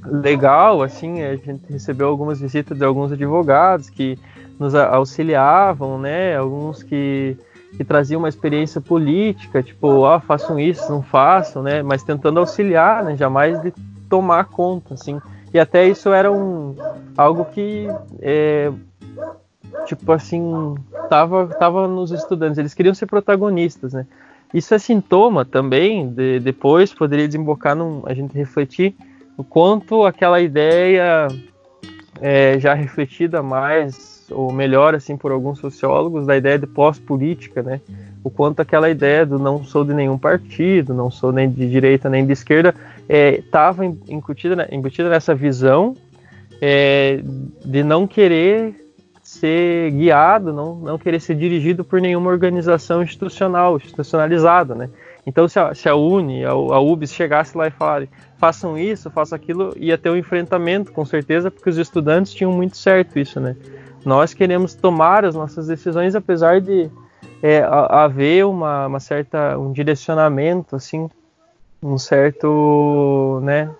[0.05, 4.19] legal, assim, a gente recebeu algumas visitas de alguns advogados que
[4.59, 7.37] nos auxiliavam, né, alguns que
[7.77, 11.83] que traziam uma experiência política, tipo, ah, façam isso, não façam, né?
[11.83, 13.17] Mas tentando auxiliar, né?
[13.17, 13.73] Jamais de
[14.09, 15.21] tomar conta, assim.
[15.53, 16.77] E até isso era um
[17.17, 17.87] algo que
[18.21, 18.73] é,
[19.87, 20.75] tipo assim,
[21.09, 24.07] tava, tava nos estudantes, eles queriam ser protagonistas, né?
[24.53, 28.95] Isso é sintoma também, de, depois poderia desembocar num, a gente refletir
[29.37, 31.29] o quanto aquela ideia
[32.21, 37.81] é, já refletida mais ou melhor assim por alguns sociólogos da ideia de pós-política, né?
[38.23, 42.11] O quanto aquela ideia do não sou de nenhum partido, não sou nem de direita
[42.11, 42.75] nem de esquerda,
[43.09, 45.97] estava é, embutida, embutida nessa visão
[46.61, 47.21] é,
[47.65, 48.75] de não querer
[49.41, 54.91] ser guiado, não, não querer ser dirigido por nenhuma organização institucional, institucionalizada, né?
[55.27, 58.09] Então, se a, se a UNE, a, a UBS chegasse lá e falasse
[58.39, 62.77] façam isso, façam aquilo, ia ter um enfrentamento, com certeza, porque os estudantes tinham muito
[62.77, 63.57] certo isso, né?
[64.05, 66.91] Nós queremos tomar as nossas decisões, apesar de
[67.43, 71.09] é, haver uma, uma, certa um direcionamento, assim,
[71.83, 73.71] um certo, né,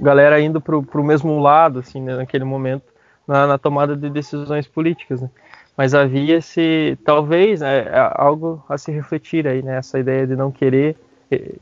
[0.00, 2.91] galera indo para o mesmo lado, assim, né, naquele momento
[3.26, 5.30] na, na tomada de decisões políticas, né?
[5.76, 9.80] Mas havia esse, talvez, é, é algo a se refletir aí, né?
[9.94, 10.96] Ideia de não querer,
[11.30, 11.54] eh,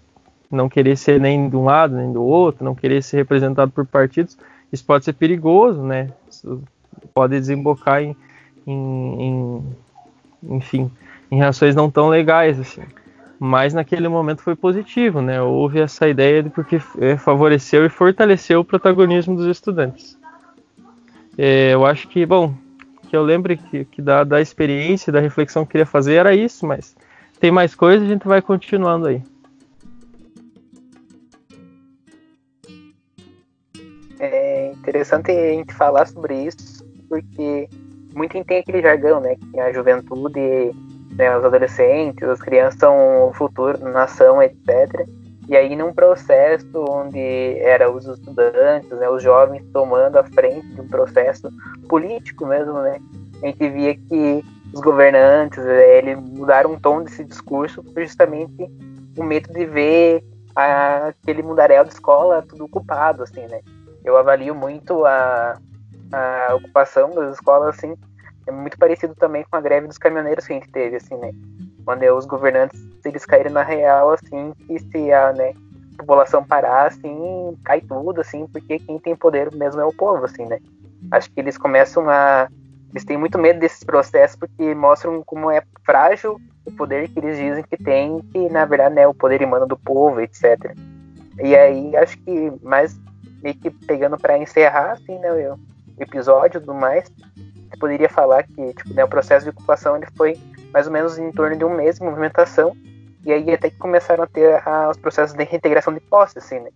[0.50, 3.86] não querer ser nem de um lado nem do outro, não querer ser representado por
[3.86, 4.36] partidos,
[4.72, 6.08] isso pode ser perigoso, né?
[6.28, 6.62] Isso
[7.14, 8.16] pode desembocar em,
[8.66, 9.76] em, em
[10.42, 10.90] enfim,
[11.30, 12.82] em reações não tão legais, assim.
[13.38, 15.40] Mas naquele momento foi positivo, né?
[15.40, 20.19] Houve essa ideia de porque eh, favoreceu e fortaleceu o protagonismo dos estudantes.
[21.42, 22.54] É, eu acho que, bom,
[23.08, 26.34] que eu lembro que, que da, da experiência, da reflexão que eu queria fazer era
[26.34, 26.94] isso, mas
[27.40, 29.22] tem mais coisas, a gente vai continuando aí.
[34.18, 37.70] É interessante a gente falar sobre isso, porque
[38.14, 39.34] muito tem aquele jargão, né?
[39.36, 40.72] Que a juventude,
[41.16, 45.08] né, os adolescentes, as crianças são o futuro nação, etc.
[45.50, 50.80] E aí, num processo onde era os estudantes, né, os jovens tomando a frente de
[50.80, 51.50] um processo
[51.88, 53.00] político mesmo, né,
[53.42, 58.70] a gente via que os governantes eh, eles mudaram o tom desse discurso por justamente
[59.18, 60.22] o medo de ver
[60.54, 63.60] a, aquele mundaréu de escola tudo ocupado, assim, né.
[64.04, 65.58] Eu avalio muito a,
[66.12, 67.96] a ocupação das escolas, assim,
[68.46, 71.32] é muito parecido também com a greve dos caminhoneiros que a gente teve, assim, né
[71.90, 75.52] quando os governantes eles caírem na real assim que se a né,
[75.98, 80.46] população parar assim cai tudo assim porque quem tem poder mesmo é o povo assim
[80.46, 80.60] né?
[81.10, 82.48] Acho que eles começam a
[82.92, 87.36] eles têm muito medo desses processos porque mostram como é frágil o poder que eles
[87.36, 90.76] dizem que tem que na verdade né, é o poder emana do povo etc
[91.42, 92.96] e aí acho que mais
[93.42, 95.58] meio que pegando para encerrar assim né o
[95.98, 97.10] episódio do mais
[97.80, 100.38] poderia falar que tipo né, o processo de ocupação ele foi
[100.72, 102.76] mais ou menos em torno de um mês de movimentação,
[103.24, 106.70] e aí até que começaram a ter os processos de reintegração de posse, assim, né?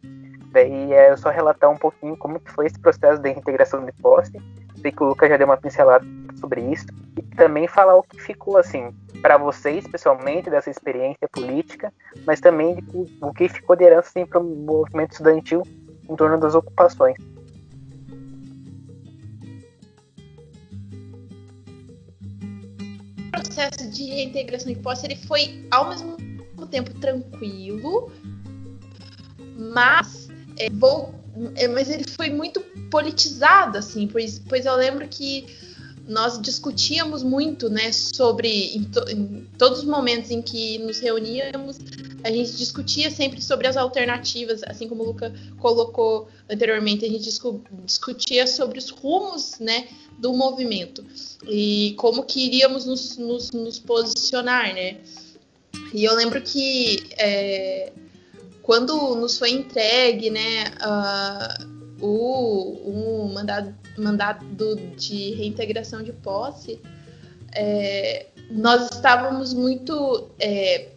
[0.54, 4.32] Daí é só relatar um pouquinho como que foi esse processo de reintegração de posse.
[4.80, 6.06] Sei que o Lucas já deu uma pincelada
[6.38, 6.86] sobre isso.
[7.18, 11.92] E também falar o que ficou, assim, para vocês, pessoalmente, dessa experiência política,
[12.24, 15.62] mas também de, o que ficou de herança, assim, para o movimento estudantil
[16.08, 17.16] em torno das ocupações.
[23.42, 26.16] Processo de reintegração de posse ele foi ao mesmo
[26.70, 28.10] tempo tranquilo,
[29.56, 30.28] mas
[30.58, 31.14] é, vou,
[31.56, 35.46] é, mas ele foi muito politizado assim, pois, pois eu lembro que
[36.06, 41.78] nós discutíamos muito, né, sobre em, to, em, todos os momentos em que nos reuníamos,
[42.22, 47.24] a gente discutia sempre sobre as alternativas, assim como o Luca colocou anteriormente, a gente
[47.24, 51.04] discu, discutia sobre os rumos, né, do movimento
[51.48, 54.98] e como que iríamos nos, nos, nos posicionar, né?
[55.92, 57.92] E eu lembro que é,
[58.62, 61.73] quando nos foi entregue, né, uh,
[62.04, 66.80] o, o mandado, mandado de reintegração de posse,
[67.52, 70.88] é, nós estávamos muito é,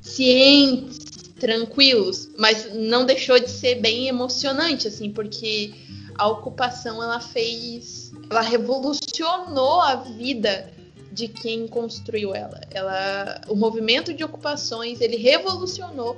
[0.00, 0.98] cientes,
[1.38, 5.74] tranquilos, mas não deixou de ser bem emocionante, assim, porque
[6.14, 10.72] a ocupação ela fez, ela revolucionou a vida
[11.12, 12.60] de quem construiu ela.
[12.70, 16.16] Ela, o movimento de ocupações ele revolucionou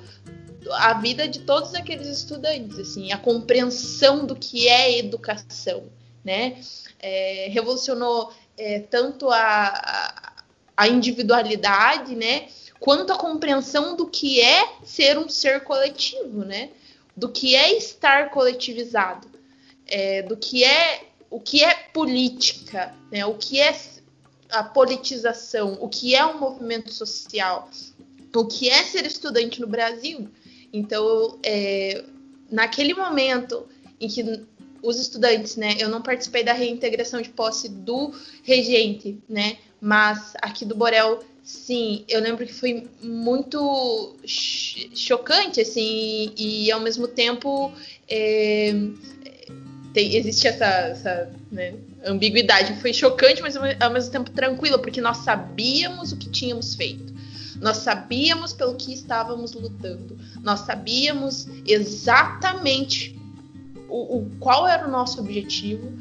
[0.73, 5.85] a vida de todos aqueles estudantes, assim, a compreensão do que é educação,
[6.25, 6.61] né?
[7.01, 10.35] É, revolucionou é, tanto a,
[10.77, 12.49] a individualidade, né?
[12.81, 16.71] Quanto a compreensão do que é ser um ser coletivo, né?
[17.17, 19.29] Do que é estar coletivizado,
[19.87, 23.27] é, do que é o que é política, né?
[23.27, 23.77] O que é
[24.51, 27.69] a politização, o que é um movimento social,
[28.35, 30.29] o que é ser estudante no Brasil.
[30.73, 32.05] Então, é,
[32.51, 33.67] naquele momento
[34.01, 34.45] em que
[34.83, 38.13] os estudantes, né, eu não participei da reintegração de posse do
[38.43, 46.67] regente, né, mas aqui do Borel, sim, eu lembro que foi muito chocante, assim, e,
[46.67, 47.73] e ao mesmo tempo
[48.09, 48.73] é,
[49.93, 51.75] tem, existe essa, essa né,
[52.05, 52.81] ambiguidade.
[52.81, 57.18] Foi chocante, mas ao mesmo tempo tranquilo, porque nós sabíamos o que tínhamos feito.
[57.61, 60.19] Nós sabíamos pelo que estávamos lutando.
[60.43, 63.19] Nós sabíamos exatamente
[63.89, 65.93] o, o qual era o nosso objetivo.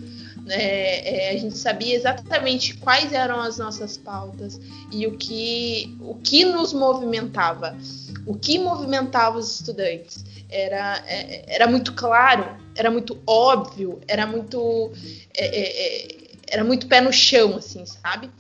[0.50, 4.60] É, é, a gente sabia exatamente quais eram as nossas pautas
[4.92, 7.78] e o que, o que nos movimentava,
[8.26, 10.24] o que movimentava os estudantes.
[10.50, 14.92] Era, é, era muito claro, era muito óbvio, era muito,
[15.36, 16.18] é, é, é,
[16.48, 18.32] era muito pé no chão, assim, sabe?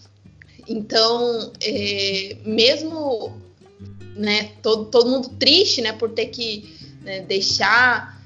[0.67, 1.51] Então,
[2.43, 3.39] mesmo
[4.15, 8.21] né, todo, todo mundo triste né, por ter que né, deixar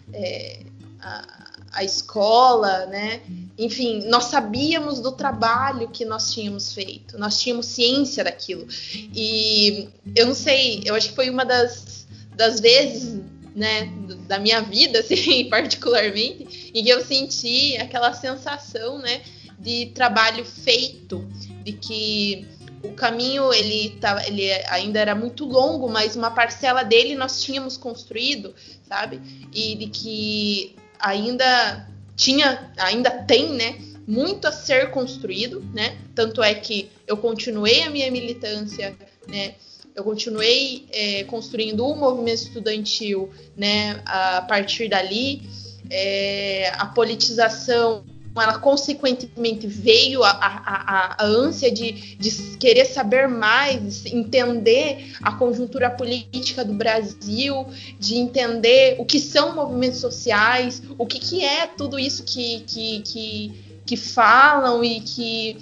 [1.00, 1.42] a,
[1.72, 3.22] a escola, né?
[3.58, 8.68] Enfim, nós sabíamos do trabalho que nós tínhamos feito, nós tínhamos ciência daquilo.
[8.94, 13.22] E eu não sei, eu acho que foi uma das, das vezes,
[13.56, 13.92] né,
[14.28, 19.22] da minha vida, assim, particularmente, em que eu senti aquela sensação, né,
[19.60, 21.26] de trabalho feito,
[21.64, 22.48] de que
[22.84, 27.78] o caminho ele, tá, ele ainda era muito longo, mas uma parcela dele nós tínhamos
[27.78, 28.56] construído,
[28.88, 29.22] sabe?
[29.54, 35.98] E de que ainda tinha, ainda tem, né, muito a ser construído, né?
[36.16, 38.96] Tanto é que eu continuei a minha militância,
[39.28, 39.56] né?
[39.94, 44.02] Eu continuei é, construindo o movimento estudantil, né?
[44.06, 45.44] A partir dali,
[45.90, 48.04] é, a politização
[48.36, 55.90] ela consequentemente veio a, a, a, ânsia de, de, querer saber mais, entender a conjuntura
[55.90, 57.66] política do Brasil,
[58.00, 63.02] de entender o que são movimentos sociais, o que, que é tudo isso que, que,
[63.02, 65.58] que, que falam e que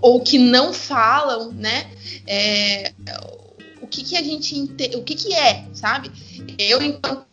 [0.00, 1.90] ou que não falam, né?
[2.26, 2.92] É,
[3.82, 4.54] o que, que a gente
[4.94, 6.10] o que, que é, sabe?
[6.58, 7.26] Eu enquanto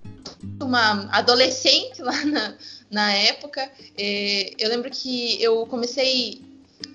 [0.61, 2.55] uma adolescente lá na
[2.89, 3.69] na época.
[3.97, 6.41] É, eu lembro que eu comecei.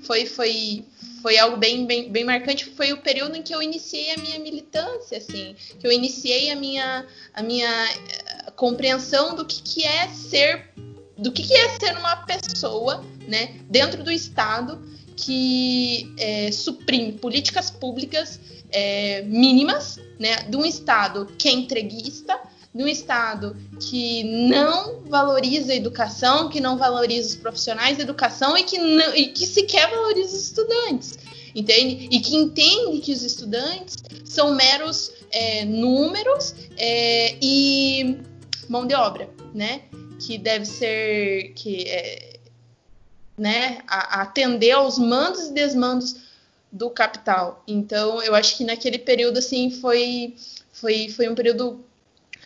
[0.05, 0.85] Foi, foi,
[1.20, 2.64] foi algo bem, bem, bem marcante.
[2.66, 6.56] Foi o período em que eu iniciei a minha militância, assim, que eu iniciei a
[6.56, 10.70] minha, a minha eh, compreensão do que, que é ser
[11.16, 14.82] do que, que é ser uma pessoa né, dentro do Estado
[15.16, 18.40] que é, suprime políticas públicas
[18.70, 22.40] é, mínimas né, de um Estado que é entreguista,
[22.74, 28.57] de um Estado que não valoriza a educação, que não valoriza os profissionais da educação
[28.57, 31.19] e que, não, e que sequer valoriza os estudantes,
[31.55, 32.09] entende?
[32.11, 38.19] E que entende que os estudantes são meros é, números é, e
[38.69, 39.82] mão de obra, né?
[40.19, 42.39] Que deve ser que é,
[43.36, 46.16] né, a atender aos mandos e desmandos
[46.70, 47.62] do capital.
[47.66, 50.35] Então, eu acho que naquele período assim foi
[50.73, 51.85] foi, foi um período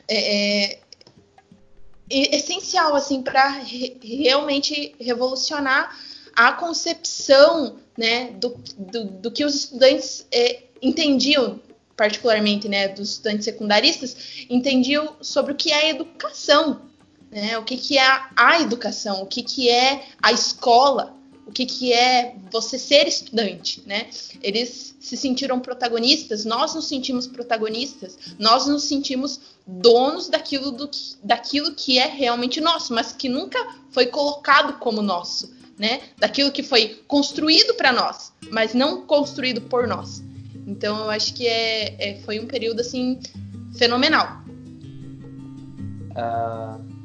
[0.09, 5.97] é, é essencial assim para re realmente revolucionar
[6.37, 11.59] a concepção né, do, do, do que os estudantes é, entendiam,
[11.97, 16.83] particularmente né, dos estudantes secundaristas, entendiam sobre o que é educação,
[17.31, 21.17] né, o que, que é a educação, o que, que é a escola,
[21.47, 24.09] o que, que é você ser estudante, né?
[24.43, 31.15] Eles se sentiram protagonistas, nós nos sentimos protagonistas, nós nos sentimos donos daquilo, do que,
[31.23, 33.59] daquilo que é realmente nosso, mas que nunca
[33.93, 36.01] foi colocado como nosso, né?
[36.19, 40.23] Daquilo que foi construído para nós, mas não construído por nós.
[40.67, 43.21] Então eu acho que é, é foi um período assim
[43.79, 44.45] fenomenal.
[46.11, 46.96] Uh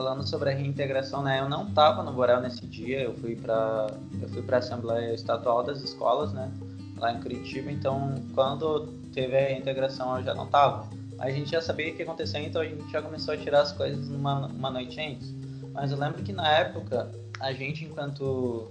[0.00, 1.40] falando sobre a reintegração, né?
[1.40, 3.88] Eu não estava no Borel nesse dia, eu fui para
[4.22, 6.50] eu fui para a Assembleia Estadual das Escolas, né?
[6.96, 10.88] Lá em Curitiba, então quando teve a reintegração eu já não estava.
[11.18, 13.60] A gente já sabia o que ia acontecer, então a gente já começou a tirar
[13.60, 15.34] as coisas uma, uma noite antes.
[15.74, 18.70] Mas eu lembro que na época, a gente, enquanto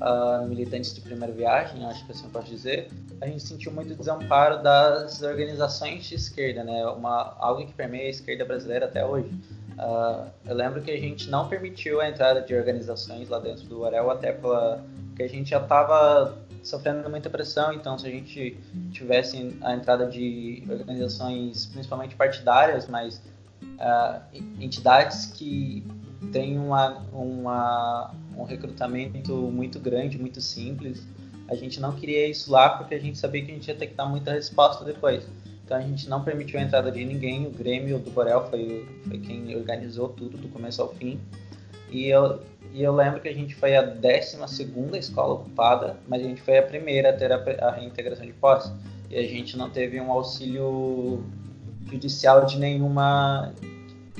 [0.00, 2.88] uh, militantes de primeira viagem, acho que assim eu posso dizer,
[3.20, 6.86] a gente sentiu muito desamparo das organizações de esquerda, né?
[6.86, 9.28] Uma, algo que permeia a esquerda brasileira até hoje.
[9.80, 13.80] Uh, eu lembro que a gente não permitiu a entrada de organizações lá dentro do
[13.80, 18.58] Orel, até porque a gente já estava sofrendo muita pressão, então se a gente
[18.92, 23.22] tivesse a entrada de organizações, principalmente partidárias, mas
[23.62, 24.20] uh,
[24.60, 25.82] entidades que
[26.30, 31.06] têm uma, uma, um recrutamento muito grande, muito simples,
[31.48, 33.86] a gente não queria isso lá porque a gente sabia que a gente ia ter
[33.86, 35.26] que dar muita resposta depois.
[35.70, 39.18] Então a gente não permitiu a entrada de ninguém, o Grêmio do Borel foi, foi
[39.20, 41.20] quem organizou tudo do começo ao fim.
[41.92, 42.40] E eu,
[42.72, 44.36] e eu lembro que a gente foi a 12
[44.98, 47.36] escola ocupada, mas a gente foi a primeira a ter a,
[47.68, 48.72] a reintegração de posse.
[49.08, 51.22] E a gente não teve um auxílio
[51.88, 53.54] judicial de nenhuma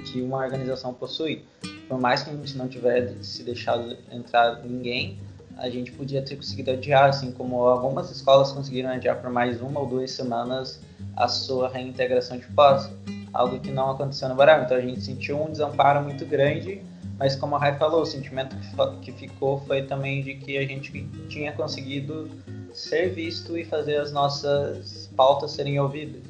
[0.05, 1.45] que uma organização possui.
[1.89, 5.19] Por mais que a gente não tivesse deixado entrar ninguém,
[5.61, 9.81] a gente podia ter conseguido adiar, assim como algumas escolas conseguiram adiar por mais uma
[9.81, 10.81] ou duas semanas
[11.15, 12.91] a sua reintegração de posse,
[13.33, 14.65] algo que não aconteceu no Barão.
[14.65, 16.83] Então a gente sentiu um desamparo muito grande,
[17.19, 18.57] mas como a Rai falou, o sentimento
[19.03, 20.91] que ficou foi também de que a gente
[21.29, 22.31] tinha conseguido
[22.73, 26.23] ser visto e fazer as nossas pautas serem ouvidas.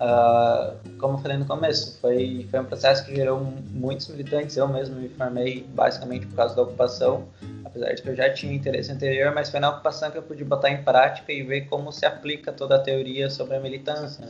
[0.00, 3.38] Uh, como eu falei no começo, foi, foi um processo que gerou
[3.70, 4.56] muitos militantes.
[4.56, 7.28] Eu mesmo me formei basicamente por causa da ocupação,
[7.66, 10.42] apesar de que eu já tinha interesse anterior, mas foi na ocupação que eu pude
[10.42, 14.26] botar em prática e ver como se aplica toda a teoria sobre a militância.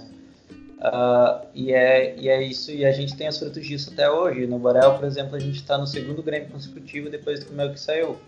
[0.81, 4.49] Uh, e, é, e é isso, e a gente tem os frutos disso até hoje.
[4.49, 7.79] No Borel, por exemplo, a gente está no segundo Grêmio consecutivo depois do meu que
[7.79, 8.19] saiu.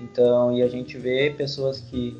[0.00, 2.16] Então, e a gente vê pessoas que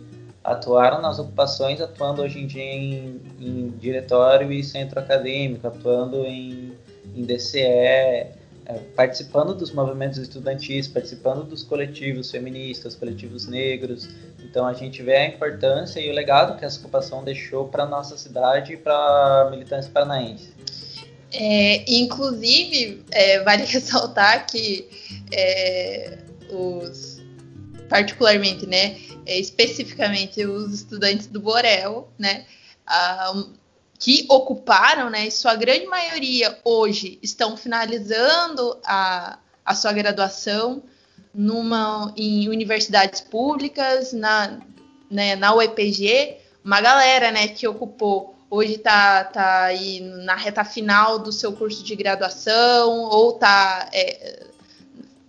[0.46, 6.72] atuaram nas ocupações, atuando hoje em dia em, em diretório e centro acadêmico, atuando em,
[7.14, 8.32] em DCE, é,
[8.94, 14.08] participando dos movimentos estudantis, participando dos coletivos feministas, coletivos negros.
[14.40, 18.16] Então a gente vê a importância e o legado que essa ocupação deixou para nossa
[18.16, 20.54] cidade e para a militância paranaense.
[21.32, 24.88] É, inclusive, é, vale ressaltar que
[25.32, 26.18] é,
[26.50, 27.20] os,
[27.88, 28.96] particularmente, né,
[29.26, 32.46] especificamente os estudantes do Borel, né,
[33.98, 40.82] que ocuparam, né, sua grande maioria hoje estão finalizando a, a sua graduação
[41.34, 44.58] numa, em universidades públicas, na,
[45.10, 51.18] né, na UEPG, uma galera né, que ocupou hoje está tá aí na reta final
[51.18, 54.46] do seu curso de graduação ou está é,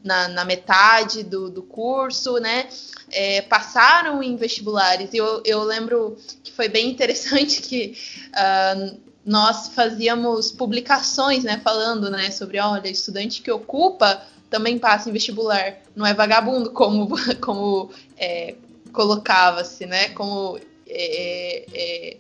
[0.07, 2.67] na, na, metade do, do curso, né?
[3.11, 5.13] é, passaram em vestibulares.
[5.13, 7.97] Eu, eu lembro que foi bem interessante que
[8.29, 15.13] uh, nós fazíamos publicações, né, falando, né, sobre, olha, estudante que ocupa também passa em
[15.13, 17.09] vestibular, não é vagabundo como,
[17.41, 18.55] como é,
[18.93, 20.57] colocava-se, né, como
[20.87, 22.17] é, é,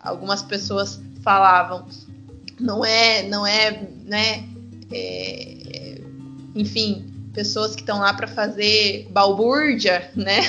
[0.00, 1.86] algumas pessoas falavam.
[2.58, 4.48] Não é, não é, né,
[4.90, 5.55] é, é,
[6.56, 7.04] enfim,
[7.34, 10.40] pessoas que estão lá para fazer balbúrdia, né?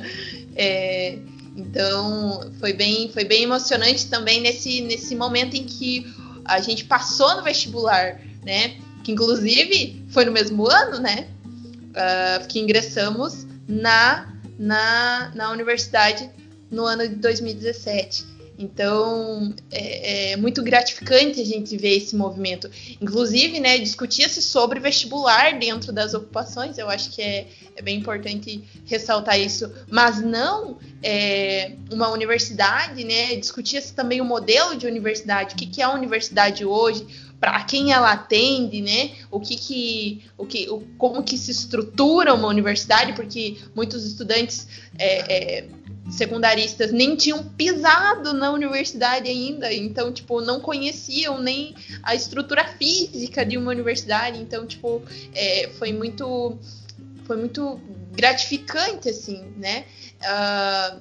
[0.56, 1.18] é,
[1.54, 6.06] então foi bem, foi bem emocionante também nesse, nesse momento em que
[6.44, 8.76] a gente passou no vestibular, né?
[9.04, 11.28] Que inclusive foi no mesmo ano, né?
[11.90, 16.30] Uh, que ingressamos na, na, na universidade
[16.70, 18.29] no ano de 2017.
[18.60, 22.70] Então, é, é, muito gratificante a gente ver esse movimento.
[23.00, 28.62] Inclusive, né, discutia-se sobre vestibular dentro das ocupações, eu acho que é, é bem importante
[28.84, 35.56] ressaltar isso, mas não é, uma universidade, né, discutia-se também o modelo de universidade, o
[35.56, 37.06] que, que é a universidade hoje,
[37.40, 39.12] para quem ela atende, né?
[39.30, 44.68] O que que, o que, o, como que se estrutura uma universidade, porque muitos estudantes
[44.98, 45.68] é, é,
[46.10, 53.44] secundaristas nem tinham pisado na universidade ainda, então, tipo, não conheciam nem a estrutura física
[53.44, 55.02] de uma universidade, então, tipo,
[55.34, 56.58] é, foi muito
[57.24, 57.80] foi muito
[58.12, 59.84] gratificante, assim, né?
[60.20, 61.00] Uh,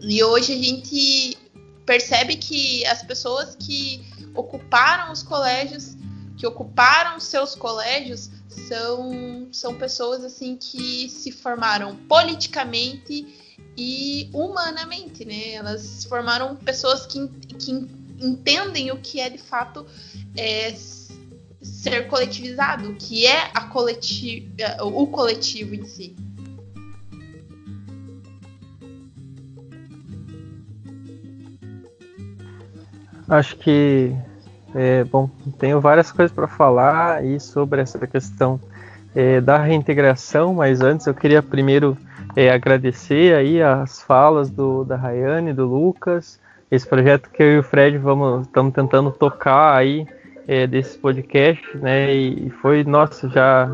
[0.00, 1.36] e hoje a gente
[1.84, 4.02] percebe que as pessoas que
[4.34, 5.96] ocuparam os colégios,
[6.38, 13.43] que ocuparam seus colégios, são, são pessoas assim que se formaram politicamente
[13.76, 15.52] e humanamente, né?
[15.54, 17.26] Elas formaram pessoas que,
[17.58, 17.88] que
[18.20, 19.86] entendem o que é de fato
[20.36, 20.74] é,
[21.62, 26.16] ser coletivizado, o que é a coleti o coletivo em si.
[33.26, 34.14] Acho que
[34.74, 38.60] é, bom, tenho várias coisas para falar aí sobre essa questão
[39.14, 41.96] é, da reintegração, mas antes eu queria primeiro
[42.36, 46.40] é, agradecer aí as falas do, da Rayane, do Lucas,
[46.70, 50.06] esse projeto que eu e o Fred vamos estamos tentando tocar aí
[50.46, 52.12] é, desse podcast, né?
[52.12, 53.70] E foi, nossa, já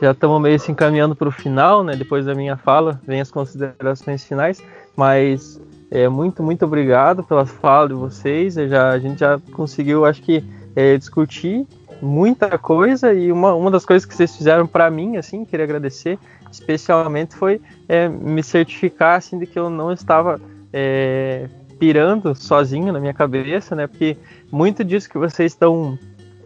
[0.00, 1.96] já estamos meio se encaminhando para o final, né?
[1.96, 4.62] Depois da minha fala, vem as considerações finais,
[4.96, 5.60] mas
[5.90, 8.54] é, muito, muito obrigado pela fala de vocês.
[8.54, 10.44] Já, a gente já conseguiu, acho que,
[10.76, 11.66] é, discutir
[12.00, 16.16] muita coisa e uma, uma das coisas que vocês fizeram para mim, assim, queria agradecer
[16.50, 20.40] especialmente foi é, me certificar assim de que eu não estava
[20.72, 21.48] é,
[21.78, 23.86] pirando sozinho na minha cabeça, né?
[23.86, 24.16] Porque
[24.50, 25.98] muito disso que vocês estão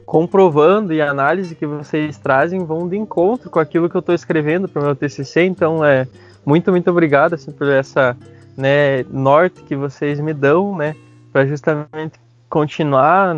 [0.05, 4.15] comprovando e a análise que vocês trazem vão de encontro com aquilo que eu estou
[4.15, 5.45] escrevendo para o meu TCC.
[5.45, 6.07] Então, é
[6.45, 8.16] muito, muito obrigado assim, por essa
[8.57, 10.95] né, norte que vocês me dão, né?
[11.33, 13.35] Para justamente continuar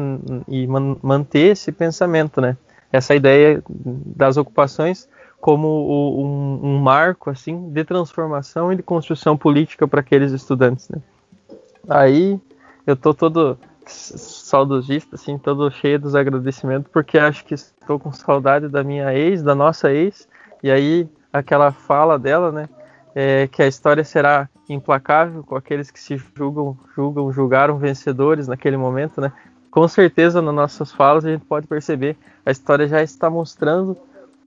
[0.49, 2.57] e man manter esse pensamento, né?
[2.91, 5.09] Essa ideia das ocupações
[5.45, 11.03] como um, um, marco assim de transformação e de construção política para aqueles estudantes, né?
[11.87, 12.41] Aí
[12.87, 18.69] eu tô todo saudosista, assim, todo cheio dos agradecimentos, porque acho que estou com saudade
[18.69, 20.27] da minha ex, da nossa ex,
[20.63, 22.67] e aí aquela fala dela, né,
[23.15, 28.79] é, que a história será implacável com aqueles que se julgam, julgam, julgaram vencedores naquele
[28.79, 29.31] momento, né?
[29.71, 32.17] Com certeza nas nossas falas a gente pode perceber
[32.47, 33.95] a história já está mostrando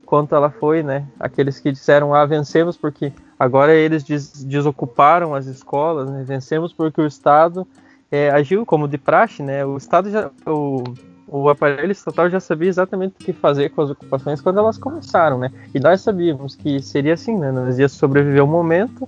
[0.07, 1.05] quanto ela foi, né?
[1.19, 6.23] Aqueles que disseram ah vencemos porque agora eles des desocuparam as escolas, né?
[6.25, 7.67] vencemos porque o Estado
[8.09, 9.65] é, agiu como de praxe, né?
[9.65, 10.81] O Estado já o,
[11.27, 15.38] o aparelho estatal já sabia exatamente o que fazer com as ocupações quando elas começaram,
[15.38, 15.51] né?
[15.75, 17.51] E nós sabíamos que seria assim, né?
[17.51, 19.07] Nós ia sobreviver um momento,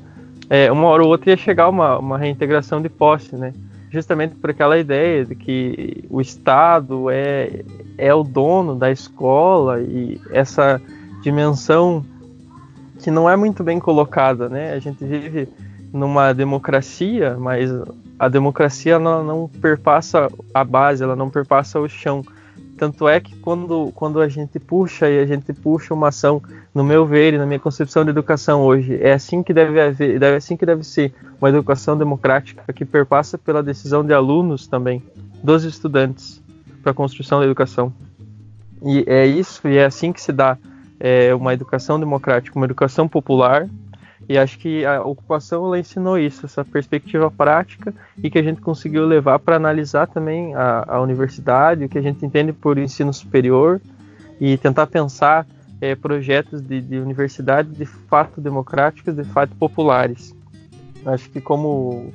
[0.50, 3.54] é, uma hora ou outra ia chegar uma, uma reintegração de posse, né?
[3.92, 7.64] Justamente por aquela ideia de que o Estado é,
[7.98, 10.80] é o dono da escola e essa
[11.22, 12.06] dimensão
[13.00, 14.74] que não é muito bem colocada, né?
[14.74, 15.48] A gente vive
[15.92, 17.72] numa democracia, mas
[18.20, 22.24] a democracia não, perpassa a base, ela não perpassa o chão.
[22.80, 26.42] Tanto é que quando, quando a gente puxa e a gente puxa uma ação,
[26.74, 30.24] no meu ver e na minha concepção de educação hoje, é assim que deve haver,
[30.24, 35.04] é assim que deve ser uma educação democrática que perpassa pela decisão de alunos também,
[35.44, 36.42] dos estudantes,
[36.82, 37.94] para a construção da educação.
[38.82, 40.58] E é isso, e é assim que se dá
[41.02, 43.68] é, uma educação democrática, uma educação popular,
[44.30, 47.92] e acho que a ocupação ela ensinou isso, essa perspectiva prática
[48.22, 52.02] e que a gente conseguiu levar para analisar também a, a, universidade, o que a
[52.02, 53.82] gente entende por ensino superior
[54.40, 55.48] e tentar pensar
[55.82, 60.36] é, projetos de, de, universidade de fato democráticos, de fato populares.
[61.08, 62.14] Acho que como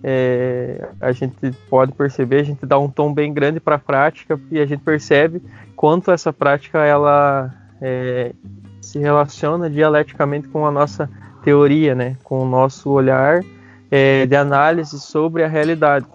[0.00, 4.38] é, a gente pode perceber, a gente dá um tom bem grande para a prática
[4.48, 5.42] e a gente percebe
[5.74, 8.32] quanto essa prática ela é,
[8.80, 11.10] se relaciona dialeticamente com a nossa
[11.42, 13.42] teoria, né, com o nosso olhar
[13.90, 16.06] é, de análise sobre a realidade.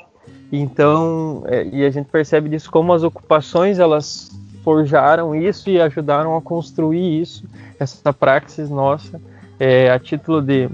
[0.52, 4.32] Então, é, e a gente percebe disso como as ocupações elas
[4.64, 7.46] forjaram isso e ajudaram a construir isso,
[7.80, 9.22] essa praxis nossa,
[9.60, 10.70] é, a título de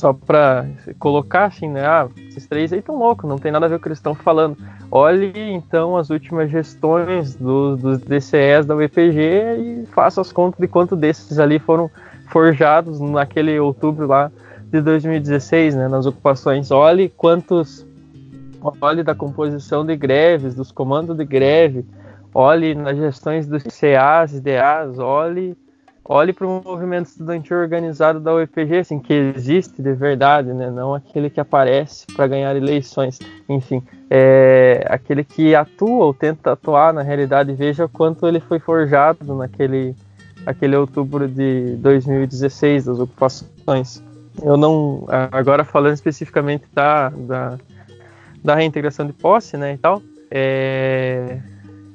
[0.00, 0.66] só para
[0.98, 1.84] colocar assim, né?
[1.84, 3.98] Ah, esses três aí estão loucos, não tem nada a ver com o que eles
[3.98, 4.56] estão falando.
[4.90, 9.20] Olhe então as últimas gestões do, dos DCEs da UEPG
[9.58, 11.90] e faça as contas de quanto desses ali foram
[12.30, 14.30] forjados naquele outubro lá
[14.70, 16.70] de 2016, né, nas ocupações.
[16.70, 17.86] Olhe quantos,
[18.80, 21.84] olhe da composição de greves, dos comandos de greve,
[22.32, 25.56] olhe nas gestões dos CAs DAs, olhe,
[26.04, 30.94] olhe para o movimento estudantil organizado da UEPG, assim, que existe de verdade, né, não
[30.94, 37.02] aquele que aparece para ganhar eleições, enfim, é aquele que atua ou tenta atuar na
[37.02, 39.96] realidade, veja quanto ele foi forjado naquele
[40.46, 44.02] aquele outubro de 2016 das ocupações.
[44.42, 47.58] Eu não, agora falando especificamente da, da,
[48.42, 51.38] da reintegração de posse, né, e tal, é,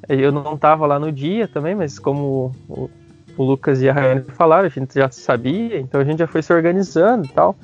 [0.08, 2.90] eu não estava lá no dia também, mas como o,
[3.36, 6.42] o Lucas e a Rayane falaram, a gente já sabia, então a gente já foi
[6.42, 7.56] se organizando e tal,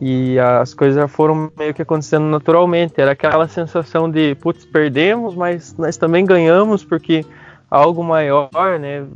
[0.00, 2.94] e as coisas já foram meio que acontecendo naturalmente.
[2.96, 7.24] Era aquela sensação de, putz, perdemos, mas nós também ganhamos, porque
[7.72, 9.06] algo maior, né?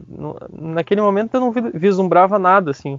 [0.50, 2.98] Naquele momento eu não vislumbrava nada, assim,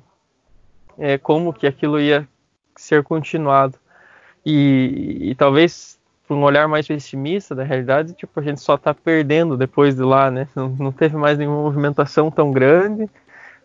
[1.00, 2.28] é, como que aquilo ia
[2.76, 3.76] ser continuado.
[4.46, 5.98] E, e talvez
[6.28, 10.04] por um olhar mais pessimista da realidade, tipo, a gente só está perdendo depois de
[10.04, 10.48] lá, né?
[10.56, 13.10] Não, não, teve mais nenhuma movimentação tão grande.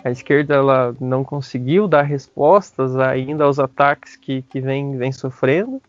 [0.02, 5.82] A esquerda ela não conseguiu dar respostas ainda aos ataques que, que vem, vem sofrendo.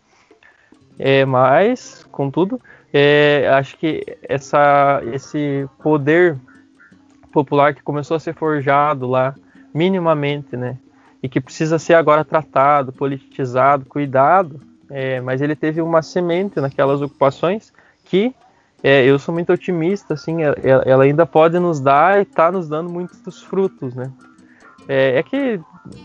[1.00, 2.60] É, mas, contudo,
[2.94, 6.38] é, acho que essa, esse poder
[7.32, 9.34] popular que começou a ser forjado lá,
[9.74, 10.78] minimamente, né?
[11.22, 17.02] E que precisa ser agora tratado, politizado, cuidado, é, mas ele teve uma semente naquelas
[17.02, 17.74] ocupações
[18.06, 18.36] que
[18.84, 22.68] é, eu sou muito otimista, assim, ela, ela ainda pode nos dar e está nos
[22.68, 24.12] dando muitos frutos, né?
[24.88, 25.60] É, é, que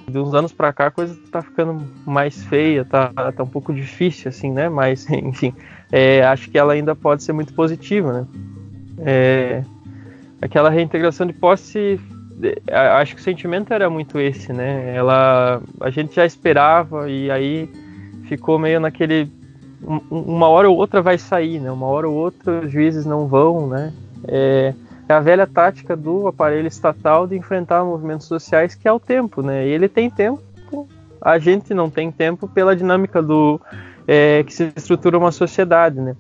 [0.09, 3.74] de uns anos para cá a coisa tá ficando mais feia, tá, tá um pouco
[3.74, 4.69] difícil, assim, né?
[4.69, 5.52] Mas, enfim,
[5.90, 8.27] é, acho que ela ainda pode ser muito positiva, né?
[9.01, 9.62] É,
[10.40, 12.01] aquela reintegração de posse,
[12.98, 14.94] acho que o sentimento era muito esse, né?
[14.94, 17.70] Ela, a gente já esperava e aí
[18.24, 19.31] ficou meio naquele
[20.10, 21.70] uma hora ou outra vai sair, né?
[21.70, 23.93] Uma hora ou outra os juízes não vão, né?
[24.27, 24.74] É,
[25.09, 29.40] é a velha tática do aparelho estatal de enfrentar movimentos sociais que é o tempo,
[29.40, 29.66] né?
[29.66, 30.43] E ele tem tempo,
[31.20, 33.60] a gente não tem tempo pela dinâmica do
[34.09, 36.17] é, que se estrutura uma sociedade, né?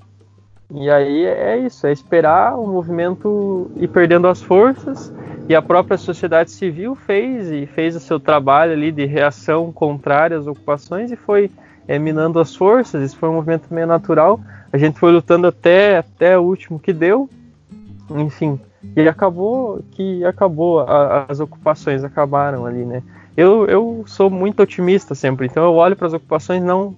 [0.70, 5.10] E aí é isso, é esperar o movimento ir perdendo as forças
[5.48, 10.36] e a própria sociedade civil fez e fez o seu trabalho ali de reação contrária
[10.36, 11.50] às ocupações e foi
[11.88, 13.02] é, minando as forças.
[13.02, 14.38] Isso foi um movimento meio natural.
[14.70, 17.30] A gente foi lutando até até o último que deu,
[18.10, 18.60] enfim.
[18.94, 23.02] E acabou que acabou a, as ocupações acabaram ali, né?
[23.34, 26.94] Eu, eu sou muito otimista sempre, então eu olho para as ocupações não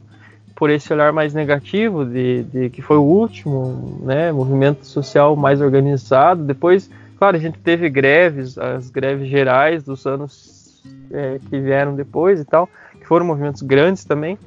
[0.60, 5.58] por esse olhar mais negativo de, de, que foi o último né, movimento social mais
[5.58, 6.44] organizado.
[6.44, 12.38] Depois, claro, a gente teve greves, as greves gerais dos anos é, que vieram depois
[12.40, 12.68] e tal,
[12.98, 14.38] que foram movimentos grandes também,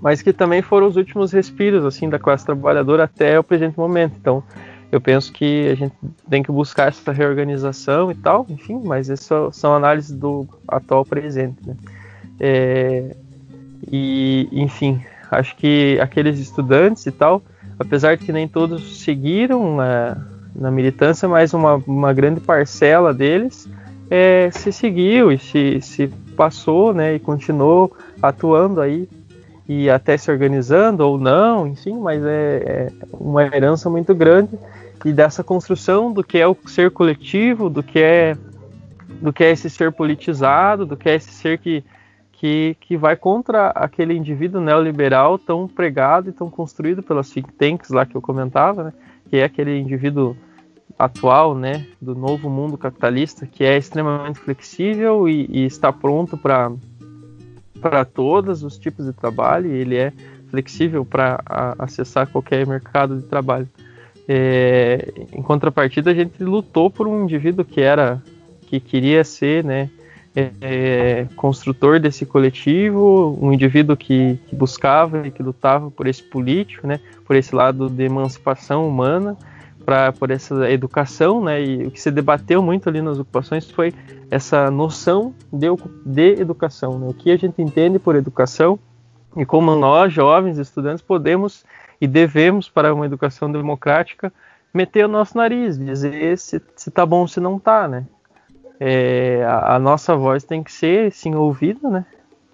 [0.00, 4.14] mas que também foram os últimos respiros assim da classe trabalhadora até o presente momento.
[4.18, 4.42] Então,
[4.90, 5.94] eu penso que a gente
[6.30, 11.58] tem que buscar essa reorganização e tal, enfim, mas essas são análises do atual presente.
[11.62, 11.76] Né?
[12.40, 13.16] É,
[13.90, 17.42] e, enfim, acho que aqueles estudantes e tal,
[17.78, 20.16] apesar de que nem todos seguiram é,
[20.54, 23.68] na militância, mas uma, uma grande parcela deles
[24.10, 29.08] é, se seguiu e se, se passou, né, e continuou atuando aí
[29.68, 32.28] e até se organizando ou não, enfim, mas é,
[32.66, 34.58] é, uma herança muito grande
[35.04, 38.36] e dessa construção do que é o ser coletivo, do que é
[39.20, 41.84] do que é esse ser politizado, do que é esse ser que
[42.40, 47.90] que, que vai contra aquele indivíduo neoliberal tão pregado e tão construído pelas think tanks
[47.90, 48.92] lá que eu comentava, né?
[49.28, 50.34] que é aquele indivíduo
[50.98, 58.04] atual, né, do novo mundo capitalista, que é extremamente flexível e, e está pronto para
[58.06, 59.70] todos os tipos de trabalho.
[59.70, 60.10] Ele é
[60.48, 61.42] flexível para
[61.78, 63.68] acessar qualquer mercado de trabalho.
[64.26, 68.22] É, em contrapartida, a gente lutou por um indivíduo que era
[68.62, 69.90] que queria ser, né,
[70.34, 76.86] é, construtor desse coletivo, um indivíduo que, que, buscava e que lutava por esse político,
[76.86, 79.36] né, por esse lado de emancipação humana,
[79.84, 83.92] pra, por essa educação, né, e o que se debateu muito ali nas ocupações foi
[84.30, 85.66] essa noção de,
[86.06, 88.78] de educação, né, o que a gente entende por educação
[89.36, 91.64] e como nós, jovens estudantes, podemos
[92.00, 94.32] e devemos, para uma educação democrática,
[94.72, 98.06] meter o nosso nariz, dizer se, se tá bom, se não tá, né?
[98.82, 102.06] É, a, a, nossa voz tem que ser sim ouvida, né?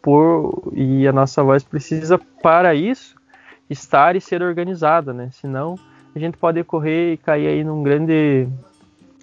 [0.02, 3.14] Por, e a nossa voz precisa para isso
[3.70, 5.28] estar e ser organizada, né?
[5.32, 5.76] Senão
[6.14, 8.48] a gente pode correr e cair aí num grande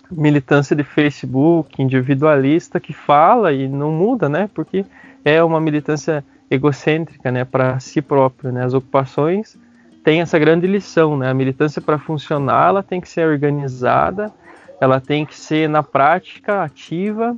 [0.09, 4.49] militância de Facebook individualista que fala e não muda, né?
[4.53, 4.85] Porque
[5.25, 7.43] é uma militância egocêntrica, né?
[7.43, 8.63] Para si próprio, né?
[8.63, 9.57] As ocupações
[10.05, 11.30] têm essa grande lição, né?
[11.30, 14.31] A militância para funcionar, ela tem que ser organizada
[14.84, 17.35] ela tem que ser na prática ativa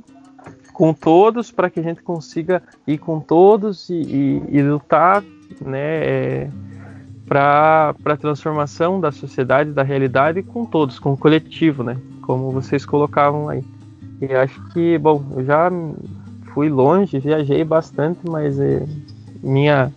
[0.72, 5.22] com todos para que a gente consiga ir com todos e, e, e lutar
[5.64, 6.50] né, é,
[7.26, 12.84] para a transformação da sociedade, da realidade com todos, com o coletivo, né, como vocês
[12.84, 13.64] colocavam aí.
[14.20, 15.70] E acho que, bom, eu já
[16.52, 18.84] fui longe, viajei bastante, mas é,
[19.40, 19.92] minha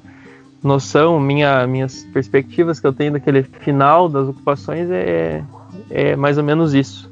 [0.64, 5.44] noção, minha, minhas perspectivas que eu tenho daquele final das ocupações é,
[5.90, 7.09] é mais ou menos isso.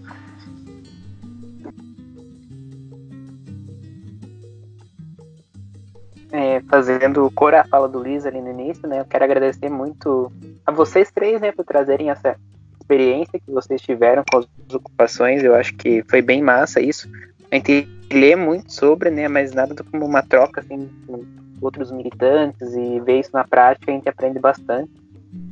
[6.70, 9.00] Fazendo cor a fala do Luiz ali no início, né?
[9.00, 10.32] Eu quero agradecer muito
[10.66, 12.36] a vocês três, né, por trazerem essa
[12.80, 15.44] experiência que vocês tiveram com as ocupações.
[15.44, 17.10] Eu acho que foi bem massa isso.
[17.52, 21.24] A gente lê muito sobre, né, mas nada como uma troca assim com
[21.62, 24.92] outros militantes e ver isso na prática a gente aprende bastante.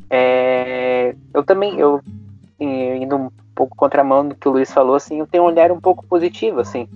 [0.10, 2.02] É, eu também, eu
[2.60, 5.80] indo um pouco contramão do que o Luiz falou, assim, eu tenho um olhar um
[5.80, 6.88] pouco positivo, assim,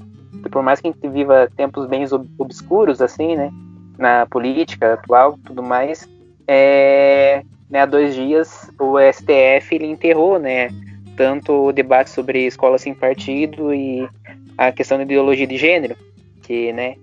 [0.52, 2.06] por mais que a gente viva tempos bem
[2.38, 3.52] obscuros, assim, né,
[4.00, 6.08] na política atual, tudo mais,
[6.48, 10.70] é, né, há dois dias o STF ele enterrou, né,
[11.18, 14.10] tanto o debate sobre escola sem partido e
[14.58, 15.98] a questão da ideologia de gênero,
[16.42, 16.96] que, né,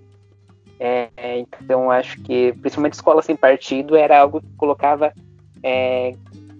[0.79, 1.09] é,
[1.39, 5.13] então acho que principalmente escola sem partido era algo que colocava
[5.63, 6.13] é,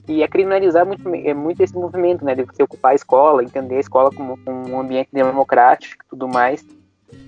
[0.07, 3.81] ia criminalizar muito, é, muito esse movimento, né, de você ocupar a escola, entender a
[3.81, 6.65] escola como um ambiente democrático e tudo mais.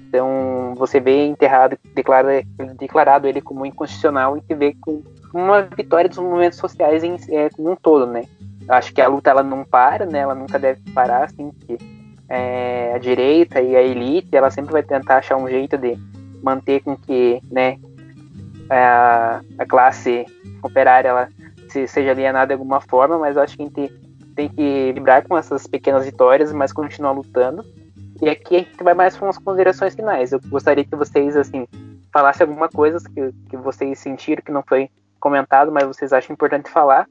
[0.07, 2.43] Então, você vê enterrado, declara,
[2.77, 5.03] declarado ele como inconstitucional e se vê com
[5.33, 8.23] uma vitória dos movimentos sociais em, é, como um todo, né?
[8.69, 10.19] acho que a luta ela não para, né?
[10.19, 11.77] Ela nunca deve parar, assim, que
[12.29, 15.97] é, a direita e a elite, ela sempre vai tentar achar um jeito de
[16.43, 17.77] manter com que, né,
[18.69, 20.25] a, a classe
[20.61, 21.27] operária ela
[21.69, 23.93] se, seja alienada de alguma forma, mas acho que a gente
[24.35, 27.65] tem que vibrar com essas pequenas vitórias, mas continuar lutando.
[28.21, 30.31] E aqui a gente vai mais com as considerações finais.
[30.31, 31.65] Eu gostaria que vocês, assim,
[32.11, 34.89] falassem alguma coisa que, que vocês sentiram que não foi
[35.19, 37.07] comentado, mas vocês acham importante falar.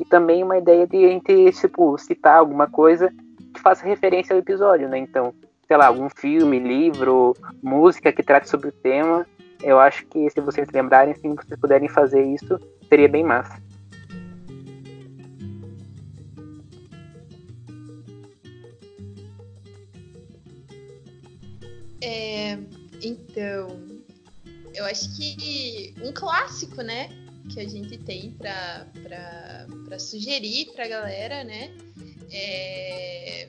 [0.00, 3.12] E também uma ideia de a gente, tipo, citar alguma coisa
[3.54, 4.98] que faça referência ao episódio, né?
[4.98, 5.32] Então,
[5.66, 9.26] sei lá, algum filme, livro, música que trate sobre o tema.
[9.62, 12.58] Eu acho que se vocês lembrarem, se vocês puderem fazer isso,
[12.88, 13.67] seria bem massa.
[22.00, 22.58] É,
[23.02, 23.68] então,
[24.74, 27.08] eu acho que um clássico, né,
[27.52, 31.74] que a gente tem para sugerir para a galera, né,
[32.30, 33.48] é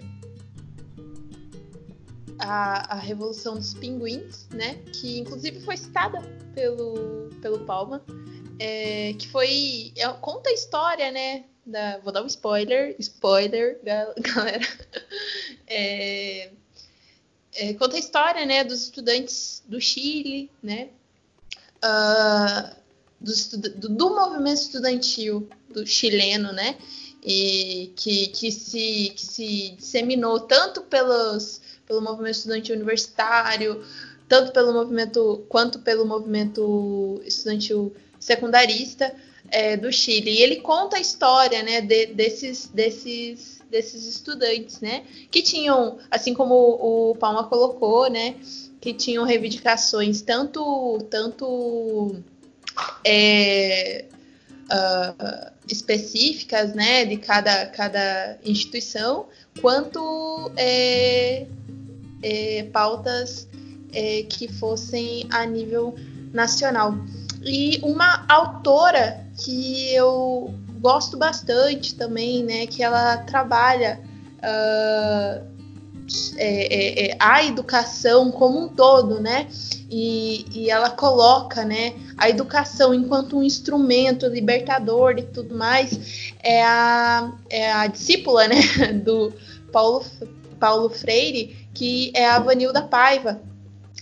[2.40, 6.22] a, a Revolução dos Pinguins, né, que inclusive foi citada
[6.56, 8.04] pelo, pelo Palma,
[8.58, 14.66] é, que foi é, conta a história, né, da, vou dar um spoiler, spoiler, galera,
[15.68, 16.52] é,
[17.60, 20.90] é, conta a história, né, dos estudantes do Chile, né,
[21.84, 22.76] uh,
[23.20, 26.78] do, do, do, movimento estudantil do chileno, né?
[27.22, 33.84] E que, que, se, que se disseminou tanto pelos, pelo movimento estudantil universitário,
[34.30, 39.14] tanto pelo movimento quanto pelo movimento estudantil secundarista
[39.52, 40.32] é, do Chile.
[40.32, 46.34] E ele conta a história, né, de, desses, desses, desses estudantes, né, que tinham, assim
[46.34, 48.36] como o Palma colocou, né,
[48.82, 52.16] que tinham reivindicações tanto, tanto
[53.06, 54.06] é,
[54.70, 59.28] uh, específicas né, de cada, cada instituição,
[59.62, 61.46] quanto é,
[62.22, 63.48] é, pautas
[63.94, 65.96] é, que fossem a nível
[66.34, 66.96] nacional.
[67.44, 74.02] E uma autora que eu gosto bastante também, né, que ela trabalha
[74.38, 75.50] uh,
[76.38, 79.48] é, é, a educação como um todo, né?
[79.92, 86.64] E, e, ela coloca, né, a educação enquanto um instrumento libertador e tudo mais, é
[86.64, 88.62] a, é a discípula, né,
[89.06, 89.34] do
[89.72, 90.04] Paulo,
[90.60, 93.40] Paulo Freire, que é a Vanilda Paiva.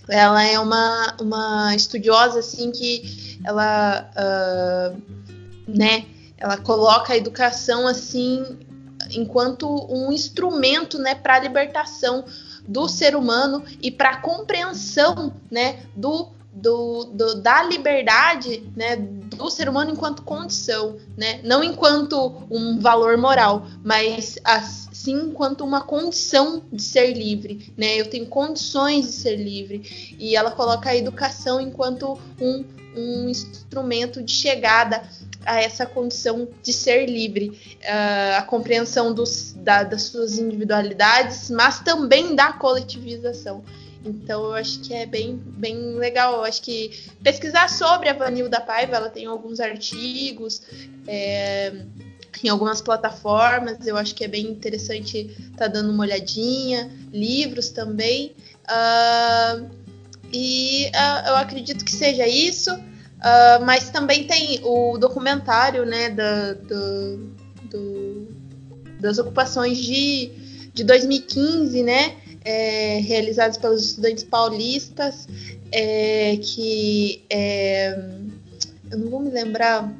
[0.08, 5.02] Ela é uma, uma estudiosa, assim, que ela, uh,
[5.66, 6.06] né,
[6.38, 8.44] ela coloca a educação, assim,
[9.10, 12.24] enquanto um instrumento né, para a libertação
[12.66, 19.50] do ser humano e para a compreensão né, do, do, do, da liberdade né, do
[19.50, 24.36] ser humano enquanto condição, né, não enquanto um valor moral, mas
[24.92, 27.72] sim enquanto uma condição de ser livre.
[27.76, 30.16] Né, eu tenho condições de ser livre.
[30.18, 32.64] E ela coloca a educação enquanto um,
[32.96, 35.02] um instrumento de chegada
[35.48, 41.80] a essa condição de ser livre, uh, a compreensão dos, da, das suas individualidades, mas
[41.80, 43.64] também da coletivização.
[44.04, 46.34] Então eu acho que é bem, bem legal.
[46.34, 46.90] Eu acho que
[47.22, 50.62] pesquisar sobre a Vanilda Paiva, ela tem alguns artigos
[51.06, 51.72] é,
[52.44, 53.86] em algumas plataformas.
[53.86, 58.34] Eu acho que é bem interessante estar tá dando uma olhadinha, livros também.
[58.64, 59.68] Uh,
[60.30, 62.70] e uh, eu acredito que seja isso.
[63.18, 67.16] Uh, mas também tem o documentário né, da, do,
[67.64, 68.28] do,
[69.00, 70.30] das ocupações de,
[70.72, 72.14] de 2015, né,
[72.44, 75.26] é, realizadas pelos estudantes paulistas,
[75.72, 77.98] é, que é,
[78.90, 79.92] eu não vou me lembrar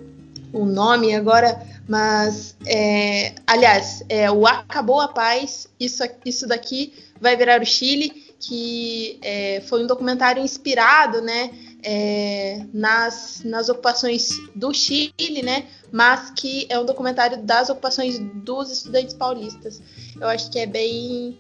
[0.53, 7.36] o nome agora, mas é, aliás, é, o Acabou a Paz, isso, isso daqui vai
[7.36, 11.51] virar o Chile, que é, foi um documentário inspirado, né?
[11.83, 15.67] É, nas, nas ocupações do Chile, né?
[15.93, 19.81] Mas que é um documentário das ocupações dos estudantes paulistas.
[20.21, 21.39] Eu acho que é bem,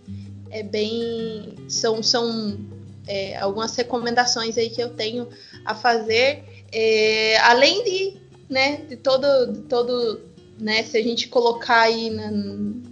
[0.50, 2.58] é bem, são, são
[3.06, 5.28] é, algumas recomendações aí que eu tenho
[5.64, 8.16] a fazer, é, além de,
[8.48, 10.20] né, de todo, de todo,
[10.58, 10.82] né?
[10.84, 12.30] Se a gente colocar aí na,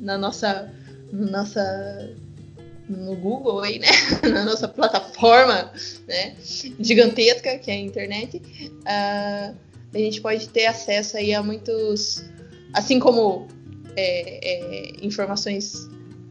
[0.00, 0.72] na nossa,
[1.12, 2.16] nossa
[2.88, 3.88] no Google aí, né?
[4.32, 5.72] Na nossa plataforma,
[6.06, 6.36] né?
[6.78, 9.56] Gigantesca que é a internet, uh,
[9.94, 12.22] a gente pode ter acesso aí a muitos,
[12.72, 13.46] assim como
[13.96, 15.88] é, é, informações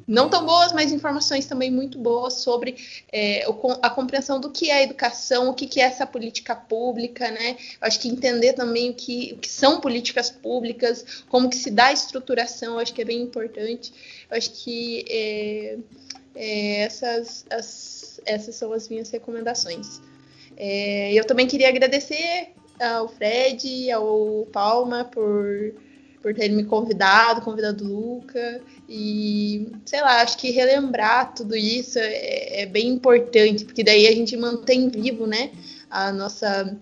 [0.07, 2.75] não tão boas, mas informações também muito boas sobre
[3.11, 3.43] é,
[3.81, 7.57] a compreensão do que é educação, o que, é essa política pública, né?
[7.81, 11.71] Eu acho que entender também o que, o que são políticas públicas, como que se
[11.71, 13.91] dá a estruturação, eu acho que é bem importante.
[14.29, 15.77] Eu acho que é,
[16.35, 20.01] é, essas, as, essas são as minhas recomendações.
[20.57, 22.49] É, eu também queria agradecer
[22.79, 25.73] ao Fred, ao Palma por
[26.25, 28.59] por terem me convidado, convidado o Luca.
[28.89, 34.11] E, sei lá, acho que relembrar tudo isso é, é, bem importante, porque daí a
[34.11, 35.51] gente mantém vivo, né?
[35.87, 36.75] A nossa.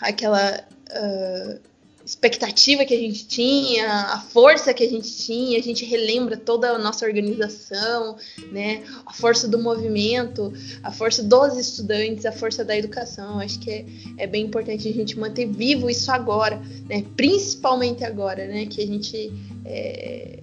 [0.00, 0.64] aquela.
[0.92, 1.73] Uh,
[2.04, 6.70] expectativa que a gente tinha, a força que a gente tinha, a gente relembra toda
[6.70, 8.16] a nossa organização,
[8.52, 8.82] né?
[9.06, 10.52] A força do movimento,
[10.82, 13.38] a força dos estudantes, a força da educação.
[13.38, 13.84] Acho que é,
[14.18, 17.04] é bem importante a gente manter vivo isso agora, né?
[17.16, 18.66] Principalmente agora, né?
[18.66, 19.32] Que a gente
[19.64, 20.40] é,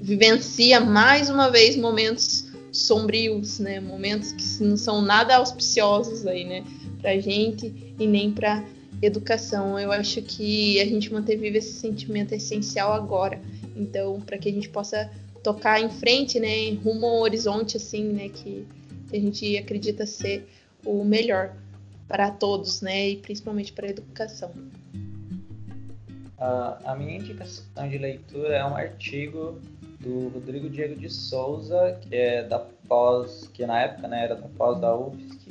[0.00, 3.80] vivencia mais uma vez momentos sombrios, né?
[3.80, 6.64] Momentos que não são nada auspiciosos aí, né?
[7.02, 8.64] Pra gente e nem para
[9.02, 9.78] educação.
[9.78, 13.40] Eu acho que a gente manter vivo esse sentimento é essencial agora.
[13.76, 15.10] Então, para que a gente possa
[15.42, 18.66] tocar em frente, né, rumo ao horizonte assim, né, que,
[19.12, 20.48] a gente acredita ser
[20.86, 21.54] o melhor
[22.08, 24.50] para todos, né, e principalmente para a educação.
[26.38, 29.60] Uh, a minha indicação de leitura é um artigo
[30.00, 34.48] do Rodrigo Diego de Souza, que é da pós, que na época né, era da
[34.48, 35.50] pós da UFSC,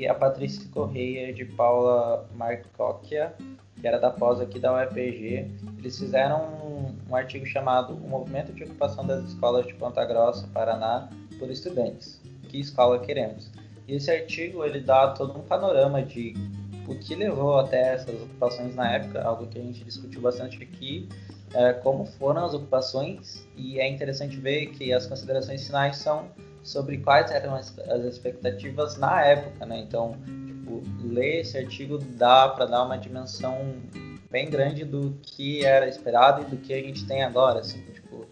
[0.00, 3.34] e a Patrícia Correia de Paula Marcocchia,
[3.78, 5.46] que era da pós aqui da UFPG.
[5.78, 10.48] Eles fizeram um, um, artigo chamado O Movimento de Ocupação das Escolas de Ponta Grossa,
[10.54, 12.18] Paraná, por Estudantes.
[12.48, 13.50] Que escola queremos?
[13.86, 16.32] E esse artigo ele dá todo um panorama de
[16.88, 21.10] o que levou até essas ocupações na época, algo que a gente discutiu bastante aqui,
[21.52, 26.30] é, como foram as ocupações, e é interessante ver que as considerações finais são
[26.70, 29.78] sobre quais eram as, as expectativas na época, né?
[29.78, 30.16] Então,
[30.46, 33.74] tipo, ler esse artigo dá para dar uma dimensão
[34.30, 38.24] bem grande do que era esperado e do que a gente tem agora, assim, tipo,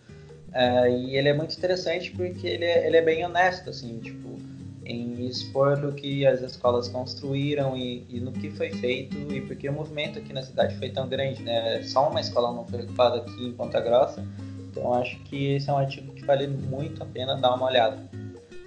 [0.52, 4.38] é, e ele é muito interessante porque ele é, ele é bem honesto, assim, tipo,
[4.84, 9.68] em expor do que as escolas construíram e, e, no que foi feito e porque
[9.68, 11.82] o movimento aqui na cidade foi tão grande, né?
[11.82, 14.24] Só uma escola não foi ocupada aqui em Ponta Grossa,
[14.70, 17.98] então acho que esse é um artigo que vale muito a pena dar uma olhada.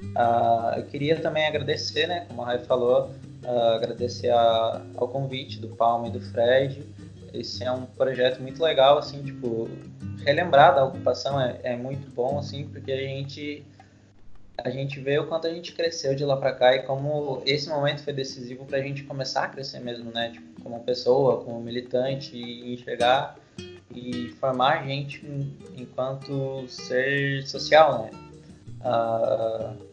[0.01, 3.11] Uh, eu queria também agradecer, né, como a Rai falou,
[3.45, 6.83] uh, agradecer a, ao convite do Palma e do Fred.
[7.33, 9.69] Esse é um projeto muito legal, assim, tipo,
[10.25, 13.65] relembrar da ocupação é, é muito bom, assim, porque a gente
[14.63, 17.67] a gente vê o quanto a gente cresceu de lá para cá e como esse
[17.67, 20.29] momento foi decisivo para a gente começar a crescer mesmo, né?
[20.31, 23.37] Tipo, como pessoa, como militante e enxergar
[23.89, 25.25] e formar a gente
[25.75, 28.11] enquanto ser social, né?
[28.81, 29.90] Uh,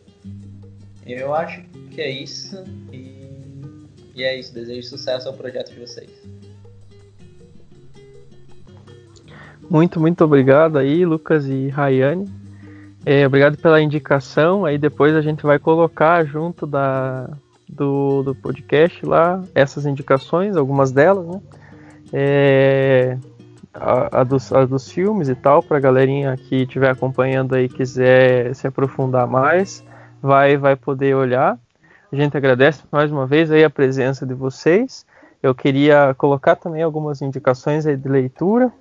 [1.13, 2.65] eu acho que é isso.
[2.93, 3.29] E,
[4.15, 4.53] e é isso.
[4.53, 6.11] Desejo sucesso ao projeto de vocês.
[9.71, 12.27] Muito, muito obrigado aí, Lucas e Rayane.
[13.05, 14.65] É, obrigado pela indicação.
[14.65, 17.31] Aí depois a gente vai colocar junto da,
[17.69, 21.41] do, do podcast lá essas indicações, algumas delas, né?
[22.13, 23.19] É,
[23.75, 27.69] a, a, dos, a dos filmes e tal, para a galerinha que estiver acompanhando aí
[27.69, 29.85] quiser se aprofundar mais
[30.23, 31.59] vai, vai poder olhar.
[32.11, 35.05] A gente agradece mais uma vez aí a presença de vocês.
[35.43, 38.73] Eu queria colocar também algumas indicações aí de leitura,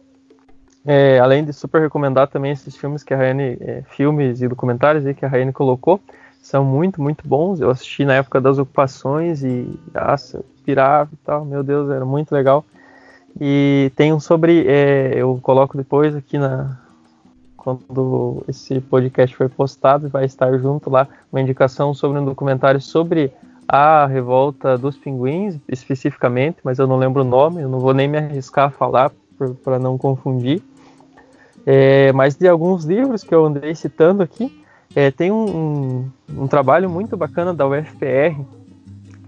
[0.85, 5.05] é, além de super recomendar também esses filmes que a Rayane, é, filmes e documentários
[5.05, 5.99] aí que a Rayane colocou,
[6.41, 7.59] são muito, muito bons.
[7.59, 12.31] Eu assisti na época das ocupações e, nossa, pirava e tal, meu Deus, era muito
[12.31, 12.65] legal.
[13.39, 16.79] E tem um sobre, é, eu coloco depois aqui na,
[17.67, 23.33] quando esse podcast foi postado, vai estar junto lá uma indicação sobre um documentário sobre
[23.67, 28.07] a revolta dos pinguins, especificamente, mas eu não lembro o nome, eu não vou nem
[28.07, 29.11] me arriscar a falar
[29.65, 30.61] para não confundir.
[31.65, 34.63] É, mas de alguns livros que eu andei citando aqui,
[34.95, 38.39] é, tem um, um, um, trabalho muito bacana da UFPR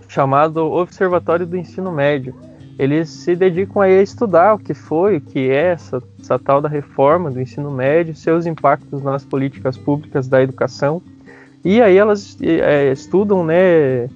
[0.07, 2.33] chamado Observatório do Ensino Médio,
[2.79, 6.69] eles se dedicam a estudar o que foi, o que é essa, essa tal da
[6.69, 11.01] reforma do ensino médio, seus impactos nas políticas públicas da educação.
[11.63, 14.07] E aí elas é, estudam né,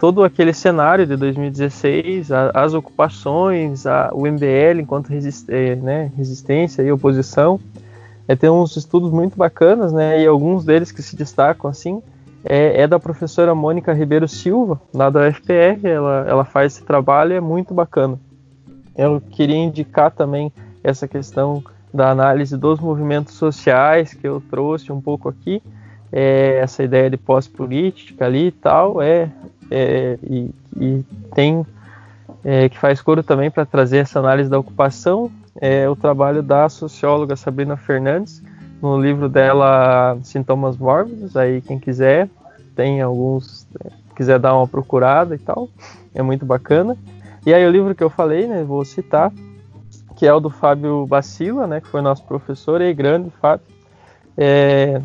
[0.00, 6.10] todo aquele cenário de 2016, a, as ocupações, a, o MBL enquanto resist, é, né,
[6.16, 7.60] resistência e oposição.
[8.26, 12.02] É, tem uns estudos muito bacanas, né, e alguns deles que se destacam assim,
[12.50, 15.84] é, é, da professora Mônica Ribeiro Silva, lá da UFPR.
[15.86, 18.18] Ela, ela faz esse trabalho e é muito bacana.
[18.96, 20.50] Eu queria indicar também
[20.82, 21.62] essa questão
[21.92, 25.62] da análise dos movimentos sociais que eu trouxe um pouco aqui.
[26.10, 29.30] é, essa ideia de pós-política ali e tal, é,
[29.70, 31.04] é e, e,
[31.34, 31.66] tem
[32.42, 35.30] é, que faz coro também para trazer essa análise da ocupação,
[35.60, 38.42] é o trabalho da socióloga Sabrina Fernandes,
[38.80, 42.30] no livro dela Sintomas Mórbidos, aí quem quiser,
[42.78, 43.66] tem alguns,
[44.14, 45.68] quiser dar uma procurada e tal,
[46.14, 46.96] é muito bacana.
[47.44, 49.32] E aí o livro que eu falei, né, vou citar,
[50.16, 53.66] que é o do Fábio Bacila, né, que foi nosso professor, e grande Fábio,
[54.36, 55.02] é,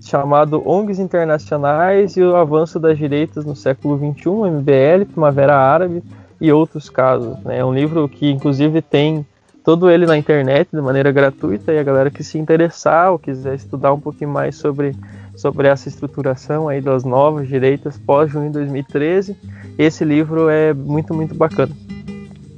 [0.00, 6.02] chamado ONGs Internacionais e o Avanço das Direitas no Século XXI, MBL, Primavera Árabe
[6.40, 7.38] e outros casos.
[7.44, 7.58] Né?
[7.58, 9.24] É um livro que, inclusive, tem
[9.62, 13.54] todo ele na internet de maneira gratuita e a galera que se interessar ou quiser
[13.54, 14.96] estudar um pouquinho mais sobre,
[15.40, 19.34] sobre essa estruturação aí das novas direitas pós-junho de 2013,
[19.78, 21.72] esse livro é muito, muito bacana.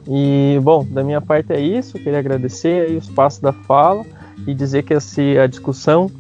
[0.09, 4.05] E, bom, da minha parte é isso, queria agradecer aí o espaço da fala
[4.49, 6.11] e dizer que a discussão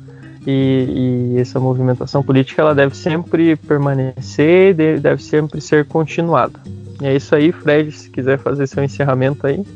[0.46, 6.60] e, e, essa movimentação política ela deve sempre permanecer, deve sempre ser continuada.
[7.00, 9.66] E é isso aí, Fred, se quiser fazer seu encerramento aí.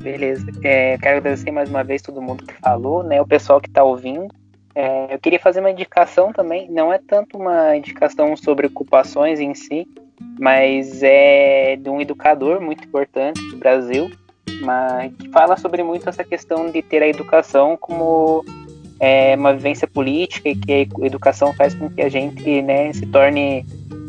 [0.00, 0.46] Beleza.
[0.62, 3.20] É, quero agradecer mais uma vez todo mundo que falou, né?
[3.20, 4.28] O pessoal que está ouvindo.
[4.74, 6.70] É, eu queria fazer uma indicação também.
[6.70, 9.86] Não é tanto uma indicação sobre ocupações em si,
[10.38, 14.10] mas é de um educador muito importante do Brasil,
[14.62, 18.44] mas que fala sobre muito essa questão de ter a educação como
[18.98, 23.06] é, uma vivência política e que a educação faz com que a gente né, se
[23.06, 23.66] torne,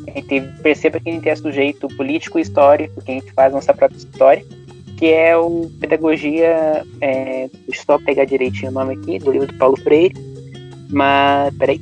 [0.07, 3.51] a gente perceba que a gente é sujeito político e histórico, que a gente faz
[3.51, 4.45] nossa própria história,
[5.01, 9.47] que é o Pedagogia, é, deixa eu só pegar direitinho o nome aqui, do livro
[9.47, 10.13] do Paulo Freire,
[10.91, 11.81] mas, peraí,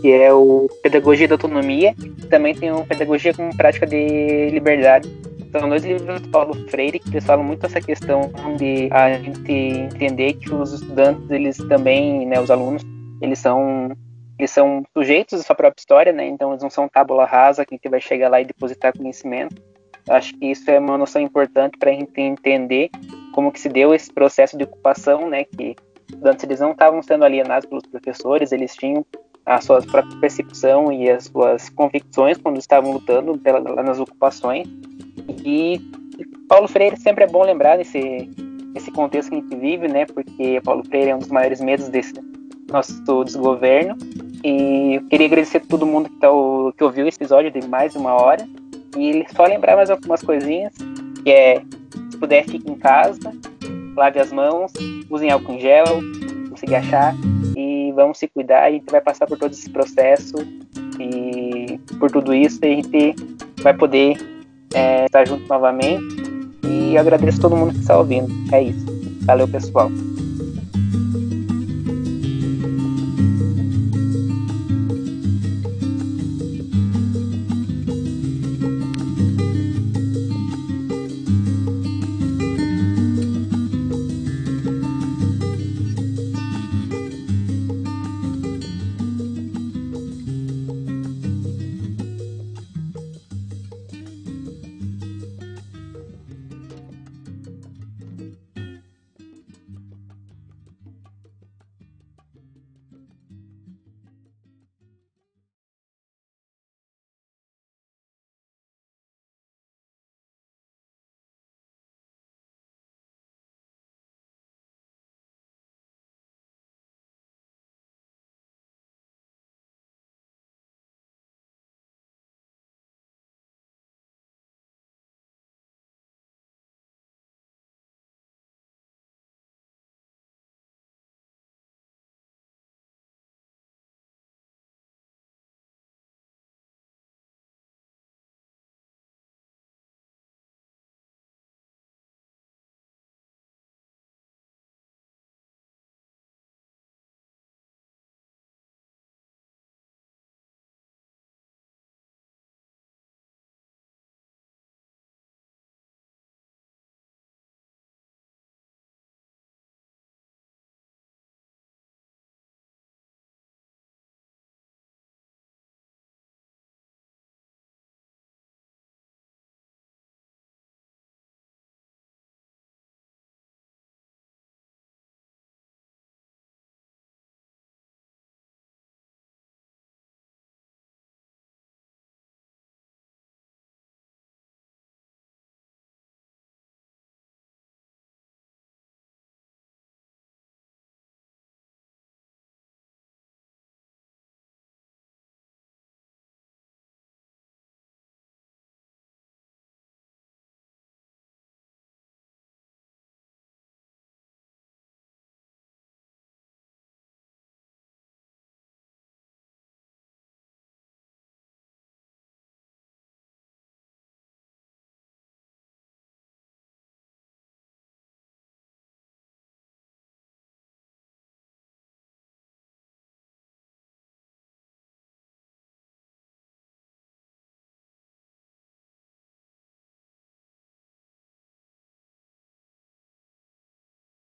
[0.00, 1.96] que é o Pedagogia da Autonomia,
[2.30, 5.10] também tem o Pedagogia como Prática de Liberdade,
[5.50, 10.34] são dois livros do Paulo Freire que falam muito essa questão de a gente entender
[10.34, 12.84] que os estudantes, eles também, né, os alunos,
[13.20, 13.90] eles são
[14.38, 16.28] eles são sujeitos à sua própria história, né?
[16.28, 19.60] Então eles não são tábula rasa que a gente vai chegar lá e depositar conhecimento.
[20.10, 22.90] Acho que isso é uma noção importante para a gente entender
[23.32, 25.44] como que se deu esse processo de ocupação, né?
[25.44, 25.76] Que
[26.08, 29.04] estudantes eles não estavam sendo alienados pelos professores, eles tinham
[29.44, 34.68] a sua própria percepção e as suas convicções quando estavam lutando pela, nas ocupações.
[35.44, 35.80] E
[36.48, 38.28] Paulo Freire sempre é bom lembrar desse
[38.94, 40.06] contexto que a gente vive, né?
[40.06, 42.14] Porque Paulo Freire é um dos maiores medos desse
[42.70, 43.96] nosso desgoverno.
[44.44, 46.28] E eu queria agradecer a todo mundo que, tá,
[46.76, 48.46] que ouviu esse episódio de mais uma hora.
[48.96, 50.72] E só lembrar mais algumas coisinhas,
[51.22, 51.62] que é,
[52.10, 53.32] se puder, fique em casa,
[53.96, 54.72] lave as mãos,
[55.10, 55.84] usem álcool em gel,
[56.50, 57.14] conseguir achar,
[57.56, 58.64] e vamos se cuidar.
[58.64, 60.36] A gente vai passar por todo esse processo
[60.98, 63.14] e por tudo isso a gente
[63.62, 64.16] vai poder
[64.74, 66.04] é, estar junto novamente.
[66.64, 68.28] E agradeço a todo mundo que está ouvindo.
[68.52, 68.86] É isso.
[69.24, 69.90] Valeu, pessoal.